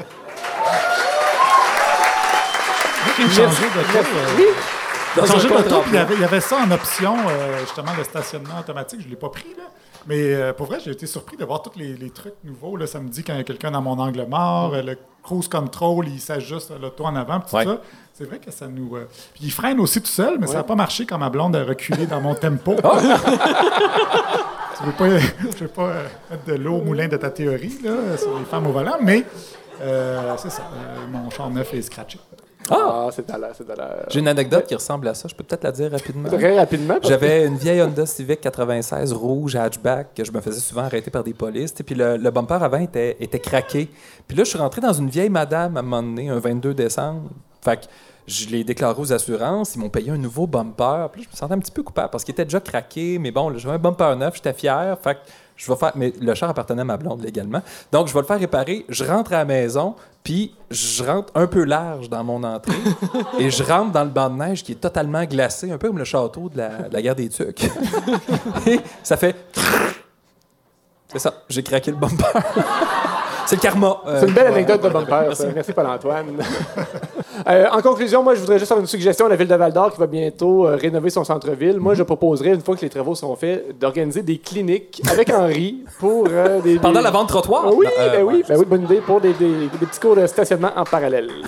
[3.19, 3.41] Merci.
[3.43, 4.43] euh,
[5.17, 5.27] Dans
[5.89, 9.01] il y avait- il y avait ça en option, euh, justement, le stationnement automatique.
[9.01, 9.65] Je ne l'ai pas pris, là.
[10.07, 12.77] Mais euh, pour vrai, j'ai été surpris de voir tous les, les trucs nouveaux.
[12.77, 12.87] Là.
[12.87, 15.49] Ça me dit quand il y a quelqu'un dans mon angle mort, euh, le cruise
[15.49, 17.65] control, il s'ajuste l'auto en avant, tout Ouais.
[17.65, 17.81] ça.
[18.15, 18.97] C'est vrai que ça nous.
[18.97, 21.55] euh, Puis il freine aussi tout seul, mais ça n'a pas marché quand ma blonde
[21.57, 22.75] a reculé dans mon tempo.
[22.85, 22.99] Ah!
[24.81, 25.09] Je ne veux pas,
[25.59, 28.47] je veux pas euh, mettre de l'eau au moulin de ta théorie là, sur les
[28.47, 29.27] femmes au volant, mais
[29.79, 30.63] c'est ça.
[31.13, 32.19] mon char neuf est scratché.
[32.71, 34.07] Ah, c'est à l'heure, c'est à.
[34.09, 35.29] J'ai une anecdote qui ressemble à ça.
[35.29, 36.29] Je peux peut-être la dire rapidement.
[36.29, 36.97] Très rapidement.
[37.03, 41.25] J'avais une vieille Honda Civic 96 rouge hatchback que je me faisais souvent arrêter par
[41.25, 41.75] des polices.
[41.81, 43.89] Et puis le, le bumper avant était, était craqué.
[44.29, 46.75] Puis là, je suis rentré dans une vieille madame à un moment donné, un 22
[46.75, 47.31] décembre.
[47.63, 47.87] Fait que
[48.27, 49.75] je l'ai déclaré aux assurances.
[49.75, 51.09] Ils m'ont payé un nouveau bumper.
[51.13, 53.19] Puis là, je me sentais un petit peu coupable parce qu'il était déjà craqué.
[53.19, 54.97] Mais bon, j'avais un bumper neuf, j'étais fier.
[55.03, 55.21] Fait que
[55.61, 57.61] Je vais faire, mais le char appartenait à ma blonde légalement.
[57.93, 58.87] Donc, je vais le faire réparer.
[58.89, 59.95] Je rentre à la maison,
[60.25, 62.73] puis je rentre un peu large dans mon entrée.
[63.39, 65.99] et je rentre dans le banc de neige qui est totalement glacé, un peu comme
[65.99, 67.65] le château de la, de la guerre des Tucs.
[68.67, 69.37] et ça fait.
[71.13, 72.25] C'est ça, j'ai craqué le bumper.
[73.51, 74.01] C'est le karma.
[74.07, 74.53] Euh, C'est une belle ouais.
[74.55, 75.21] anecdote de bumper.
[75.27, 75.43] Merci.
[75.55, 76.27] Merci, Paul-Antoine.
[77.49, 79.93] Euh, en conclusion, moi, je voudrais juste faire une suggestion à la ville de Val-d'Or
[79.95, 81.81] qui va bientôt euh, rénover son centre-ville.
[81.81, 85.83] Moi, je proposerais, une fois que les travaux sont faits, d'organiser des cliniques avec Henri
[85.99, 87.75] pour euh, des, Pendant des- la vente trottoir?
[87.75, 90.17] Oui, Euh, ben oui, ouais, ben oui, bonne idée pour des, des- des petits cours
[90.17, 91.31] de stationnement en parallèle.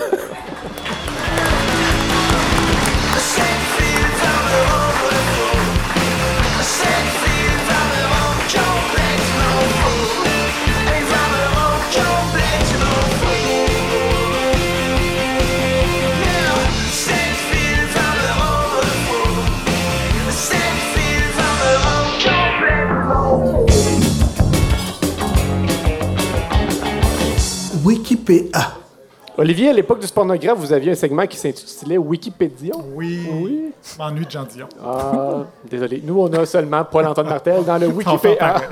[27.93, 28.73] Wikipédia.
[29.37, 32.75] Olivier, à l'époque du pornographe, vous aviez un segment qui s'intitulait Wikipédia.
[32.95, 33.29] Oui.
[33.31, 33.73] Oui.
[33.83, 34.67] Je m'ennuie de Jean Dion.
[34.83, 36.03] Ah, désolé.
[36.03, 38.57] Nous, on a seulement Paul-Antoine Martel dans le Wikipédia.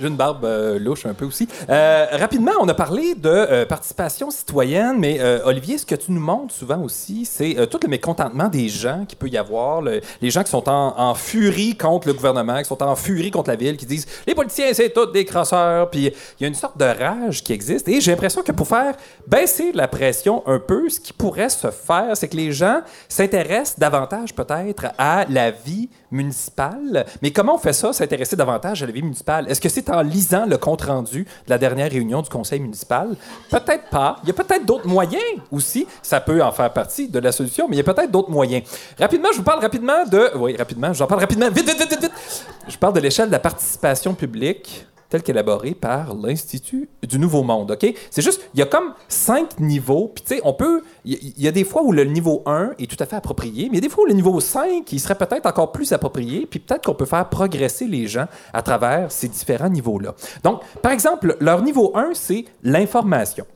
[0.00, 1.48] J'ai une barbe euh, louche un peu aussi.
[1.68, 6.12] Euh, rapidement, on a parlé de euh, participation citoyenne, mais euh, Olivier, ce que tu
[6.12, 10.00] nous montres souvent aussi, c'est tout le mécontentement des gens qu'il peut y avoir, le-
[10.22, 13.50] les gens qui sont en, en furie contre le gouvernement, qui sont en furie contre
[13.50, 16.54] la ville, qui disent les politiciens, c'est tous des crosseurs, puis il y a une
[16.54, 17.88] sorte de rage qui existe.
[17.88, 18.94] Et j'ai l'impression que pour faire
[19.26, 23.78] baisser la pression un peu, ce qui pourrait se faire, c'est que les gens s'intéressent
[23.78, 27.06] davantage peut-être à la vie municipale.
[27.22, 29.50] Mais comment on fait ça, s'intéresser davantage à la vie municipale?
[29.50, 33.16] Est-ce que c'est en lisant le compte-rendu de la dernière réunion du conseil municipal?
[33.50, 34.16] Peut-être pas.
[34.22, 35.86] Il y a peut-être d'autres moyens aussi.
[36.02, 38.64] Ça peut en faire partie de la solution, mais il y a peut-être d'autres moyens.
[38.98, 40.30] Rapidement, je vous parle rapidement de...
[40.36, 41.50] Oui, rapidement, j'en parle rapidement.
[41.50, 42.44] Vite, vite, vite, vite, vite.
[42.68, 47.70] Je parle de l'échelle de la participation publique telle qu'élaborée par l'Institut du Nouveau Monde,
[47.70, 47.94] OK?
[48.10, 50.82] C'est juste, il y a comme cinq niveaux, puis tu sais, on peut...
[51.04, 53.16] Il y, il y a des fois où le niveau 1 est tout à fait
[53.16, 55.72] approprié, mais il y a des fois où le niveau 5, il serait peut-être encore
[55.72, 60.14] plus approprié, puis peut-être qu'on peut faire progresser les gens à travers ces différents niveaux-là.
[60.42, 63.46] Donc, par exemple, leur niveau 1, c'est l'information.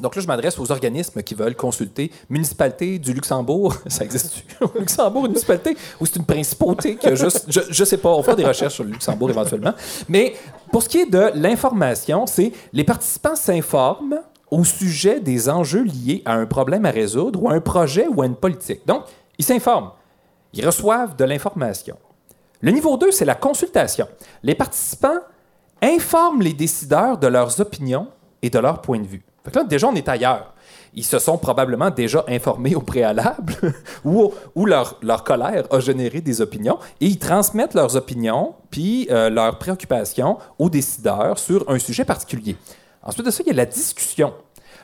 [0.00, 2.10] Donc là, je m'adresse aux organismes qui veulent consulter.
[2.28, 7.44] Municipalité du Luxembourg, ça existe au Luxembourg, une municipalité, ou c'est une principauté juste.
[7.48, 9.74] Je, je sais pas, on fera des recherches sur le Luxembourg éventuellement.
[10.08, 10.34] Mais
[10.72, 16.22] pour ce qui est de l'information, c'est les participants s'informent au sujet des enjeux liés
[16.24, 18.86] à un problème à résoudre ou à un projet ou à une politique.
[18.86, 19.04] Donc,
[19.38, 19.90] ils s'informent.
[20.52, 21.96] Ils reçoivent de l'information.
[22.60, 24.06] Le niveau 2, c'est la consultation.
[24.42, 25.18] Les participants
[25.82, 28.08] informent les décideurs de leurs opinions
[28.42, 29.24] et de leur point de vue.
[29.44, 30.54] Fait que là, déjà, on est ailleurs.
[30.94, 34.32] Ils se sont probablement déjà informés au préalable ou,
[34.64, 39.58] leur, leur colère a généré des opinions et ils transmettent leurs opinions puis euh, leurs
[39.58, 42.56] préoccupations aux décideurs sur un sujet particulier.
[43.02, 44.32] Ensuite de ça, il y a la discussion.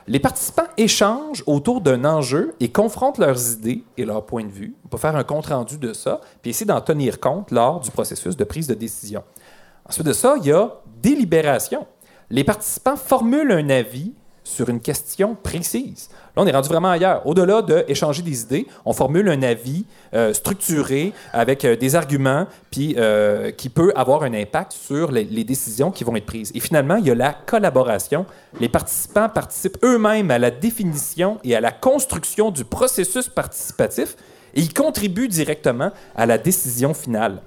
[0.07, 4.75] Les participants échangent autour d'un enjeu et confrontent leurs idées et leurs points de vue.
[4.85, 8.35] On peut faire un compte-rendu de ça, puis essayer d'en tenir compte lors du processus
[8.35, 9.23] de prise de décision.
[9.87, 10.71] Ensuite de ça, il y a
[11.01, 11.87] délibération.
[12.29, 14.13] Les participants formulent un avis
[14.51, 16.09] sur une question précise.
[16.35, 17.25] Là, on est rendu vraiment ailleurs.
[17.25, 22.95] Au-delà d'échanger des idées, on formule un avis euh, structuré avec euh, des arguments, puis
[22.97, 26.51] euh, qui peut avoir un impact sur les, décisions qui vont être prises.
[26.53, 28.25] Et finalement, il y a la collaboration.
[28.59, 34.15] Les participants participent eux-mêmes à la définition et à la construction du processus participatif
[34.53, 37.41] et ils contribuent directement à la décision finale.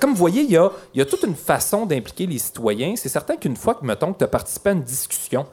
[0.00, 2.94] Comme vous voyez, il y a, il y a toute une façon d'impliquer les citoyens.
[2.96, 5.46] C'est certain qu'une fois que, mettons, que tu as participé à une discussion,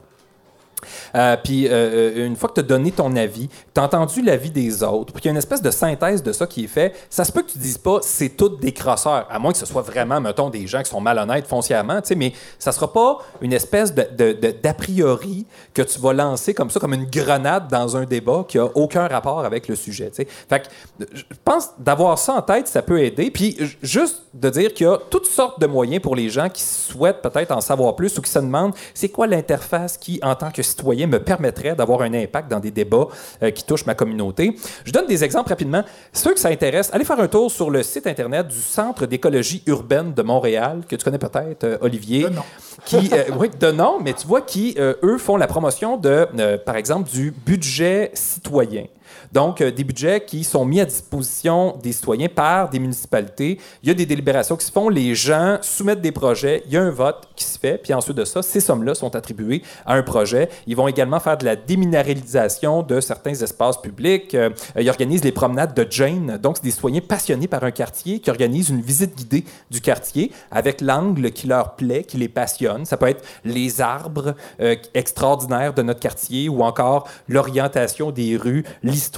[1.14, 4.50] euh, puis euh, une fois que tu as donné ton avis, tu as entendu l'avis
[4.50, 6.94] des autres, puis qu'il y a une espèce de synthèse de ça qui est fait,
[7.10, 9.66] ça se peut que tu dises pas c'est toutes des crosseurs, à moins que ce
[9.66, 13.18] soit vraiment, mettons, des gens qui sont malhonnêtes foncièrement, tu sais, mais ça sera pas
[13.40, 17.06] une espèce de, de- de- d'a priori que tu vas lancer comme ça, comme une
[17.06, 20.28] grenade dans un débat qui a aucun rapport avec le sujet, tu sais.
[20.48, 24.72] Fait que je pense d'avoir ça en tête, ça peut aider, puis juste de dire
[24.74, 27.96] qu'il y a toutes sortes de moyens pour les gens qui souhaitent peut-être en savoir
[27.96, 31.74] plus ou qui se demandent c'est quoi l'interface qui, en tant que citoyen, me permettrait
[31.74, 33.08] d'avoir un impact dans des débats
[33.42, 34.56] euh, qui touchent ma communauté.
[34.84, 35.82] Je donne des exemples rapidement.
[36.12, 39.62] Ceux que ça intéresse, allez faire un tour sur le site Internet du Centre d'écologie
[39.66, 42.24] urbaine de Montréal, que tu connais peut-être, euh, Olivier.
[42.24, 42.42] De nom.
[42.84, 46.76] Qui, euh, oui, de nom, mais tu vois, qui, eux, font la promotion de, par
[46.76, 48.84] exemple, du budget citoyen.
[49.32, 53.58] Donc, euh, des budgets qui sont mis à disposition des citoyens par des municipalités.
[53.82, 56.76] Il y a des délibérations qui se font, les gens soumettent des projets, il y
[56.76, 59.94] a un vote qui se fait, puis ensuite de ça, ces sommes-là sont attribuées à
[59.94, 60.48] un projet.
[60.66, 64.34] Ils vont également faire de la déminéralisation de certains espaces publics.
[64.34, 66.38] Euh, ils organisent les promenades de Jane.
[66.38, 70.32] Donc, c'est des citoyens passionnés par un quartier qui organisent une visite guidée du quartier
[70.50, 72.84] avec l'angle qui leur plaît, qui les passionne.
[72.84, 78.64] Ça peut être les arbres euh, extraordinaires de notre quartier ou encore l'orientation des rues,
[78.82, 79.17] l'histoire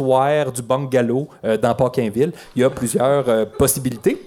[0.53, 2.33] du bungalow euh, dans Paquinville.
[2.57, 4.23] Il y a plusieurs euh, possibilités.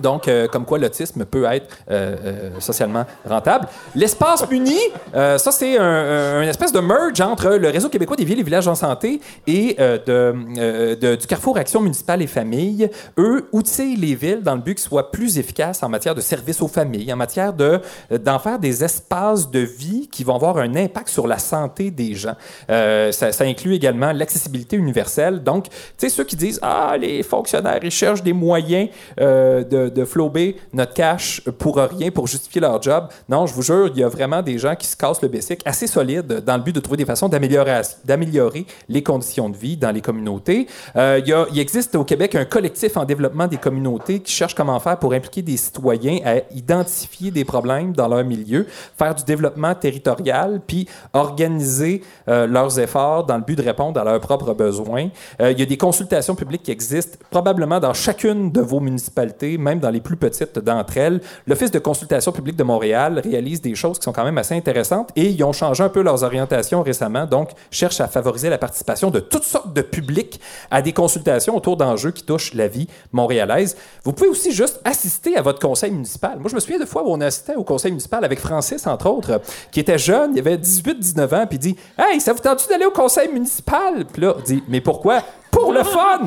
[0.00, 3.66] Donc, euh, comme quoi l'autisme peut être euh, euh, socialement rentable.
[3.94, 4.78] L'espace Muni,
[5.14, 8.42] euh, ça c'est un, un- espèce de merge entre le Réseau québécois des villes et
[8.42, 12.88] villages en santé et euh, de, de- du Carrefour Action municipale et famille.
[13.18, 16.60] Eux outillent les villes dans le but qu'ils soient plus efficaces en matière de services
[16.62, 17.80] aux familles, en matière de,
[18.10, 22.14] d'en faire des espaces de vie qui vont avoir un impact sur la santé des
[22.14, 22.34] gens.
[22.68, 25.42] Ça, ça inclut également l'accessibilité universelle.
[25.42, 28.88] Donc, tu sais, ceux qui disent Ah, les fonctionnaires, ils cherchent des moyens
[29.20, 33.08] euh, de, de flober notre cash pour rien, pour justifier leur job.
[33.28, 35.60] Non, je vous jure, il y a vraiment des gens qui se cassent le bessic
[35.64, 39.90] assez solide dans le but de trouver des façons d'améliorer, les conditions de vie dans
[39.90, 40.66] les communautés.
[40.96, 44.78] Euh, il, y existe au Québec un collectif en développement des communautés qui cherche comment
[44.80, 48.66] faire pour impliquer des citoyens à identifier des problèmes dans leur milieu,
[48.98, 54.04] faire du développement territorial, puis organiser euh, leurs efforts dans le but de répondre à
[54.04, 55.08] leurs propres besoins.
[55.40, 59.58] Euh, il y a des consultations publiques qui existent probablement dans chacune de vos municipalités,
[59.58, 61.20] même dans les plus petites d'entre elles.
[61.46, 65.10] L'Office de consultation publique de Montréal réalise des choses qui sont quand même assez intéressantes
[65.16, 69.10] et ils ont changé un peu leurs orientations récemment, donc cherchent à favoriser la participation
[69.10, 70.40] de toutes sortes de publics
[70.70, 73.76] à des consultations autour d'enjeux qui touchent la vie montréalaise.
[74.04, 76.38] Vous pouvez aussi juste assister à votre conseil municipal.
[76.38, 79.08] Moi, je me souviens de fois où on assistait au conseil municipal avec Francis, entre
[79.08, 79.40] autres,
[79.70, 82.86] qui était jeune, il avait 18-19 ans, puis il dit Hey, ça vous tente d'aller
[82.86, 85.22] au conseil municipal Puis là, il dit Mais pourquoi?
[85.54, 86.18] Pour le fun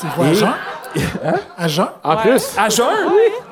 [0.00, 0.52] Tu le vois à Et- Jean?
[1.22, 1.34] Hein?
[1.56, 1.66] À?
[2.02, 2.54] En plus.
[2.56, 2.86] À jeun!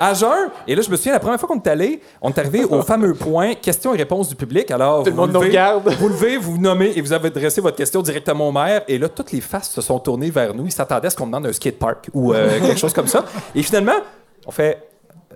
[0.00, 0.48] À jeun!
[0.66, 2.80] Et là, je me souviens, la première fois qu'on est allé, on est arrivé au
[2.82, 4.70] fameux point questions et réponses du public.
[4.70, 5.86] Alors, Tout le vous monde nous levez- regarde.
[6.00, 8.82] Vous levez, vous vous nommez et vous avez adressé votre question directement au maire.
[8.88, 10.64] Et là, toutes les faces se sont tournées vers nous.
[10.64, 13.22] Ils s'attendaient à ce qu'on demande un skatepark ou euh, quelque chose comme ça.
[13.54, 13.92] Et finalement,
[14.46, 14.85] on fait.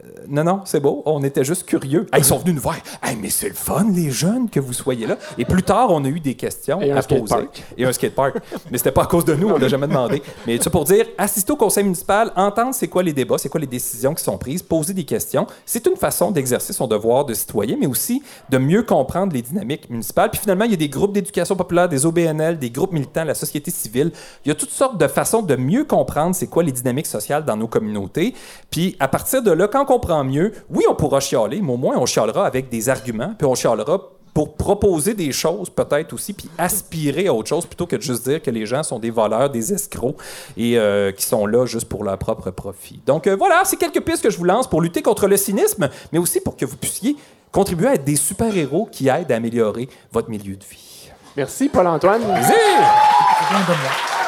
[0.04, 1.02] Euh, Non, non, c'est beau.
[1.06, 2.06] On était juste curieux.
[2.12, 2.76] Ah, ils sont venus nous voir.
[3.02, 5.16] Hey, mais c'est le fun, les jeunes, que vous soyez là.
[5.38, 7.48] Et plus tard, on a eu des questions Et à poser.
[7.76, 8.36] Et un skatepark.
[8.70, 10.22] mais c'était pas à cause de nous, on l'a jamais demandé.
[10.46, 13.60] Mais ça pour dire, assister au conseil municipal, entendre c'est quoi les débats, c'est quoi
[13.60, 15.46] les décisions qui sont prises, poser des questions.
[15.64, 19.90] C'est une façon d'exercer son devoir de citoyen, mais aussi de mieux comprendre les dynamiques
[19.90, 20.30] municipales.
[20.30, 23.34] Puis finalement, il y a des groupes d'éducation populaire, des OBNL, des groupes militants, la
[23.34, 24.12] société civile.
[24.44, 27.44] Il y a toutes sortes de façons de mieux comprendre c'est quoi les dynamiques sociales
[27.44, 28.34] dans nos communautés.
[28.70, 31.76] Puis à partir de là, quand on comprend mieux, oui, on pourra chialer, mais au
[31.76, 34.00] moins on chialera avec des arguments, puis on chialera
[34.32, 38.28] pour proposer des choses peut-être aussi, puis aspirer à autre chose plutôt que de juste
[38.28, 40.14] dire que les gens sont des voleurs, des escrocs
[40.56, 43.00] et euh, qui sont là juste pour leur propre profit.
[43.04, 45.88] Donc euh, voilà, c'est quelques pistes que je vous lance pour lutter contre le cynisme,
[46.12, 47.16] mais aussi pour que vous puissiez
[47.50, 51.10] contribuer à être des super-héros qui aident à améliorer votre milieu de vie.
[51.36, 52.22] Merci, Paul-Antoine.
[52.22, 54.19] Vas-y!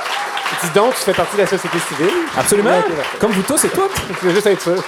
[0.62, 2.12] Dis donc, tu fais partie de la société civile.
[2.36, 2.70] Absolument.
[2.70, 2.84] Ouais.
[3.18, 3.90] Comme vous tous et toutes.
[4.08, 4.76] Je voulais juste être sûr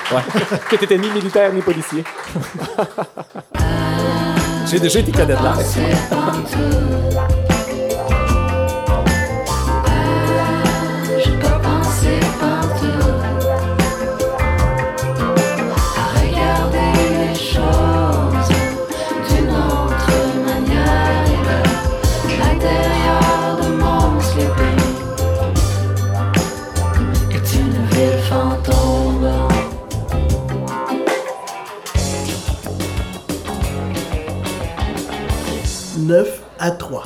[0.70, 2.05] que tu ni militaire ni policier.
[4.70, 5.42] J'ai déjà été cadet de
[36.05, 37.05] 9 à 3.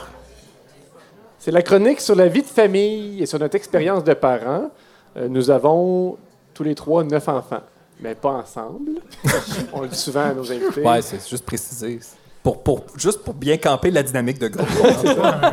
[1.39, 4.71] C'est la chronique sur la vie de famille et sur notre expérience de parents.
[5.17, 6.19] Euh, nous avons
[6.53, 7.63] tous les trois neuf enfants,
[8.01, 9.01] mais pas ensemble.
[9.73, 10.83] On le dit souvent à nos invités.
[10.83, 12.01] Ouais, c'est juste préciser.
[12.43, 14.67] Pour, pour, juste pour bien camper la dynamique de groupe.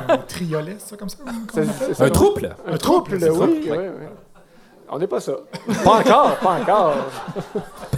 [0.09, 1.17] Un triolet, ça, comme ça?
[1.53, 2.03] C'est- c'est ça.
[2.05, 2.55] Un trouble.
[2.65, 3.29] Un trouble, oui.
[3.29, 3.77] oui, oui.
[4.89, 5.33] On n'est pas ça.
[5.83, 6.93] Pas encore, pas encore.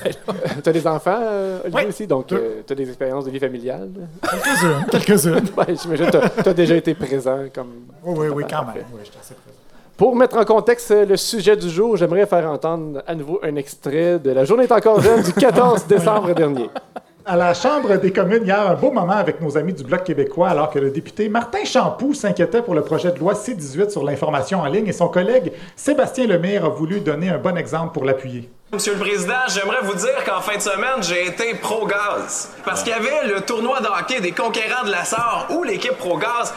[0.64, 1.90] tu as des enfants, euh, Olivier, Oui.
[1.90, 2.64] aussi, donc Deux.
[2.66, 3.90] tu as des expériences de vie familiale?
[4.22, 5.50] Quelques-unes, quelques-unes.
[5.58, 7.72] Ouais, J'imagine que tu as déjà été présent comme.
[8.04, 8.86] Oui, oui, oui, quand même.
[8.94, 9.58] Oui, j'étais assez présent.
[9.98, 13.56] Pour mettre en contexte euh, le sujet du jour, j'aimerais faire entendre à nouveau un
[13.56, 16.70] extrait de La journée est encore jeune du 14 décembre dernier.
[17.30, 20.48] À la Chambre des communes, hier, un beau moment avec nos amis du Bloc québécois,
[20.48, 24.62] alors que le député Martin Champoux s'inquiétait pour le projet de loi C-18 sur l'information
[24.62, 28.50] en ligne et son collègue Sébastien Lemire a voulu donner un bon exemple pour l'appuyer.
[28.72, 32.54] Monsieur le Président, j'aimerais vous dire qu'en fin de semaine, j'ai été pro-gaz.
[32.64, 36.54] Parce qu'il y avait le tournoi de des conquérants de la Sarre où l'équipe pro-gaz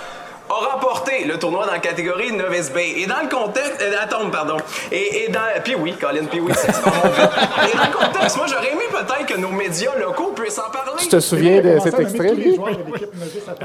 [0.51, 2.79] a remporté le tournoi dans la catégorie Novice B.
[2.79, 3.81] Et dans le contexte...
[3.81, 4.57] Euh, pardon.
[4.91, 5.41] Et, et dans...
[5.63, 6.83] Puis oui, Colin, puis oui, c'est ça.
[6.83, 10.93] Et dans le contexte, moi, j'aurais aimé peut-être que nos médias locaux puissent en parler.
[10.99, 12.57] Tu te souviens de cet extrait, de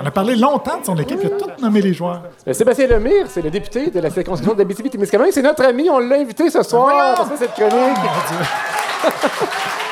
[0.02, 2.22] On a parlé longtemps de son équipe, il a tout nommé les joueurs.
[2.48, 5.32] Euh, Sébastien Lemire, c'est le député de la circonscription d'Abitibi-Témiscamingue.
[5.32, 7.98] C'est notre ami, on l'a invité ce soir pour cette chronique.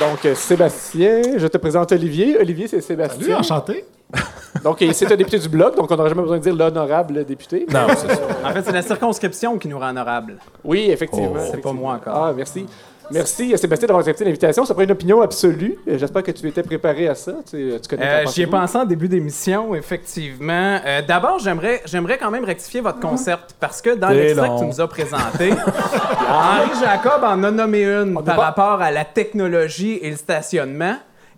[0.00, 2.36] Donc, euh, Sébastien, je te présente Olivier.
[2.38, 3.20] Olivier, c'est Sébastien.
[3.22, 3.84] Salut, enchanté.
[4.64, 7.66] Donc, c'est un député du Bloc, donc on n'aurait jamais besoin de dire l'honorable député.
[7.72, 8.22] Non, c'est ça.
[8.44, 10.36] En fait, c'est la circonscription qui nous rend honorables.
[10.62, 11.34] Oui, effectivement.
[11.50, 12.16] C'est pas moi encore.
[12.16, 12.64] Ah, merci.
[13.10, 14.64] Merci, euh, Sébastien, d'avoir accepté l'invitation.
[14.64, 15.76] Ça prend une opinion absolue.
[15.88, 17.32] Euh, J'espère que tu étais préparé à ça.
[17.48, 20.78] Tu, euh, tu connais Euh, J'y ai pensé en début d'émission, effectivement.
[20.84, 24.64] Euh, D'abord, j'aimerais j'aimerais quand même rectifier votre concept parce que dans l'extrait que tu
[24.66, 25.50] nous as présenté,
[26.28, 30.96] Henri Jacob en a nommé une par rapport à la technologie et le stationnement.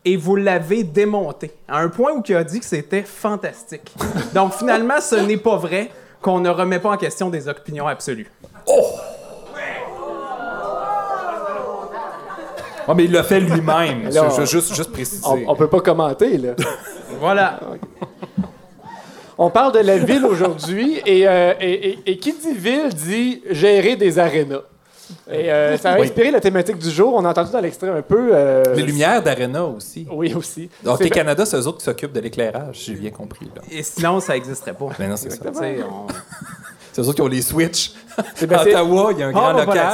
[0.09, 3.93] Et vous l'avez démonté à un point où il a dit que c'était fantastique.
[4.35, 5.91] Donc finalement, ce n'est pas vrai
[6.23, 8.31] qu'on ne remet pas en question des opinions absolues.
[12.89, 14.09] Ouais, mais il l'a fait lui-même.
[14.11, 15.23] Là, Je veux juste, juste préciser.
[15.27, 16.53] On, on peut pas commenter, là.
[17.21, 17.61] Voilà.
[19.39, 23.43] On parle de la ville aujourd'hui et, euh, et- et- et qui dit ville dit
[23.51, 24.63] gérer des arénas.
[25.31, 26.07] Et euh, ça a Oui.
[26.07, 27.15] inspiré la thématique du jour.
[27.15, 28.31] On a entendu dans l'extrait un peu.
[28.33, 30.07] euh, Les lumières d'Arena aussi.
[30.11, 30.69] Oui, aussi.
[30.83, 33.47] Donc, C'est- les Canada, c'est eux autres qui s'occupent de l'éclairage, j'ai bien compris.
[33.55, 33.63] Là.
[33.71, 34.87] Et sinon, ça n'existerait pas.
[34.99, 35.45] Mais non, c'est ça.
[35.47, 36.07] On-
[36.93, 37.93] C'est eux autres qui ont les switches.
[38.35, 39.87] C'est- Ottawa, il y a un Ah, grand pas local.
[39.87, 39.93] Ah,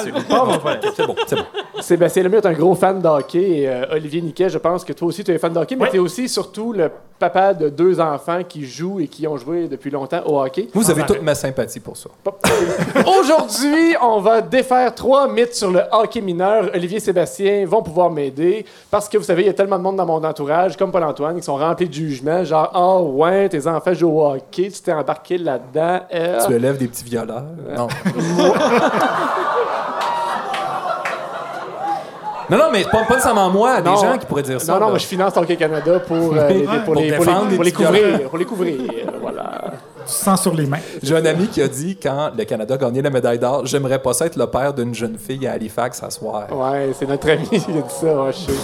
[0.97, 1.45] C'est bon, c'est bon.
[1.81, 4.93] Sébastien Lemire est un gros fan de hockey et euh, Olivier Niquet, je pense que
[4.93, 5.89] toi aussi tu es fan de hockey, mais Oui.
[5.91, 9.67] tu es aussi surtout le papa de deux enfants qui jouent et qui ont joué
[9.69, 10.69] depuis longtemps au hockey.
[10.75, 12.09] Vous avez Sans toute ma sympathie pour ça.
[13.19, 16.71] Aujourd'hui, on va défaire trois mythes sur le hockey mineur.
[16.75, 19.83] Olivier et Sébastien vont pouvoir m'aider parce que vous savez, il y a tellement de
[19.83, 23.67] monde dans mon entourage, comme Paul-Antoine, qui sont remplis de jugements, genre «Ah ouais, tes
[23.67, 26.01] enfants jouent au hockey, tu t'es embarqué là-dedans.
[26.15, 26.39] euh.
[26.47, 27.45] Tu élèves des petits violeurs.
[27.77, 27.89] Non.
[32.51, 33.97] non, non, mais pas, pas nécessairement moi, des Non.
[33.97, 34.73] gens qui pourraient dire ça.
[34.75, 34.91] Non, non, là.
[34.91, 37.57] moi je finance Hockey Canada pour, euh, les, pour, Pour les, pour, défendre les, les
[37.57, 38.29] pour les petits couvrir.
[38.29, 39.61] Pour les couvrir, euh, voilà.
[40.05, 40.79] Du sang sur les mains.
[41.03, 44.13] J'ai un ami qui a dit, quand le Canada gagnait la médaille d'or, j'aimerais pas
[44.13, 46.47] ça être le père d'une jeune fille à Halifax à soir.
[46.51, 48.07] Ouais, c'est notre ami qui a dit ça.
[48.23, 48.59] ouais, je sais.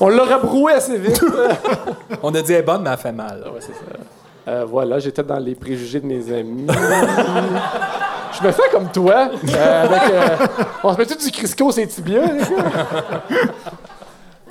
[0.00, 1.24] On l'a rabroué assez vite.
[2.24, 3.44] On a dit, elle est bonne, mais elle fait mal.
[3.54, 3.78] Ouais, c'est ça.
[4.48, 6.66] Euh, voilà, j'étais dans les préjugés de mes amis.
[8.40, 9.28] Je me fais comme toi.
[9.54, 10.46] euh, avec, euh,
[10.84, 12.26] on se met tout du Crisco ses tibias.
[12.26, 12.40] les?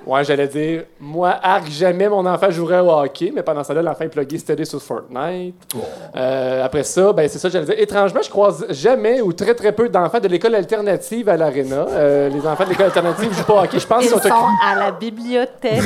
[0.06, 3.82] Ouais, j'allais dire, moi, arc, jamais mon enfant jouerait au hockey, mais pendant ça là,
[3.82, 5.56] l'enfant est plugué steady sur Fortnite.
[6.16, 7.76] Euh, après ça, ben c'est ça, j'allais dire.
[7.78, 11.86] Étrangement, je croise jamais ou très très peu d'enfants de l'école alternative à l'Arena.
[11.90, 13.80] Euh, les enfants de l'école alternative jouent pas au hockey.
[13.80, 15.84] Je pense Ils sont sont à la bibliothèque.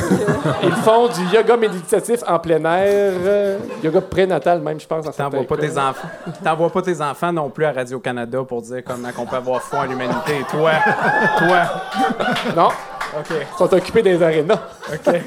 [0.62, 5.06] ils font du yoga méditatif en plein air, euh, yoga prénatal même, je pense.
[5.06, 6.08] en T'envoies pas tes enfants.
[6.42, 9.80] T'envoies pas tes enfants non plus à Radio-Canada pour dire comment on peut avoir foi
[9.80, 10.44] en l'humanité.
[10.50, 10.72] Toi,
[11.38, 11.62] toi.
[12.56, 12.68] Non,
[13.30, 14.60] Ils sont occupés des arénas.
[14.92, 15.14] OK.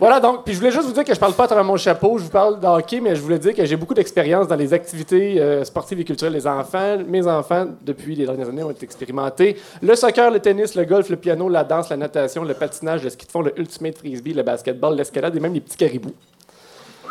[0.00, 1.76] Voilà, donc, puis je voulais juste vous dire que je parle pas à travers mon
[1.76, 4.54] chapeau, je vous parle de hockey, mais je voulais dire que j'ai beaucoup d'expérience dans
[4.54, 6.98] les activités euh, sportives et culturelles des enfants.
[7.04, 9.56] Mes enfants, depuis les dernières années, ont été expérimentés.
[9.82, 13.10] Le soccer, le tennis, le golf, le piano, la danse, la natation, le patinage, le
[13.10, 16.14] ski de fond, le ultimate frisbee, le basketball, l'escalade et même les petits caribous.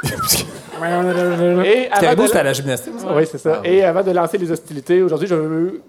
[1.65, 2.93] et avant Caribou, de- c'était à la gymnastique.
[2.99, 3.07] ça?
[3.13, 3.61] Oui, c'est ça.
[3.65, 5.81] Ah, Et avant de lancer les hostilités, aujourd'hui, je veux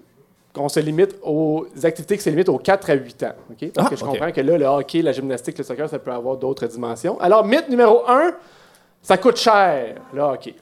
[0.53, 3.33] qu'on se limite aux activités qui se limitent aux 4 à 8 ans.
[3.51, 3.71] OK?
[3.73, 6.11] Parce Ah, que je comprends que là, le hockey, la gymnastique, le soccer, ça peut
[6.11, 7.19] avoir d'autres dimensions.
[7.21, 8.31] Alors, mythe numéro 1,
[9.01, 10.55] ça coûte cher, le hockey.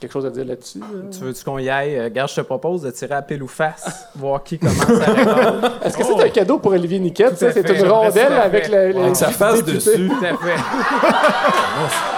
[0.00, 0.78] Quelque chose à dire là-dessus?
[0.78, 0.86] là?
[1.10, 1.98] Tu veux-tu qu'on y aille?
[1.98, 5.12] Euh, Garde, je te propose de tirer à pile ou face, voir qui commence à
[5.12, 5.70] répondre.
[5.84, 7.36] Est-ce que c'est un cadeau pour Olivier Niquette?
[7.36, 10.08] C'est une rondelle avec Avec sa face dessus.
[10.08, 10.56] Tout à fait.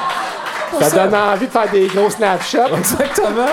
[0.79, 2.77] Ça donne envie de faire des gros snapshots.
[2.77, 3.47] Exactement.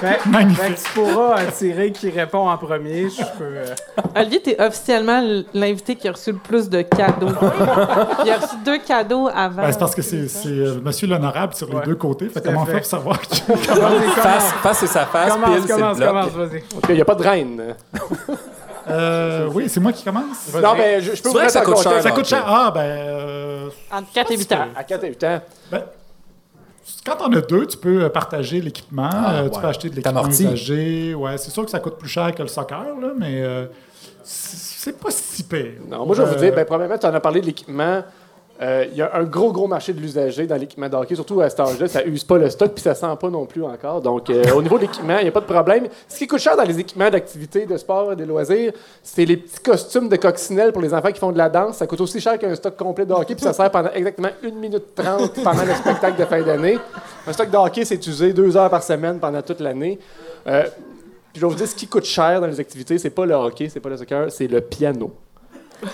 [0.00, 3.08] Fait, fait que tu pourras euh, tirer qui répond en premier.
[3.08, 3.44] Je peux.
[3.44, 3.64] euh,
[4.16, 5.22] Olivier, t'es officiellement
[5.54, 7.28] l'invité qui a reçu le plus de cadeaux.
[8.24, 9.62] Il a reçu deux cadeaux avant.
[9.62, 11.84] Ben, c'est parce que c'est c'est, euh, monsieur l'honorable sur les Ouais.
[11.84, 12.28] deux côtés.
[12.28, 12.72] Fait comment fait.
[12.72, 13.40] faire pour savoir qui...
[13.52, 16.08] Face, face et sa face, Commence, pile, c'est le commence, bloc.
[16.08, 16.62] commence, vas-y.
[16.88, 17.62] Il n'y a pas de reine.
[18.90, 20.52] Euh, oui, c'est moi qui commence?
[20.60, 22.08] Non, mais je, je peux C'est vous vrai que mettre ça en coûte cher, contexte.
[22.08, 22.44] Ça coûte cher.
[22.46, 22.80] Ah, ben...
[22.80, 24.66] euh, Entre 4 et 8 ans.
[24.76, 25.40] À 4 à 8 ans.
[25.70, 25.82] ben,
[27.06, 29.08] quand on a deux, tu peux euh, partager l'équipement.
[29.12, 29.60] Ah, euh, Tu ouais.
[29.62, 31.14] peux acheter de l'équipement usagé.
[31.14, 33.66] Ouais, c'est sûr que ça coûte plus cher que le soccer, là, mais euh,
[34.22, 35.72] c'est pas si pire.
[35.88, 38.02] Non, moi, je vais vous Euh, dire, ben, premièrement, tu en as parlé de l'équipement.
[38.60, 41.40] Euh, Il y a un gros, gros marché de l'usager dans l'équipement de hockey, surtout
[41.40, 41.88] à cet âge-là.
[41.88, 44.00] Ça use pas le stock, puis ça sent pas non plus encore.
[44.00, 45.88] Donc, euh, au niveau de l'équipement, il n'y a pas de problème.
[46.06, 48.72] Ce qui coûte cher dans les équipements d'activité, de sport et de loisirs,
[49.02, 51.78] c'est les petits costumes de coccinelle pour les enfants qui font de la danse.
[51.78, 54.50] Ça coûte aussi cher qu'un stock complet de hockey, puis ça sert pendant exactement 1
[54.50, 56.78] minute 30 pendant le spectacle de fin d'année.
[57.26, 59.98] Un stock de hockey, c'est usé deux heures par semaine pendant toute l'année.
[60.46, 60.62] Euh,
[61.32, 63.34] puis je vais vous dire, ce qui coûte cher dans les activités, c'est pas le
[63.34, 65.10] hockey, c'est pas le soccer, c'est le piano.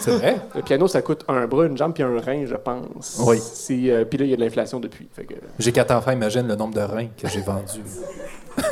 [0.00, 0.36] C'est vrai?
[0.54, 3.20] Le piano, ça coûte un bras, une jambe puis un rein, je pense.
[3.24, 3.38] Oui.
[3.40, 5.08] Si, euh, puis là, il y a de l'inflation depuis.
[5.16, 7.80] Que- J'ai quatre enfants, imagine le nombre de reins que j'ai vendus.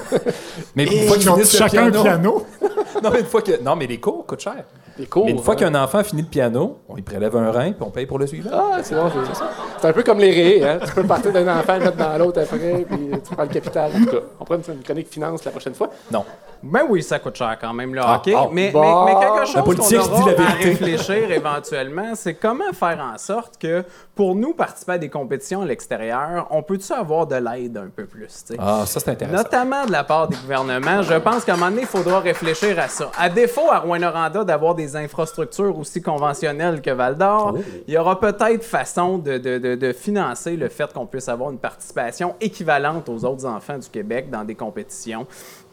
[0.75, 2.45] mais une fois qu'ils ils ont chacun un piano.
[3.03, 3.63] non, mais une fois que...
[3.63, 4.65] non, mais les cours coûtent cher.
[4.99, 7.73] Les cours, mais une fois qu'un enfant finit le piano, on lui prélève un rein
[7.73, 8.51] puis on paye pour le suivant.
[8.53, 9.51] Ah, c'est bon, c'est ça.
[9.81, 10.79] C'est un peu comme les raies, hein?
[10.87, 13.91] Tu peux partir d'un enfant, le mettre dans l'autre après, puis tu prends le capital.
[13.95, 15.91] En tout cas, on prend une, une chronique finance la prochaine fois.
[16.11, 16.25] Non.
[16.71, 18.33] Ben oui, ça coûte cher quand même, le Ah, hockey.
[18.33, 18.51] bon.
[18.53, 19.05] mais, Bon.
[19.05, 23.85] mais, mais quelque chose qu'on aura à réfléchir éventuellement, c'est comment faire en sorte que,
[24.15, 28.07] pour nous, participer à des compétitions à l'extérieur, on peut-tu avoir de l'aide un peu
[28.07, 28.45] plus?
[28.59, 29.37] Ah, ça, c'est intéressant.
[29.37, 31.03] Notamment de la part des gouvernements.
[31.03, 33.11] Je pense qu'à un moment donné, il faudra réfléchir à ça.
[33.19, 37.61] À défaut, à Rouen-Noranda, d'avoir des infrastructures aussi conventionnelles que Val-d'Or, Oh.
[37.87, 41.51] il y aura peut-être façon de, de- de- de financer le fait qu'on puisse avoir
[41.51, 45.27] une participation équivalente aux autres enfants du Québec dans des compétitions.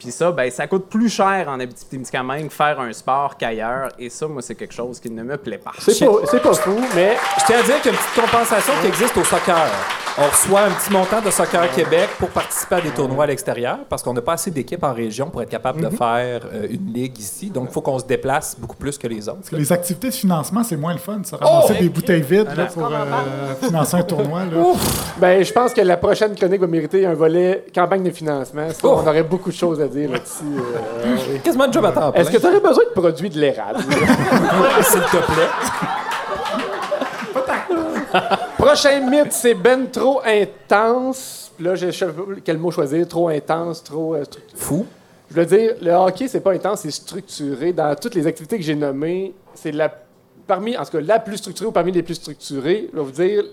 [0.04, 3.90] Puis ça, ben, ça coûte plus cher en Abitibi-Témiscamingue faire un sport qu'ailleurs.
[3.98, 5.72] Et ça, moi, c'est quelque chose qui ne me plaît pas.
[5.80, 8.22] C'est pas, c'est pas fou, mais Je tiens à dire qu'il y a une petite
[8.26, 9.68] compensation qui existe au soccer.
[10.16, 13.80] On reçoit un petit montant de Soccer Québec pour participer à des tournois à l'extérieur
[13.90, 16.94] parce qu'on n'a pas assez d'équipes en région pour être capable de faire euh, une
[16.94, 17.50] ligue ici.
[17.50, 19.40] Donc, il faut qu'on se déplace beaucoup plus que les autres.
[19.54, 21.20] Les activités de financement, c'est moins le fun.
[21.24, 21.82] Ça ramasser Oh!
[21.82, 24.42] des bouteilles vides là, pour euh, financer un tournoi.
[24.46, 24.74] Là.
[25.18, 28.68] Ben, je pense que la prochaine chronique va mériter un volet campagne de financement.
[28.72, 30.44] Sinon, on aurait beaucoup de choses à dire là-dessus.
[30.58, 31.40] euh, oui.
[31.44, 32.22] Quasiment de job à temps plein.
[32.22, 33.80] Est-ce que tu aurais besoin de produits de l'érable?
[34.82, 35.50] S'il te plaît.
[38.58, 41.52] Prochain mythe, c'est ben trop intense.
[41.56, 43.08] Puis Là, je sais pas quel mot choisir.
[43.08, 44.16] Trop intense, trop.
[44.16, 44.24] euh,
[44.56, 44.86] Fou.
[45.30, 47.74] Je veux dire, le hockey, c'est pas intense, c'est structuré.
[47.74, 49.92] Dans toutes les activités que j'ai nommées, c'est la.
[50.46, 52.90] Parmi, en tout cas, la plus structurée ou parmi les plus structurées.
[52.92, 53.44] Je vais vous dire,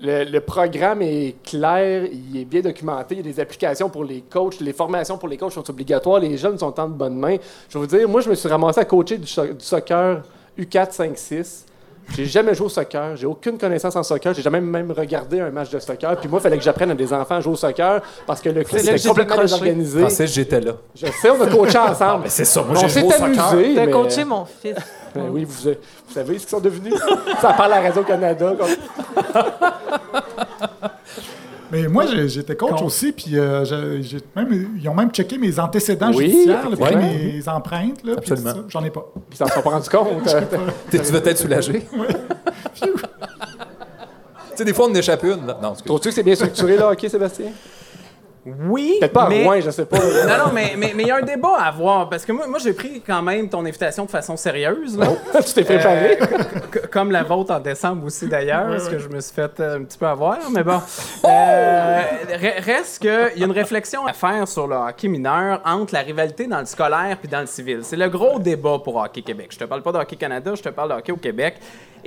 [0.00, 3.16] le, le programme est clair, il est bien documenté.
[3.16, 6.20] Il y a des applications pour les coachs, les formations pour les coachs sont obligatoires.
[6.20, 7.36] Les jeunes sont en de bonne main.
[7.68, 10.22] Je vais vous dire, moi, je me suis ramassé à coacher du, so- du soccer
[10.58, 11.64] U4, 5, 6.
[12.16, 15.50] J'ai jamais joué au soccer, j'ai aucune connaissance en soccer, j'ai jamais même regardé un
[15.50, 16.16] match de soccer.
[16.18, 18.48] Puis moi, il fallait que j'apprenne à des enfants à jouer au soccer parce que
[18.48, 19.98] le club était complètement désorganisé.
[19.98, 20.72] Je pensais que j'étais là.
[20.94, 22.22] Je sais, on a coaché ensemble.
[22.22, 23.34] mais c'est ça, moi, on j'ai s'est joué au soccer.
[23.74, 24.74] T'as mais- coaché mon fils.
[25.14, 26.94] Ben oui, vous, vous savez ce qu'ils sont devenus?
[27.40, 28.54] Ça parle à Radio-Canada.
[28.58, 28.68] comme-
[31.70, 35.58] Mais moi, j'étais coach aussi, puis euh, j'ai- j'ai même, ils ont même checké mes
[35.60, 36.96] antécédents Oui, judiciaires, là, puis
[37.36, 38.02] mes empreintes.
[38.04, 38.52] Là, Absolument.
[38.68, 39.06] J'en ai pas.
[39.28, 40.26] Puis ils s'en sont pas rendus compte.
[40.34, 40.40] euh,
[40.90, 41.86] Tu veux être soulagé?
[42.80, 42.88] tu
[44.56, 45.46] sais, des fois, on en échappe une.
[45.46, 45.58] là.
[45.62, 45.74] Non.
[45.74, 47.50] Trouves-tu que c'est bien structuré, là, OK, Sébastien?
[48.68, 48.96] Oui.
[49.00, 49.42] Peut-être pas mais...
[49.42, 49.98] à Rouen, je sais pas.
[50.28, 52.46] Non, non, mais mais mais il y a un débat à avoir parce que moi,
[52.46, 54.98] moi j'ai pris quand même ton invitation de façon sérieuse.
[54.98, 55.06] Là.
[55.46, 56.18] tu t'es préparé.
[56.28, 59.78] Euh, comme la vôtre en décembre aussi d'ailleurs, parce que je me suis fait euh,
[59.78, 60.38] un petit peu avoir.
[60.52, 60.80] Mais bon,
[61.24, 62.00] Euh,
[62.36, 66.00] re- reste qu'il y a une réflexion à faire sur le hockey mineur entre la
[66.00, 67.80] rivalité dans le scolaire puis dans le civil.
[67.82, 69.48] C'est le gros débat pour Hockey Québec.
[69.52, 71.56] Je te parle pas de Hockey Canada, je te parle de hockey au Québec.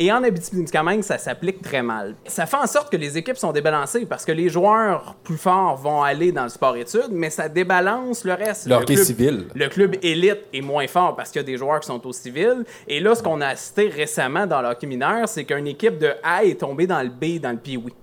[0.04, 2.16] Et en Abitibi-Témiscamingue, ça s'applique très mal.
[2.26, 5.78] Ça fait en sorte que les équipes sont débalancées parce que les joueurs plus forts
[5.78, 8.66] vont aller dans le sport-études, mais ça débalance le reste.
[8.66, 9.46] Le club- civil.
[9.54, 12.14] le club élite est moins fort parce qu'il y a des joueurs qui sont au
[12.14, 12.66] civil.
[12.88, 16.14] Et là, ce qu'on a assisté récemment dans le hockey mineur, c'est qu'une équipe de
[16.24, 17.94] A est tombée dans le B dans le Pee-Wee.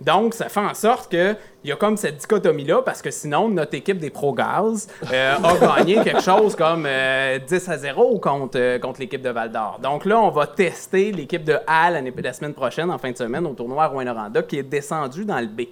[0.00, 1.12] Donc, ça fait en sorte
[1.60, 5.34] qu'il y a comme cette dichotomie-là, parce que sinon, notre équipe des Pro Gaz euh,
[5.42, 9.50] a gagné quelque chose comme euh, 10 à 0 contre, euh, contre l'équipe de Val
[9.50, 9.78] d'Or.
[9.82, 13.16] Donc là, on va tester l'équipe de A l'année- la semaine prochaine, en fin de
[13.16, 15.62] semaine, au tournoi à Rouen-Noranda, qui est descendu dans le B.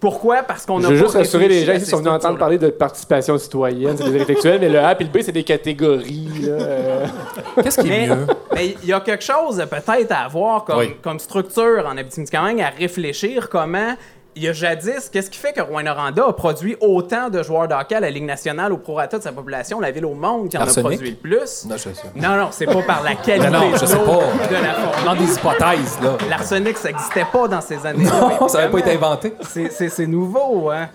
[0.00, 0.42] Pourquoi?
[0.42, 2.68] Parce qu'on a Je veux juste rassurer les gens qui sont venus entendre parler de
[2.68, 6.28] participation citoyenne, c'est des intellectuels, mais le A et le B, c'est des catégories.
[6.46, 7.06] euh.
[7.62, 8.26] Qu'est-ce qui est mieux?
[8.54, 10.94] mais il y a quelque chose peut-être à avoir comme, Oui.
[11.02, 13.94] comme structure en Abitibi-Témiscamingue, à réfléchir comment
[14.36, 17.74] il y a jadis, qu'est-ce qui fait que Rouen-Noranda a produit autant de joueurs de
[17.74, 20.58] hockey à la Ligue nationale au prorata de sa population, la ville au monde qui
[20.58, 21.64] en a produit le plus?
[21.68, 21.92] Non, je sais.
[22.16, 24.02] Non, non, c'est pas par la qualité Non, non, je sais pas.
[24.02, 25.26] de la On formule.
[25.26, 26.16] des hypothèses, là.
[26.28, 28.10] L'arsenic, ça n'existait pas dans ces années-là.
[28.40, 29.32] Non, ça n'avait pas été inventé.
[29.70, 30.88] C'est nouveau, hein?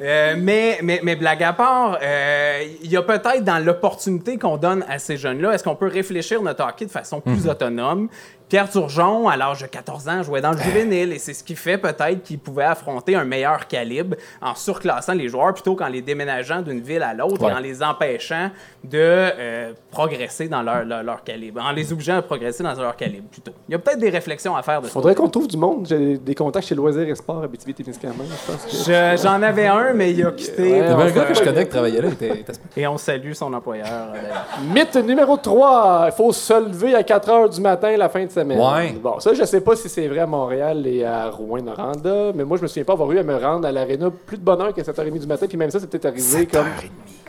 [0.00, 4.56] Euh, mais, mais, mais blague à part, euh, il y a peut-être dans l'opportunité qu'on
[4.56, 7.50] donne à ces jeunes-là, est-ce qu'on peut réfléchir notre hockey de façon plus Mhm.
[7.50, 8.08] autonome?
[8.48, 11.54] Pierre Turgeon, à l'âge de 14 ans, jouait dans le juvénile et c'est ce qui
[11.54, 16.00] fait peut-être qu'il pouvait affronter un meilleur calibre en surclassant les joueurs plutôt qu'en les
[16.00, 17.50] déménageant d'une ville à l'autre Ouais.
[17.52, 18.50] et en les empêchant
[18.82, 22.96] de euh, progresser dans leur, leur, leur calibre, en les obligeant à progresser dans leur
[22.96, 23.52] calibre plutôt.
[23.68, 25.86] Il y a peut-être des réflexions à faire de ce Faudrait qu'on trouve du monde.
[25.88, 28.64] J'ai des contacts chez Loisirs et Sport à témiscamingue je pense.
[28.64, 28.70] que-
[29.16, 30.62] Je- J'en avais un, mais il a quitté.
[30.62, 32.44] Ouais, Il y avait un gars que je connais qui travaillait là, était,
[32.76, 33.86] Et on salue son employeur.
[34.14, 34.72] euh.
[34.72, 36.04] Mythe numéro 3.
[36.06, 38.58] Il faut se lever à 4 h du matin la fin de semaine.
[38.60, 38.92] Ouais.
[39.02, 42.56] Bon, ça, je sais pas si c'est vrai à Montréal et à Rouen-Noranda, mais moi,
[42.56, 44.72] je me souviens pas avoir eu à me rendre à l'aréna plus de bonne heure
[44.74, 46.66] qu'à 7h30 du matin, puis même ça, c'est peut-être arrivé comme.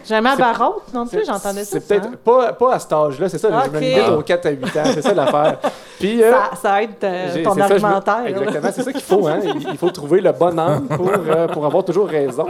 [0.08, 1.78] Jamais à Barrault non plus, j'entendais ça.
[1.80, 4.50] C'est peut-être pas, pas à cet âge-là, c'est ça, je me limite aux 4 à
[4.52, 5.60] 8 ans, c'est ça l'affaire.
[6.00, 6.24] Puis.
[6.24, 8.24] euh, Ça, ça aide euh, ton c'est ça, argumentaire.
[8.24, 8.30] là.
[8.30, 9.40] exactement, c'est ça qu'il faut, hein.
[9.44, 12.46] Il, il faut trouver le bon angle pour, euh, pour avoir toujours raison.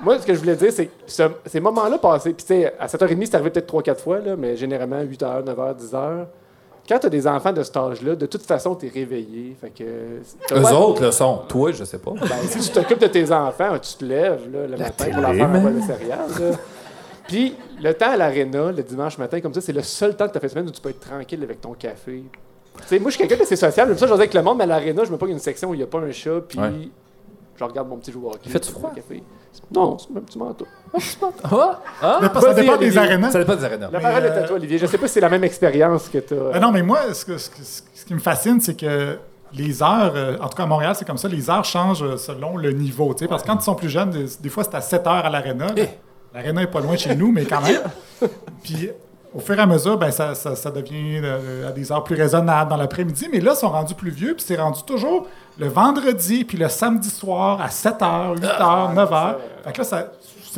[0.00, 2.72] Moi, ce que je voulais dire, c'est que ce- ces moments-là passés, puis tu sais,
[2.78, 6.26] à 7h30, c'est arrivé peut-être 3-4 fois, là, mais généralement 8h, 9h, 10h.
[6.88, 9.54] Quand tu as des enfants de cet âge-là, de toute façon, tu es réveillé.
[9.60, 11.42] Fait que, Eux pas- autres le sont.
[11.48, 12.12] Toi, je sais pas.
[12.12, 15.34] Ben, si tu t'occupes de tes enfants, tu te lèves là, le matin pour leur
[15.34, 16.58] faire un bol de céréales.
[17.26, 20.32] Puis le temps à l'aréna, le dimanche matin, comme ça, c'est le seul temps de
[20.32, 22.22] ta fin de semaine où tu peux être tranquille avec ton café.
[22.92, 23.90] Moi, je suis quelqu'un d'assez sociable.
[23.90, 25.74] Comme ça, je avec le monde, mais à l'aréna, je me pas une section où
[25.74, 26.88] il n'y a pas un chat, puis Ouais.
[27.56, 28.34] je regarde mon petit joueur.
[28.44, 28.92] Il fait-tu froid?
[28.94, 29.22] Café.
[29.74, 30.66] Non, c'est un petit manteau.
[31.44, 31.80] Ah?
[32.02, 32.18] Ah?
[32.20, 33.30] Ça dépend- ça Vas-y, dépend des arénas.
[33.30, 33.88] Ça dépend des arénas.
[33.92, 34.78] La Mais, parole est euh, à toi, Olivier.
[34.78, 36.50] Je sais pas si c'est la même expérience que tu as.
[36.54, 39.18] Ah non, mais moi, ce, que- ce que- ce qui me fascine, c'est que
[39.52, 42.16] les heures, euh, en tout cas à Montréal, c'est comme ça, les heures changent euh,
[42.16, 43.12] selon le niveau.
[43.14, 45.06] tu sais, Parce que quand ils sont plus jeunes, des, des fois, c'est à 7
[45.06, 45.66] heures à l'aréna.
[45.74, 45.82] là.
[46.34, 47.80] L'aréna est pas loin de chez nous, mais quand même.
[48.62, 48.90] Puis
[49.38, 52.16] au fur et à mesure, ben, ça, ça- ça devient euh, à des heures plus
[52.16, 53.28] raisonnables dans l'après-midi.
[53.32, 55.26] Mais là, ils sont rendus plus vieux, puis c'est rendu toujours
[55.58, 59.38] le vendredi, puis le samedi soir à 7 heures, 8 heures, 9 heures.
[59.64, 60.06] Fait que là, ça-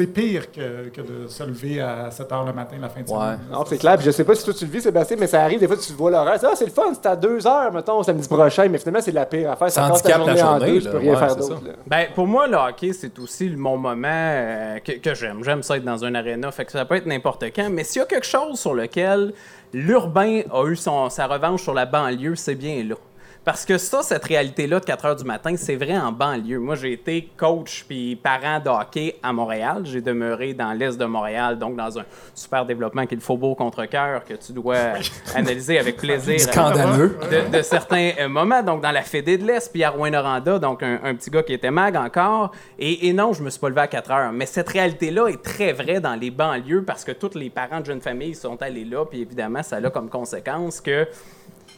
[0.00, 3.08] c'est pire que, que de se lever à 7 heures le matin la fin de
[3.08, 3.38] semaine.
[3.50, 3.96] Non, c'est clair.
[3.96, 5.76] Puis je sais pas si toi tu le vis, Sébastien, mais ça arrive des fois
[5.76, 6.38] tu vois l'horaire.
[6.42, 9.26] Ah, c'est le fun, c'est à 2 heures, mettons, samedi prochain, mais finalement, c'est la
[9.26, 9.70] pire affaire.
[9.70, 10.90] Ça ta handicape la journée en journée, deux, tu là.
[10.92, 11.60] peux rien Ouais, faire c'est d'autre.
[11.66, 11.72] ça.
[11.86, 15.44] Ben, pour moi, le hockey, c'est aussi mon moment euh, que, que j'aime.
[15.44, 17.68] J'aime ça être dans un aréna, fait que ça peut être n'importe quand.
[17.70, 19.32] Mais s'il y a quelque chose sur lequel
[19.72, 22.94] l'urbain a eu son, sa revanche sur la banlieue, c'est bien là.
[23.42, 26.58] Parce que ça, cette réalité-là de 4 heures du matin, c'est vrai en banlieue.
[26.58, 29.82] Moi, j'ai été coach puis parent de hockey à Montréal.
[29.84, 32.04] J'ai demeuré dans l'est de Montréal, donc dans un
[32.34, 34.76] super développement qui est le Faubourg contre-cœur que tu dois
[35.34, 36.38] analyser avec plaisir.
[36.38, 37.18] Scandaleux.
[37.30, 40.82] De, de certains euh, moments, donc dans la Fédé de l'Est, puis à Rouen-Noranda, donc
[40.82, 42.50] un, un petit gars qui était mag encore.
[42.78, 44.32] Et, et non, je me suis pas levé à 4 heures.
[44.32, 47.86] Mais cette réalité-là est très vraie dans les banlieues parce que tous les parents de
[47.86, 51.06] jeunes familles sont allés là, puis évidemment, ça a comme conséquence que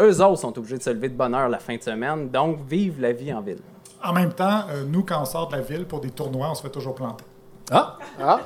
[0.00, 2.58] eux autres sont obligés de se lever de bonne heure la fin de semaine, donc
[2.68, 3.60] vivent la vie en ville.
[4.02, 6.54] En même temps, euh, nous, quand on sort de la ville pour des tournois, on
[6.54, 7.24] se fait toujours planter.
[7.70, 7.98] Ah?
[8.20, 8.40] Ah?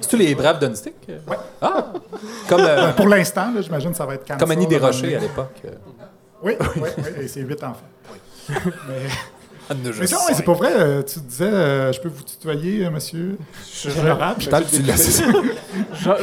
[0.00, 0.94] C'est-tu les braves d'un stick?
[1.60, 1.92] Ah!
[2.48, 5.20] Comme, euh, pour l'instant, là, j'imagine que ça va être Kansas, comme Annie Desrochers à
[5.20, 5.62] l'époque.
[6.42, 7.80] Oui, oui, oui, et c'est huit enfants.
[8.48, 9.41] Mais, Anne de
[10.00, 10.72] mais ça, ouais, c'est pas vrai.
[10.74, 13.38] euh, tu disais, euh, je peux vous tutoyer, euh, monsieur
[14.64, 14.82] que tu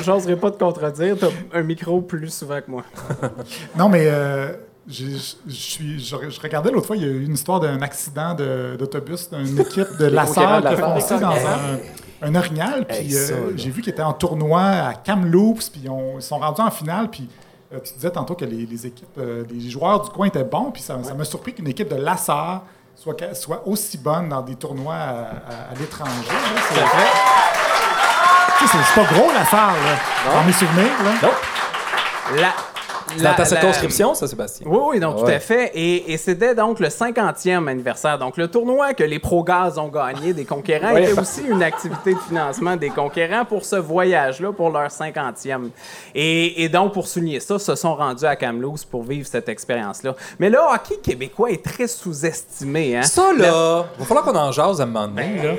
[0.04, 2.84] J'oserais pas te contredire, t'as un micro plus souvent que moi.
[3.78, 4.54] Non, mais euh,
[4.88, 5.06] je
[5.48, 8.76] suis- je je regardais l'autre fois, il y a eu une histoire d'un accident de-
[8.78, 10.06] d'autobus d'une équipe de
[10.62, 12.86] de qui a foncé dans un, un orignal.
[12.88, 16.62] Puis euh, j'ai vu qu'ils étaient en tournoi à Kamloops, puis on- ils sont rendus
[16.62, 17.10] en finale.
[17.10, 17.30] Puis
[17.74, 20.72] euh, tu disais tantôt que les, les équipes, euh, les joueurs du coin étaient bons.
[20.72, 22.66] Puis ça ça m'a surpris qu'une équipe de Lassar
[23.02, 26.12] soit, soit aussi bonne dans des tournois à, à- à l'étranger.
[28.60, 30.92] C'est- pas gros Lassar, là, dans mes souvenirs.
[31.04, 31.12] Là.
[32.36, 32.54] La, la-
[33.18, 34.68] dans ta la- circonscription, ça, Sébastien?
[34.70, 35.72] Oui, oui, donc tout à fait.
[35.74, 38.18] Et, et c'était donc le 50e anniversaire.
[38.20, 42.20] Donc le tournoi que les pro-gaz ont gagné des conquérants était aussi une activité de
[42.20, 45.70] financement des conquérants pour ce voyage-là, pour leur 50e.
[46.16, 50.16] Et, et donc, pour souligner ça, se sont rendus à Kamloops pour vivre cette expérience-là.
[50.40, 52.98] Mais le hockey québécois est très sous-estimé.
[52.98, 53.04] Hein?
[53.04, 55.42] Ça, là, il va falloir qu'on en jase à un moment donné.
[55.44, 55.52] là.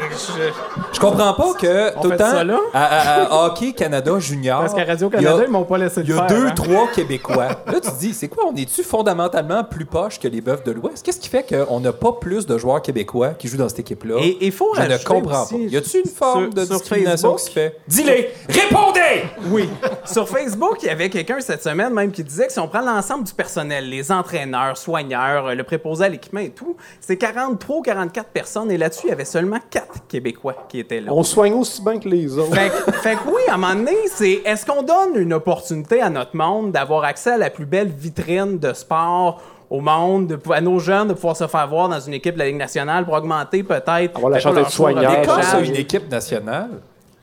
[0.92, 2.58] Je comprends pas que On tout le temps, ça là?
[2.74, 5.78] à, à- à Hockey Canada Junior, Parce qu'à il y Radio-Canada, a- ils m'ont pas
[5.78, 6.52] laissé le il y a faire, deux, hein?
[6.54, 7.39] trois Québécois.
[7.48, 8.44] Là, tu te dis, c'est quoi?
[8.46, 11.04] On est-tu fondamentalement plus poche que les Bœufs de l'Ouest?
[11.04, 14.16] Qu'est-ce qui fait qu'on n'a pas plus de joueurs québécois qui jouent dans cette équipe-là?
[14.20, 15.72] Et il faut Je ne comprends aussi pas.
[15.72, 17.76] Y a-tu une forme sur- de sur discrimination Facebook- qui se fait?
[17.88, 18.30] Dis-les!
[18.48, 19.24] Répondez!
[19.50, 19.68] Oui.
[20.04, 22.80] Sur Facebook, il y avait quelqu'un cette semaine même qui disait que si on prend
[22.80, 27.76] l'ensemble du personnel, les entraîneurs, soigneurs, euh, le préposé à l'équipement et tout, c'est 43
[27.76, 28.70] ou 44 personnes.
[28.70, 31.12] Et là-dessus, il y avait seulement 4 Québécois qui étaient là.
[31.12, 32.54] On soigne aussi bien que les autres.
[32.54, 36.00] Fait, que- fait que oui, à un moment donné, c'est est-ce qu'on donne une opportunité
[36.00, 40.38] à notre monde d'avoir accès à la plus belle vitrine de sport au monde, de
[40.52, 43.04] à nos jeunes de pouvoir se faire voir dans une équipe de la Ligue nationale
[43.04, 46.70] pour augmenter peut-être Avoir la chance d'être ça, une équipe nationale.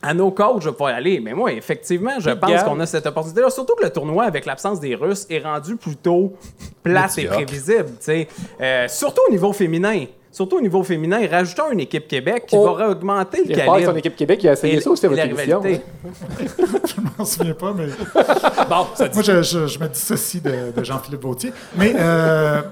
[0.00, 1.20] À nos coachs, je vais aller.
[1.20, 3.50] Mais moi, effectivement, je pense qu'on a cette opportunité-là.
[3.50, 6.34] Surtout que le tournoi, avec l'absence des Russes, est rendu plutôt
[6.82, 7.88] plate et prévisible.
[7.88, 8.28] tu sais.
[8.60, 10.04] Euh, surtout au niveau féminin.
[10.38, 12.72] Surtout au niveau féminin, rajoutons une équipe Québec qui Oh.
[12.76, 13.74] va augmenter le Il y a calibre.
[13.80, 15.60] pas son équipe Québec qui a essayé ça aussi à votre émission.
[16.38, 17.86] je m'en souviens pas, mais.
[18.68, 19.14] Bon, ça dit.
[19.16, 21.52] Moi, je, je- je me dissocie de, de Jean-Philippe Vautier.
[21.76, 22.62] Mais euh,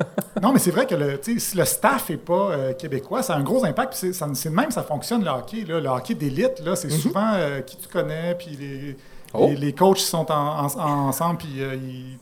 [0.41, 3.23] non, mais c'est vrai que le, tu sais, si le staff n'est pas euh, québécois,
[3.25, 3.95] ça a un gros impact.
[3.95, 5.65] C'est, de même ça fonctionne le hockey.
[5.67, 5.81] Là.
[5.81, 8.97] Le hockey d'élite, là, c'est souvent euh, qui tu connais, puis les,
[9.39, 9.49] Oh.
[9.49, 11.77] les, les coachs sont en- en- ensemble, puis euh,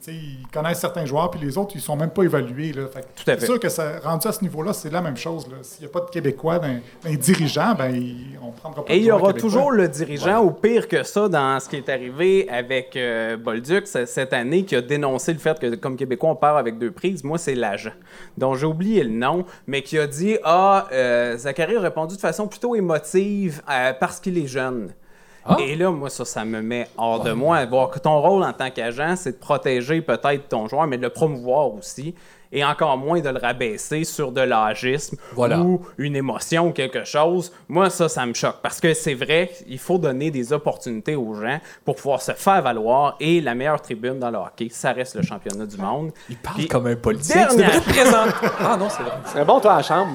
[0.09, 2.73] ils, connaissent certains joueurs, puis les autres, ils sont même pas évalués.
[2.73, 2.87] Là.
[2.93, 3.41] Fait que Tout à fait.
[3.41, 5.47] C'est sûr que ça, rendu à ce niveau-là, c'est la même chose.
[5.49, 5.57] là.
[5.63, 8.97] S'il n'y a pas de Québécois dans, les dirigeants, ben, ils- on prendra pas Et
[8.99, 9.41] de il y aura québécois.
[9.41, 13.87] toujours le dirigeant, ou pire que ça, dans ce qui est arrivé avec euh, Bolduc
[13.87, 17.25] cette année, qui a dénoncé le fait que, comme Québécois, on part avec deux prises.
[17.25, 17.93] Moi, c'est l'agent,
[18.39, 22.21] dont j'ai oublié le nom, mais qui a dit Ah, euh, Zachary a répondu de
[22.21, 24.91] façon plutôt émotive euh, parce qu'il est jeune.
[25.59, 27.65] Et là, moi, ça, ça me met hors de moi.
[27.67, 31.03] Voir que ton rôle en tant qu'agent, c'est de protéger peut-être ton joueur, mais de
[31.03, 32.15] le promouvoir aussi.
[32.53, 35.59] Et encore moins de le rabaisser sur de l'agisme Voilà.
[35.61, 37.51] ou une émotion ou quelque chose.
[37.69, 38.57] Moi, ça, ça me choque.
[38.63, 42.63] Parce que c'est vrai, il faut donner des opportunités aux gens pour pouvoir se faire
[42.63, 43.17] valoir.
[43.21, 46.13] Et la meilleure tribune dans le hockey, ça reste le championnat du monde.
[46.31, 47.35] Il parle Puis- comme un politique.
[47.35, 48.35] Dernière- Tu devrais te présenter.
[48.67, 49.13] Ah non, c'est vrai.
[49.27, 50.13] Ce serait bon, toi, à la chambre.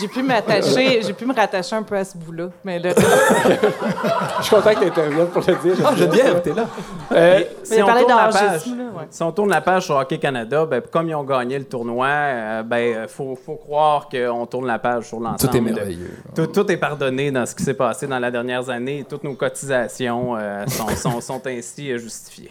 [0.00, 2.48] J'ai pu m'attacher, j'ai pu me rattacher un peu à ce bout-là.
[2.64, 2.90] Mais le
[4.38, 5.86] Je suis content que tu interviennes pour le dire.
[5.86, 6.66] Ah, Geneviève, t'es là.
[7.12, 9.06] Euh, Si Mais on, page, là, ouais.
[9.10, 12.06] si on tourne la page sur Hockey Canada, ben, comme ils ont gagné le tournoi,
[12.06, 15.38] euh, ben, euh, faut, faut croire qu'on tourne la page sur l'ensemble.
[15.52, 16.10] Tout est de- merveilleux.
[16.32, 19.00] Tout, tout est pardonné dans ce qui s'est passé dans les dernières années.
[19.00, 22.50] et Toutes nos cotisations euh, sont, sont, sont ainsi euh, justifiées.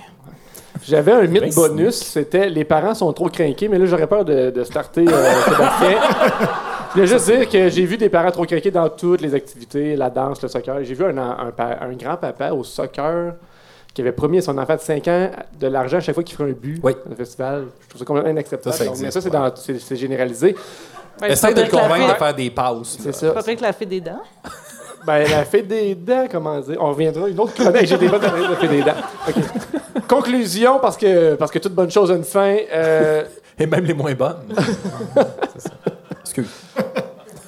[0.84, 4.26] J'avais un mythe Ben, bonus, c'était les parents sont trop craqués, mais là j'aurais peur
[4.26, 5.98] de, de starter euh, Sébastien.
[6.90, 9.96] Je voulais juste dire que j'ai vu des parents trop craqués dans toutes les activités,
[9.96, 10.84] la danse, le soccer.
[10.84, 13.34] J'ai vu un, un grand-papa au soccer
[13.94, 15.30] qui avait promis à son enfant de 5 ans
[15.60, 16.94] de l'argent à chaque fois qu'il ferait un but Oui.
[17.04, 17.66] dans le festival.
[17.84, 18.74] Je trouve ça complètement inacceptable.
[18.76, 19.96] Ça, ça Donc, mais ça, c'est, ouais.
[19.98, 20.56] généralisé.
[21.22, 22.98] Ouais, Essaye de le la convaincre de faire des passes.
[23.00, 23.34] C'est ça.
[23.34, 24.22] faudrait que la fée des dents.
[25.06, 26.78] Ben, la fée des dents, comment dire?
[26.80, 27.86] On reviendra une autre chronique.
[27.88, 28.94] J'ai des bonnes de fée des dents.
[29.28, 29.36] OK.
[30.08, 32.56] Conclusion, parce que, parce que toute bonne chose a une fin.
[32.74, 33.26] euh,
[33.60, 34.38] Et même les moins bonnes.
[35.54, 35.72] c'est ça.
[36.22, 36.48] Excuse.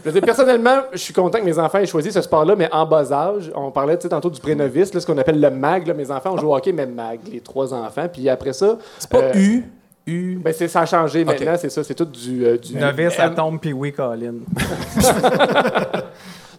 [0.05, 2.69] Je veux dire, personnellement, je suis content que mes enfants aient choisi ce sport-là, mais
[2.71, 3.51] en bas âge.
[3.55, 5.87] On parlait tu sais, tantôt du pré-novice, là, ce qu'on appelle le MAG.
[5.87, 5.95] là.
[5.95, 8.05] Mes enfants ont joué au hockey, mais MAG, les trois enfants.
[8.13, 8.77] Puis après ça.
[8.99, 9.63] C'est pas euh, U.
[10.05, 10.35] U.
[10.43, 11.83] Ben c'est, ça a changé maintenant, c'est ça.
[11.83, 12.45] C'est tout du.
[12.45, 14.33] euh, du Novice à M- tombe, puis oui, Colin.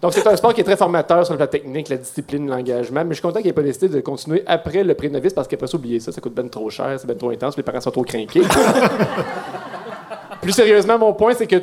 [0.03, 3.03] Donc, c'est un sport qui est très formateur sur le plan technique, la discipline, l'engagement.
[3.05, 5.69] Mais je suis content qu'il ait pas décidé de continuer après le pré-novice parce qu'après
[5.69, 7.93] ça, oubliez ça, ça coûte ben trop cher, c'est ben trop intense, les parents sont
[7.93, 8.43] trop craqués.
[10.43, 11.57] Plus sérieusement, mon point, c'est que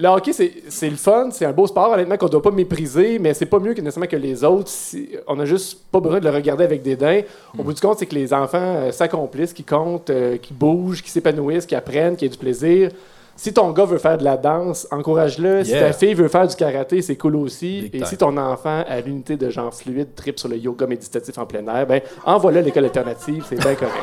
[0.00, 3.34] le hockey, c'est, le fun, c'est un beau sport, honnêtement, qu'on doit pas mépriser, mais
[3.34, 4.68] c'est pas mieux que nécessairement que les autres.
[4.68, 7.22] Si- on a juste pas besoin de le regarder avec dédain.
[7.58, 11.02] Au bout du compte, c'est que les enfants euh, s'accomplissent, qu'ils comptent, euh, qu'ils bougent,
[11.02, 12.90] qu'ils s'épanouissent, qu'ils apprennent, qu'ils aient du plaisir.
[13.36, 15.64] Si ton gars veut faire de la danse, encourage-le.
[15.64, 17.82] Si ta fille veut faire du karaté, c'est cool aussi.
[17.82, 18.06] Big Et time.
[18.06, 21.66] si ton enfant a l'unité de genre fluide, trip sur le yoga méditatif en plein
[21.74, 23.94] air, ben envoie-le à l'école alternative, c'est bien correct.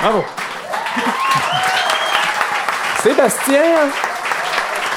[0.00, 0.20] Bravo.
[3.02, 3.90] Sébastien,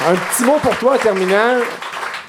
[0.06, 1.56] un petit mot pour toi en terminant.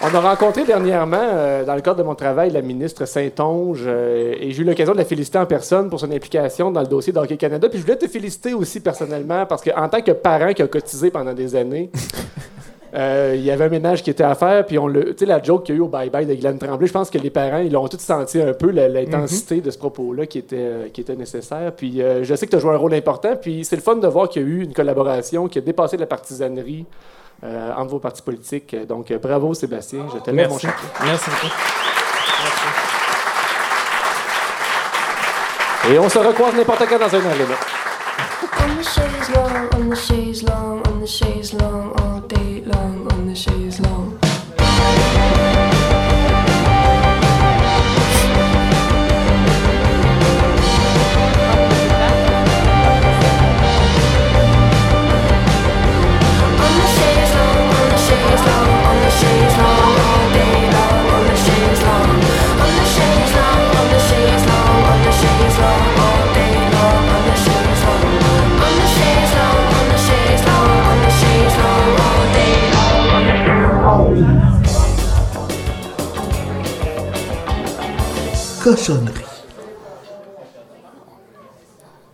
[0.01, 4.33] On a rencontré dernièrement, euh, dans le cadre de mon travail, la ministre Saint-Onge, euh,
[4.39, 7.11] et j'ai eu l'occasion de la féliciter en personne pour son implication dans le dossier
[7.11, 7.67] d'Hockey Canada.
[7.67, 11.11] Puis je voulais te féliciter aussi personnellement, parce qu'en tant que parent qui a cotisé
[11.11, 11.91] pendant des années,
[12.95, 15.25] euh, il y avait un ménage qui était à faire, puis on le, tu sais,
[15.25, 17.29] la joke qu'il y a eu au bye-bye de Glenn Tremblay, je pense que les
[17.29, 21.01] parents, ils l'ont tous senti un peu, l'intensité de ce propos-là qui était, euh, qui
[21.01, 21.71] était nécessaire.
[21.75, 23.95] Puis euh, je sais que tu as joué un rôle important, puis c'est le fun
[23.95, 26.85] de voir qu'il y a eu une collaboration qui a dépassé la partisanerie
[27.43, 28.75] euh, entre vos partis politiques.
[28.87, 30.67] Donc, bravo Sébastien, je te lève mon Merci.
[30.67, 30.87] chapeau.
[31.05, 31.53] Merci beaucoup.
[35.91, 37.55] Et on se recroise n'importe quand dans un aréna.
[41.61, 41.78] On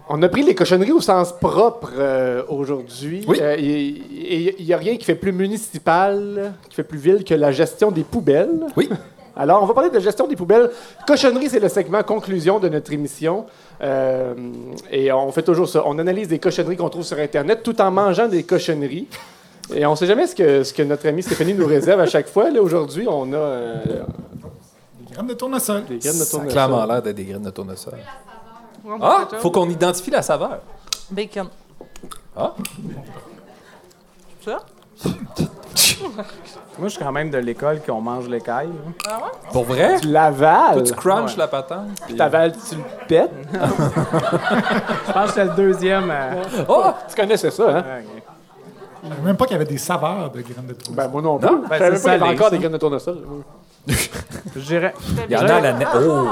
[0.08, 3.26] On a pris les cochonneries au sens propre euh, aujourd'hui.
[3.28, 7.34] Euh, et il n'y a rien qui fait plus municipal, qui fait plus ville que
[7.34, 8.68] la gestion des poubelles.
[8.78, 8.88] Oui.
[9.36, 10.70] Alors, on va parler de la gestion des poubelles.
[11.08, 13.48] Cochonnerie, c'est le segment conclusion de notre émission.
[13.82, 14.34] Euh,
[14.92, 15.84] et on fait toujours ça.
[15.86, 19.08] On analyse des cochonneries qu'on trouve sur Internet tout en mangeant des cochonneries.
[19.74, 22.06] Et on ne sait jamais ce que, ce que notre amie Stéphanie nous réserve à
[22.06, 22.52] chaque fois.
[22.52, 23.38] Là, aujourd'hui, on a.
[23.38, 24.04] euh,
[25.16, 25.86] graines de tournesol.
[25.86, 26.52] Des graines de Ça a tournesol.
[26.52, 27.94] clairement l'air d'être des graines de tournesol.
[29.02, 30.60] Ah, faut qu'on identifie la saveur.
[31.10, 31.48] Bacon.
[32.38, 32.54] Ah.
[34.44, 34.60] Ça?
[36.78, 38.70] Moi, je suis quand même de l'école qu'on mange l'écaille.
[39.08, 39.32] Ah ouais?
[39.52, 40.00] Pour vrai?
[40.02, 40.74] Tu l'avales.
[40.76, 41.38] Toi, tu crunches Ouais.
[41.40, 41.88] la patente.
[42.06, 43.32] Puis t'avales, tu le pètes.
[43.54, 46.10] Je pense que c'est le deuxième.
[46.12, 47.84] euh, Oh, tu connaissais ça, hein?
[47.84, 48.24] ouais, ok.
[49.04, 50.96] Je savais même pas qu'il y avait des saveurs de graines de tournesol.
[50.96, 51.48] Ben, moi non plus.
[51.50, 52.50] Ben, Je savais c'est pas qu'il y avait salé, encore ça.
[52.52, 53.18] des graines de tournesol.
[53.88, 54.94] Je dirais.
[55.28, 55.88] Il y en a à la net.
[55.96, 56.28] Oh!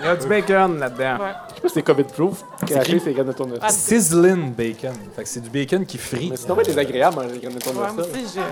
[0.00, 1.16] Il y a du bacon là-dedans.
[1.18, 2.44] Je sais pas si c'est COVID-proof.
[2.66, 3.58] Cracher ces graines de tournesol.
[3.62, 4.92] Ah, Sizzling bacon.
[5.14, 6.28] Fait que c'est du bacon qui frit.
[6.30, 8.42] Mais sinon, c'est désagréable manger des graines de Ouais, moi tournesol.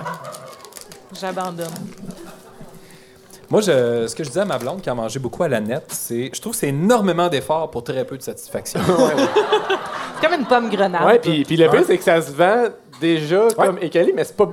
[1.19, 1.67] j'abandonne.
[3.51, 5.61] Moi, je, ce que je disais à ma blonde qui a mangé beaucoup à la
[5.61, 8.81] net, c'est je trouve que c'est énormément d'efforts pour très peu de satisfaction.
[10.21, 11.05] C'est comme une pomme grenade.
[11.05, 12.67] Ouais, puis, puis le pire, c'est que ça se vend
[13.01, 14.49] déjà comme écalé, mais c'est pas.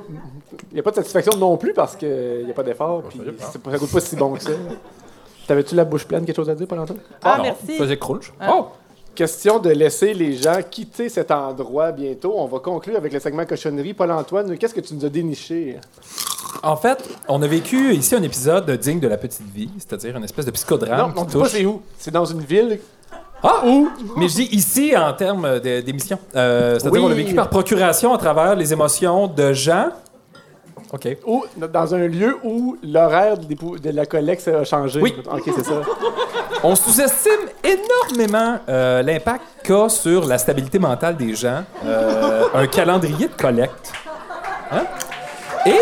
[0.72, 3.19] Il n'y a pas de satisfaction non plus parce qu'il n'y a pas d'effort, puis
[3.19, 4.52] pas- ça coûte pas si bon que ça.
[5.48, 6.99] T'avais-tu la bouche pleine, quelque chose à dire, Paul Antoine?
[7.23, 7.77] Ah, non, merci.
[7.77, 8.31] faisait crunch.
[8.40, 8.53] Ah.
[8.56, 8.65] Oh!
[9.15, 12.34] Question de laisser les gens quitter cet endroit bientôt.
[12.38, 13.94] On va conclure avec le segment cochonnerie.
[13.94, 15.77] Paul-Antoine, qu'est-ce que tu nous as déniché?
[16.64, 20.23] En fait, on a vécu ici un épisode digne de la petite vie, c'est-à-dire une
[20.23, 21.14] espèce de psychodrame.
[21.15, 21.81] non, on qui dit pas c'est où.
[21.98, 22.80] C'est dans une ville.
[23.44, 23.64] Ah!
[23.65, 23.90] Où?
[24.18, 26.18] Mais je dis ici en termes de- d'émission.
[26.36, 27.07] Euh, c'est-à-dire Oui.
[27.07, 29.90] on a vécu par procuration à travers les émotions de gens.
[30.91, 31.17] OK.
[31.25, 35.01] Ou dans un lieu où l'horaire de la collecte a changé.
[35.01, 35.13] Oui.
[35.31, 35.81] OK, c'est ça.
[36.63, 43.27] On sous-estime énormément euh, l'impact qu'a sur la stabilité mentale des gens euh, un calendrier
[43.27, 43.93] de collecte.
[44.71, 44.83] Hein?
[45.65, 45.79] Et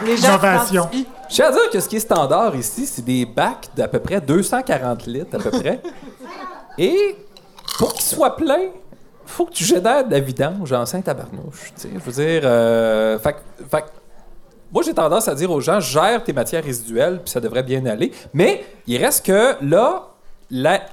[0.04, 0.38] Les gens
[1.28, 3.98] je tiens à dire que ce qui est standard ici, c'est des bacs d'à peu
[3.98, 5.80] près 240 litres à peu près.
[6.78, 7.16] Et
[7.78, 8.68] pour qu'ils soient pleins,
[9.28, 11.72] faut que tu génères de la vidange en Saint-Tabarnouche.
[11.82, 13.36] Je veux dire, euh, fait,
[13.70, 13.84] fait
[14.72, 17.84] moi, j'ai tendance à dire aux gens, gère tes matières résiduelles, puis ça devrait bien
[17.86, 18.12] aller.
[18.34, 20.08] Mais il reste que là,
[20.50, 20.86] la-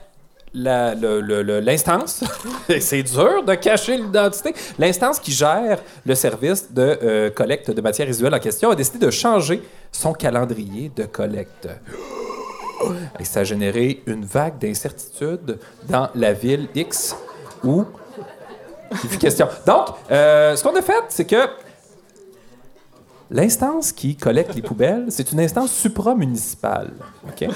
[1.61, 2.23] l'instance,
[2.79, 8.07] c'est dur de cacher l'identité, l'instance qui gère le service de euh, collecte de matières
[8.07, 11.67] résiduelles en question a décidé de changer son calendrier de collecte.
[13.19, 15.57] Et ça a généré une vague d'incertitude
[15.89, 17.15] dans la ville X
[17.63, 17.83] où
[19.19, 19.47] question.
[19.65, 21.37] Donc, euh, ce qu'on a fait, c'est que
[23.31, 26.91] L'instance qui collecte les poubelles, c'est une instance supramunicipale.
[27.27, 27.49] OK?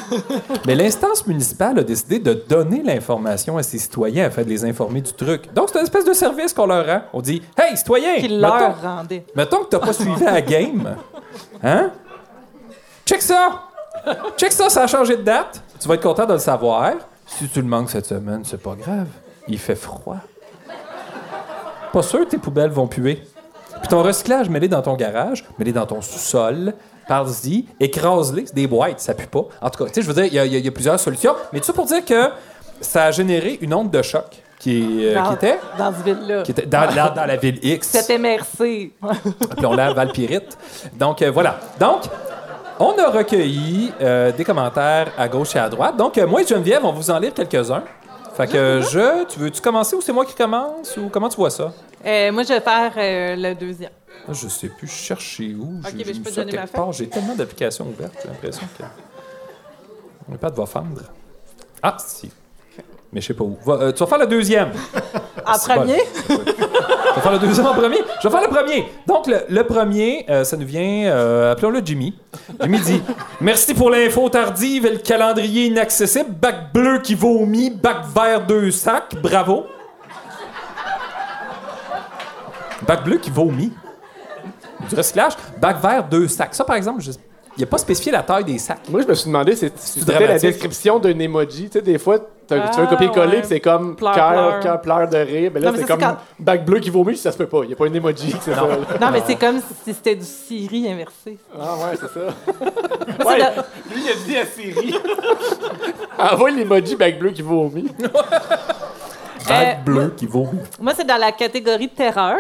[0.66, 5.02] Mais l'instance municipale a décidé de donner l'information à ses citoyens afin de les informer
[5.02, 5.54] du truc.
[5.54, 7.02] Donc, c'est une espèce de service qu'on leur rend.
[7.14, 8.16] On dit Hey, citoyens!
[8.16, 9.24] Qu'ils mettons- leur rendaient.
[9.36, 10.96] Mettons que t'as pas suivi la game.
[11.62, 11.92] Hein?
[13.06, 13.62] Check ça!
[14.38, 15.62] Check ça, ça a changé de date.
[15.80, 16.94] Tu vas être content de le savoir.
[17.28, 19.06] Si tu le manques cette semaine, c'est pas grave.
[19.48, 20.18] Il fait froid.
[21.94, 23.22] Pas sûr que tes poubelles vont puer.
[23.80, 26.74] Puis ton recyclage, mets-les dans ton garage, mets-les dans ton sous-sol,
[27.08, 29.46] parle-y, écrase-les, c'est des boîtes, ça pue pas.
[29.62, 31.34] En tout cas, tu sais, je veux dire, il y a- y, y plusieurs solutions.
[31.54, 32.30] Mais tout ça pour dire que
[32.82, 34.26] ça a généré une onde de choc
[34.60, 36.44] qui, euh, Dans, qui était, dans ce ville-là.
[36.44, 37.88] qui était dans, dans- dans la ville X.
[37.92, 38.92] Cette MRC.
[39.50, 40.58] Appelons-la à Valpyrite.
[40.98, 41.60] Donc, euh, voilà.
[41.80, 42.02] Donc,
[42.80, 45.96] on a recueilli euh, des commentaires à gauche et à droite.
[45.98, 47.84] Donc, moi et Geneviève, on va vous en lire quelques-uns.
[48.40, 49.26] Fait que euh, je...
[49.26, 50.96] Tu veux-tu commencer ou c'est moi qui commence?
[50.96, 51.74] Ou comment tu vois ça?
[52.06, 53.92] Euh, moi, je vais faire euh, le deuxième.
[54.28, 55.82] Ah, Je sais plus chercher où.
[55.84, 56.82] Ok, J'ai mais je mis peux ça donner ma quelque feuille?
[56.86, 56.92] part.
[56.94, 58.84] J'ai tellement d'applications ouvertes, j'ai l'impression que...
[60.28, 61.02] Mon iPad va fendre.
[61.84, 62.32] Ah, si.
[63.12, 63.58] Mais je sais pas où.
[63.66, 64.72] Va- euh, tu vas faire le deuxième.
[65.46, 65.82] En C'est bon.
[65.82, 66.00] premier?
[67.22, 67.98] Faire le deuxième en premier?
[68.22, 68.86] Je vais faire le premier.
[69.08, 72.14] Donc, le, premier, euh, ça nous vient, euh, appelons-le Jimmy.
[72.62, 73.02] Jimmy dit
[73.42, 76.32] Merci pour l'info tardive et le calendrier inaccessible.
[76.32, 79.16] Bac bleu qui vomit, bac vert deux sacs.
[79.22, 79.66] Bravo.
[82.88, 83.72] Bac bleu qui vomit.
[84.90, 85.34] Du recyclage.
[85.60, 86.56] Bac vert deux sacs.
[86.56, 87.12] Ça, par exemple, je-
[87.60, 88.88] il n'a pas spécifié la taille des sacs.
[88.90, 91.66] Moi, je me suis demandé si c'était la description d'un emoji?
[91.66, 92.18] Tu sais, des fois,
[92.48, 93.44] t'as- tu veux Ah, copier-coller, ouais.
[93.44, 95.10] c'est comme cœur, pleure.
[95.10, 95.52] de rire.
[95.54, 97.60] Mais là, c'est comme c'est quand- bac bleu qui vomit, ça se peut pas.
[97.64, 98.62] Il n'y a pas un emoji, c'est ça.
[98.66, 98.78] là.
[99.02, 101.38] Non, mais c'est comme si c'était du Siri inversé.
[101.54, 103.26] Ah ouais, c'est ça.
[103.28, 103.38] ouais,
[103.94, 104.96] lui, il a dit à Siri.
[106.18, 107.90] Envoie l'emoji bac bleu qui vomit.
[109.48, 110.60] Bac Euh, bleu qui vomit.
[110.80, 112.38] Moi, c'est dans la catégorie de terreur.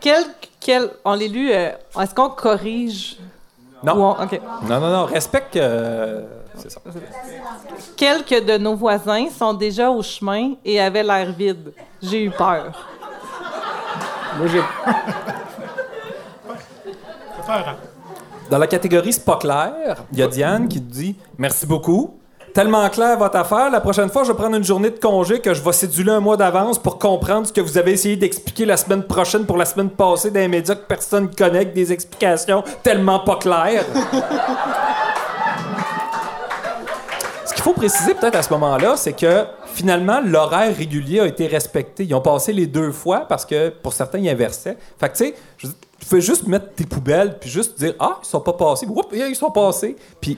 [0.00, 0.24] Quel,
[0.60, 1.70] quel, on les lu, euh,
[2.00, 3.18] est-ce qu'on corrige?
[3.84, 4.16] Non.
[4.18, 4.68] On-.
[4.68, 5.04] Non, non, non.
[5.06, 5.56] Respecte.
[5.56, 6.22] euh,
[6.56, 6.80] c'est ça.
[7.96, 11.72] Quelques de nos voisins sont déjà au chemin et avaient l'air vides.
[12.02, 12.88] J'ai eu peur.
[14.38, 14.60] Moi, j'ai.
[18.50, 22.18] Dans la catégorie C'est pas clair, il y a Diane qui dit Merci beaucoup.
[22.54, 25.54] Tellement clair votre affaire, la prochaine fois, je vais prendre une journée de congé que
[25.54, 28.76] je vais céduler un mois d'avance pour comprendre ce que vous avez essayé d'expliquer la
[28.76, 32.62] semaine prochaine pour la semaine passée dans les médias que personne ne connaît, des explications
[32.82, 33.86] tellement pas claires.
[37.46, 41.46] Ce qu'il faut préciser peut-être à ce moment-là, c'est que finalement, l'horaire régulier a été
[41.46, 42.04] respecté.
[42.04, 44.76] Ils ont passé les deux fois parce que pour certains, ils inversaient.
[45.00, 45.68] Fait que tu sais, tu
[46.06, 48.86] fais juste mettre tes poubelles puis juste dire Ah, ils sont pas passés.
[48.86, 49.96] Oups, ils sont passés.
[50.20, 50.36] Puis,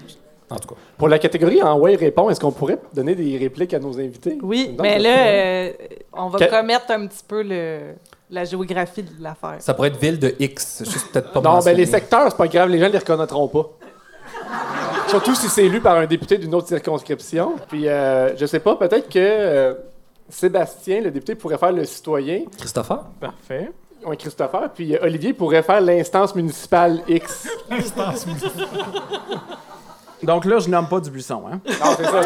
[0.51, 0.75] en tout cas.
[0.99, 4.39] Pour la catégorie en ouais répond, est-ce qu'on pourrait donner des répliques à nos invités?
[4.43, 7.95] Oui, mais ça là, serait- euh, on va Que- commettre un petit peu le,
[8.31, 9.57] la géographie de l'affaire.
[9.61, 10.65] Ça pourrait être ville de X.
[10.79, 13.49] C'est Juste peut-être pas Non, ben les secteurs, c'est pas grave, les gens les reconnaîtront
[13.49, 13.71] pas.
[15.09, 17.55] Surtout si c'est élu par un député d'une autre circonscription.
[17.69, 19.75] Puis, euh, je sais pas, peut-être que euh,
[20.29, 22.43] Sébastien, le député, pourrait faire le citoyen.
[22.59, 23.01] Christopher?
[23.21, 23.71] Parfait.
[24.07, 24.71] Oui, Christopher.
[24.75, 27.49] Puis euh, Olivier pourrait faire l'instance municipale X.
[27.71, 28.66] L'instance municipale.
[30.25, 31.61] Donc là, je nomme pas du buisson, hein?
[31.67, 32.21] Non, c'est ça.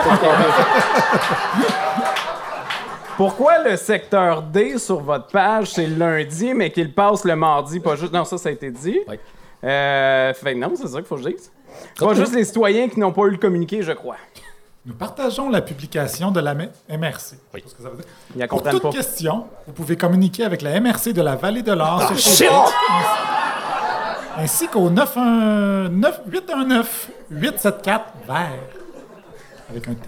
[3.17, 7.81] Pourquoi le secteur D sur votre page, c'est le lundi, mais qu'il passe le mardi,
[7.81, 8.13] pas juste...
[8.13, 9.01] Non, ça, ça a été dit.
[9.65, 11.51] Euh, fait que non, c'est ça qu'il faut que je dise.
[11.99, 14.15] Pas juste les citoyens qui n'ont pas eu le communiqué, je crois.
[14.87, 17.35] Nous partageons la publication de la M- MRC.
[17.53, 17.63] Oui.
[17.67, 18.05] Ce que ça veut dire.
[18.37, 18.91] La Pour toute pas.
[18.91, 22.03] question, vous pouvez communiquer avec la MRC de la Vallée de l'Or!
[22.13, 22.73] Facebook,
[24.39, 28.49] ainsi- qu'au 919 819 874 vert
[29.71, 30.01] avec un T.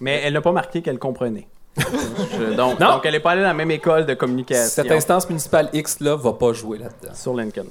[0.00, 1.46] Mais elle n'a pas marqué qu'elle comprenait.
[1.76, 2.92] Je- donc, Non.
[2.94, 4.82] donc, elle n'est pas allée dans la même école de communication.
[4.82, 7.14] Cette instance municipale X-là va pas jouer là-dedans.
[7.14, 7.66] Sur Lincoln.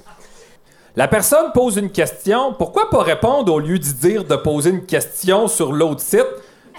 [0.95, 2.53] La personne pose une question.
[2.53, 6.25] Pourquoi pas répondre au lieu d'y dire de poser une question sur l'autre site?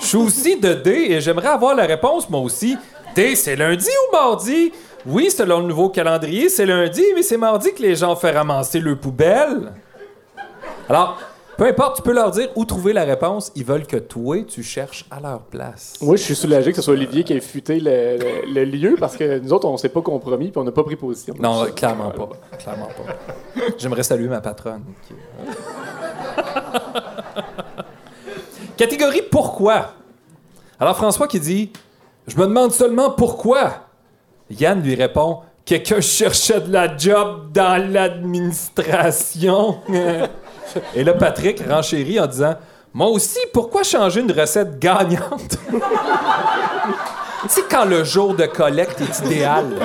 [0.00, 2.76] Je suis aussi de D et j'aimerais avoir la réponse, moi aussi.
[3.14, 4.72] D, c'est lundi ou mardi?
[5.06, 8.80] Oui, selon le nouveau calendrier, c'est lundi, mais c'est mardi que les gens font ramasser
[8.80, 9.72] leurs poubelles.
[10.88, 11.18] Alors,
[11.56, 13.50] peu importe, tu peux leur dire où trouver la réponse.
[13.56, 15.94] Ils veulent que toi, tu cherches à leur place.
[16.00, 18.96] Moi, je suis soulagé que ce soit Olivier qui ait fuité le, le- le lieu
[18.98, 21.34] parce que nous autres, on s'est pas compromis puis on n'a pas pris position.
[21.40, 22.28] Non, clairement pas.
[22.58, 23.62] Clairement pas.
[23.78, 24.84] J'aimerais saluer ma patronne.
[28.76, 29.94] Catégorie pourquoi?
[30.78, 31.72] Alors François qui dit
[32.28, 33.70] Je me demande seulement pourquoi.
[34.50, 39.80] Yann lui répond Quelqu'un cherchait de la job dans l'administration.
[40.94, 42.54] Et là, Patrick renchérit en disant
[42.94, 45.58] Moi aussi, pourquoi changer une recette gagnante?
[47.42, 49.66] Tu sais, quand le jour de collecte est idéal.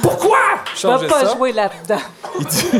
[0.00, 0.38] Pourquoi
[0.72, 1.34] Je changer pas ça?
[1.34, 2.00] jouer là-dedans.
[2.38, 2.70] Il dit,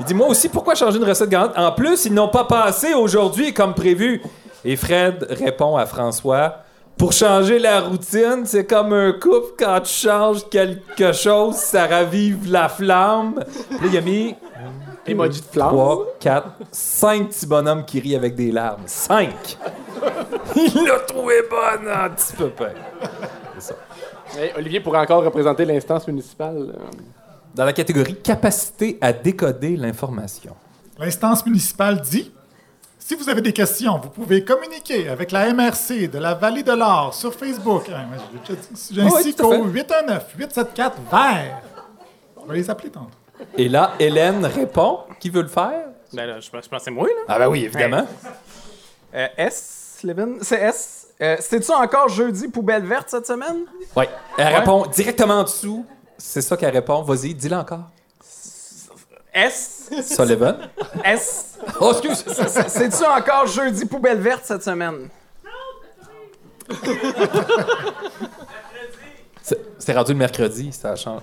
[0.00, 1.56] il dit, Moi aussi, pourquoi changer une recette gagnante?
[1.56, 4.20] En plus, ils n'ont pas passé aujourd'hui comme prévu.
[4.64, 6.64] Et Fred répond à François
[7.00, 12.52] Pour changer la routine, c'est comme un couple quand tu changes quelque chose, ça ravive
[12.52, 13.42] la flamme.
[13.70, 14.34] Puis là, il a mis.
[15.06, 15.70] Emoji de flamme.
[15.70, 18.82] 3, 4, 5 petits bonhommes qui rient avec des larmes.
[18.84, 19.30] 5
[20.56, 22.50] Il l'a trouvé bonne, un petit peu.
[23.58, 23.74] C'est ça.
[24.38, 26.74] Hey, Olivier pourrait encore représenter l'instance municipale.
[26.76, 26.90] euh.
[27.54, 30.54] Dans la catégorie capacité à décoder l'information.
[30.98, 32.30] L'instance municipale dit
[33.10, 36.70] Si vous avez des questions, vous pouvez communiquer avec la MRC de la Vallée de
[36.70, 37.94] l'Or sur Facebook, oui,
[39.02, 39.82] ainsi à qu'au fait.
[40.38, 41.60] 819-874 vert.
[42.36, 43.10] On va les appeler tantôt.
[43.58, 45.00] Et là, Hélène répond.
[45.18, 45.86] Qui veut le faire?
[46.12, 47.22] Ben là, je pense je pense que c'est moi, là.
[47.26, 48.06] Ah ben oui, évidemment.
[49.12, 50.34] Euh, S, Levin?
[50.42, 51.08] C'est S.
[51.20, 53.64] Euh, C'est-tu encore jeudi poubelle verte cette semaine?
[53.96, 54.04] Oui.
[54.38, 54.58] Elle Ouais.
[54.60, 55.84] répond directement en dessous.
[56.16, 57.02] C'est ça qu'elle répond.
[57.02, 57.90] Vas-y, dis-le encore.
[59.34, 59.79] S.
[60.02, 60.56] Sullivan.
[61.04, 61.58] S.
[61.80, 62.24] Oh, excuse.
[62.26, 65.08] C'est- c'est- C'est-tu encore jeudi poubelle verte cette semaine?
[69.42, 71.22] C'est c'est rendu le mercredi, ça change.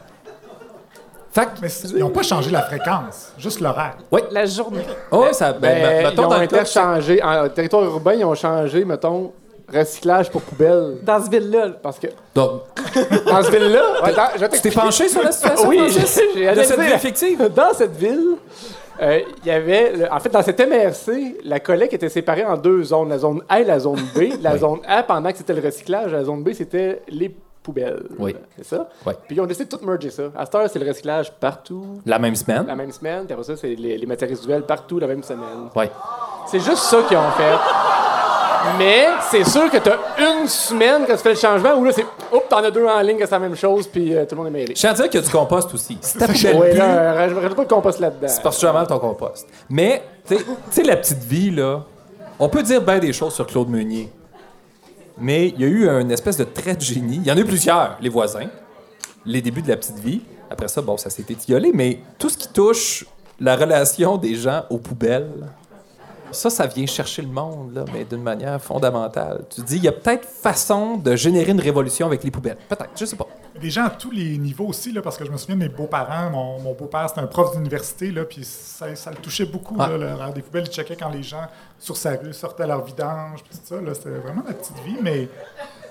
[1.32, 3.98] Fait Mais ils n'ont pas changé la fréquence, juste l'horaire.
[4.12, 4.22] Oui.
[4.32, 4.86] La journée.
[5.12, 5.54] Oh, ça.
[5.54, 7.22] Ben, Ben, ils mettons ont dans le cas- interchangé.
[7.22, 9.32] En territoire urbain, ils ont changé, mettons,
[9.74, 10.98] recyclage pour poubelle.
[11.04, 11.70] Dans ce ville-là.
[11.82, 12.08] Parce que.
[12.34, 12.62] Donc,
[13.26, 13.82] Dans ce ville-là.
[14.04, 14.80] ouais, dans- je vais tu t'es t'expliquer.
[14.80, 16.22] penché sur la situation, Oui, Francis?
[16.34, 17.50] j'ai De analysé cette vie la- effective?
[17.54, 18.36] Dans cette ville,
[19.02, 19.94] euh, il y avait.
[19.98, 23.10] le- en fait, dans cette MRC, la collecte était séparée en deux zones.
[23.10, 24.42] La zone A et la zone B.
[24.42, 28.04] La zone A, pendant que c'était le recyclage, la zone B, c'était les poubelles.
[28.18, 28.34] Oui.
[28.58, 28.88] C'est ça?
[29.06, 29.14] Oui.
[29.28, 30.24] Puis ils ont décidé de tout merger ça.
[30.38, 32.00] À cette heure, c'est le recyclage partout.
[32.06, 32.66] La même semaine.
[32.66, 35.68] La même semaine, puis après ça, c'est les, les matières résiduelles partout la même semaine.
[35.76, 35.86] Oui.
[36.50, 37.56] C'est juste ça qu'ils ont fait.
[38.78, 42.06] Mais c'est sûr que t'as une semaine quand tu fais le changement où là, c'est.
[42.32, 44.38] Oups, t'en as deux en ligne que c'est la même chose, puis euh, tout le
[44.38, 44.74] monde est mêlé.
[44.76, 45.98] Je tiens à dire qu'il y a du compost aussi.
[46.02, 48.28] Si ta poubelle Ouais, là, rajoute rajoute pas de compost là-dedans.
[48.28, 49.48] c'est parce que tu as mal ton compost.
[49.70, 51.84] Mais, tu sais- tu sais, la petite vie, là,
[52.40, 54.12] On peut dire bien des choses sur Claude Meunier.
[55.18, 57.16] Mais il y a eu une espèce de trait de génie.
[57.24, 57.98] Il y en a eu plusieurs.
[58.00, 58.46] Les voisins,
[59.26, 60.22] les débuts de la petite vie.
[60.52, 61.72] Après ça, bon, ça s'est étiolé.
[61.74, 63.06] Mais tout ce qui touche
[63.40, 65.32] la relation des gens aux poubelles,
[66.32, 69.44] ça, ça vient chercher le monde, là, mais d'une manière fondamentale.
[69.50, 72.58] Tu te dis, il y a peut-être façon de générer une révolution avec les poubelles.
[72.70, 73.28] Peut-être, je sais pas.
[73.60, 75.70] Des gens à tous les niveaux aussi, là, parce que je me souviens de mes
[75.70, 76.30] beaux-parents.
[76.30, 79.90] Mon, mon beau-père, c'était un prof d'université, là, puis ça, ça le touchait beaucoup, Ah.
[79.98, 80.66] là, des poubelles.
[80.68, 81.48] Il checkait quand les gens,
[81.80, 83.82] sur sa rue, sortaient leur vidange, puis tout ça.
[83.82, 83.94] là.
[83.94, 85.28] C'était vraiment la petite vie, mais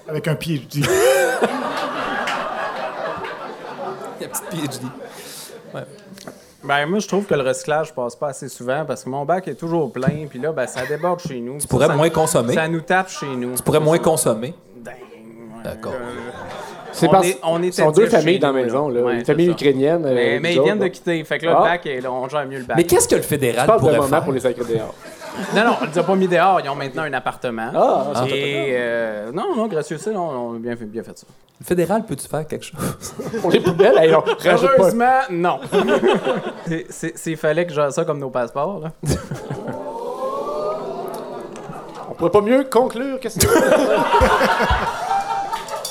[0.09, 0.85] avec un PhD.
[4.21, 4.87] La petite PhD.
[5.75, 5.85] Ouais.
[6.67, 9.47] Ben, moi, je trouve que le recyclage passe pas assez souvent parce que mon bac
[9.49, 11.59] est toujours plein, puis là, ben, ça déborde chez nous.
[11.59, 12.55] Tu pourrais moins consommer.
[12.55, 13.55] Ça nous tape chez nous.
[13.55, 14.55] Tu pourrais moins consommer.
[15.65, 15.93] D'accord.
[16.93, 18.89] C'est On parce est- on qu'ils était sont deux familles dans la maison.
[18.89, 19.03] Là.
[19.03, 19.57] Ouais, Une famille c'est ça.
[19.57, 20.05] ukrainienne.
[20.07, 21.25] euh, Mais, nous ils viennent autres, de quitter.
[21.25, 21.59] Fait que là, Ah.
[21.65, 22.77] le bac, est là, on gère mieux le bac.
[22.77, 24.25] Mais qu'est-ce que le fédéral pourrait moment faire?
[24.25, 24.95] pour les dehors.
[25.55, 26.61] Non, non, on les a pas mis dehors.
[26.65, 27.71] Ils ont maintenant un appartement.
[27.75, 31.19] Ah, c'est Et euh, non, non, gracieux ça, on, on a bien fait, bien fait
[31.19, 31.27] ça.
[31.61, 33.15] Le fédéral, peux-tu faire quelque chose?
[33.41, 34.75] Pour les poubelles, hey, on rajoute pas.
[34.79, 35.61] Heureusement, non.
[36.91, 38.91] S'il fallait que gère ça comme nos passeports, là.
[42.11, 43.19] On pourrait pas mieux conclure.
[43.21, 43.47] Qu'est-ce que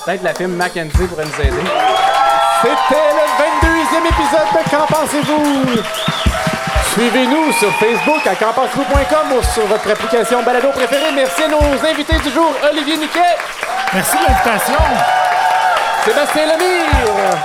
[0.06, 1.70] Peut-être la firme Mackenzie pourrait nous aider.
[2.62, 5.82] C'était le 22e épisode de Qu'en pensez-vous?
[6.96, 11.12] Suivez-nous sur Facebook à qu'enpensez-vous.com ou sur votre application balado préférée.
[11.14, 13.36] Merci à nos invités du jour, Olivier Niquet.
[13.94, 14.80] Merci de l'invitation.
[16.06, 17.38] Sébastien Lemire.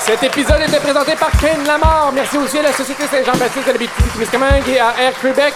[0.00, 2.12] Cet épisode était présenté par Ken Lamar.
[2.12, 5.54] Merci aussi à la Société Saint-Jean-Baptiste de l'Abitibi-Témiscamingue et à Air Québec.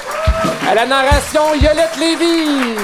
[0.70, 2.76] À la narration, Yolette Lévy.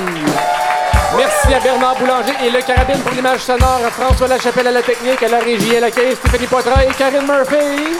[1.16, 4.82] Merci à Bernard Boulanger et Le Carabine pour l'image sonore, à François Lachapelle à la
[4.82, 7.96] technique, à la régie, à l'accueil, Stéphanie Poitras et Karine Murphy.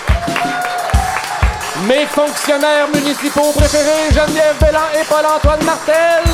[1.87, 6.25] Mes fonctionnaires municipaux préférés, Geneviève Bellan et Paul-Antoine Martel.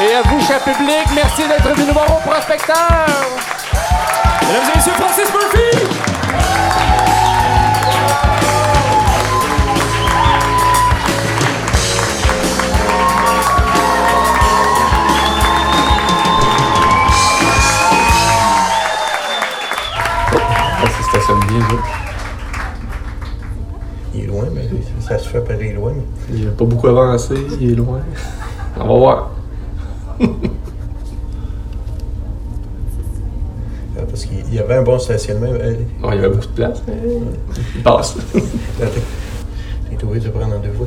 [0.00, 3.06] Et à vous, cher public, merci d'être venu voir au prospecteur.
[4.42, 6.12] Mesdames et messieurs, Francis Murphy
[21.58, 21.78] là.
[24.14, 24.68] Il est loin, mais
[25.06, 25.92] ça se fait pareil loin.
[26.32, 28.00] Il a pas beaucoup avancé, il est loin.
[28.76, 29.30] On va voir.
[33.98, 35.46] Ah, Parce qu'il y avait un bon stationnement.
[35.48, 36.82] euh, Ouais, il y avait beaucoup de place,
[37.76, 38.16] il passe.
[38.32, 40.86] T'es obligé de prendre en deux fois.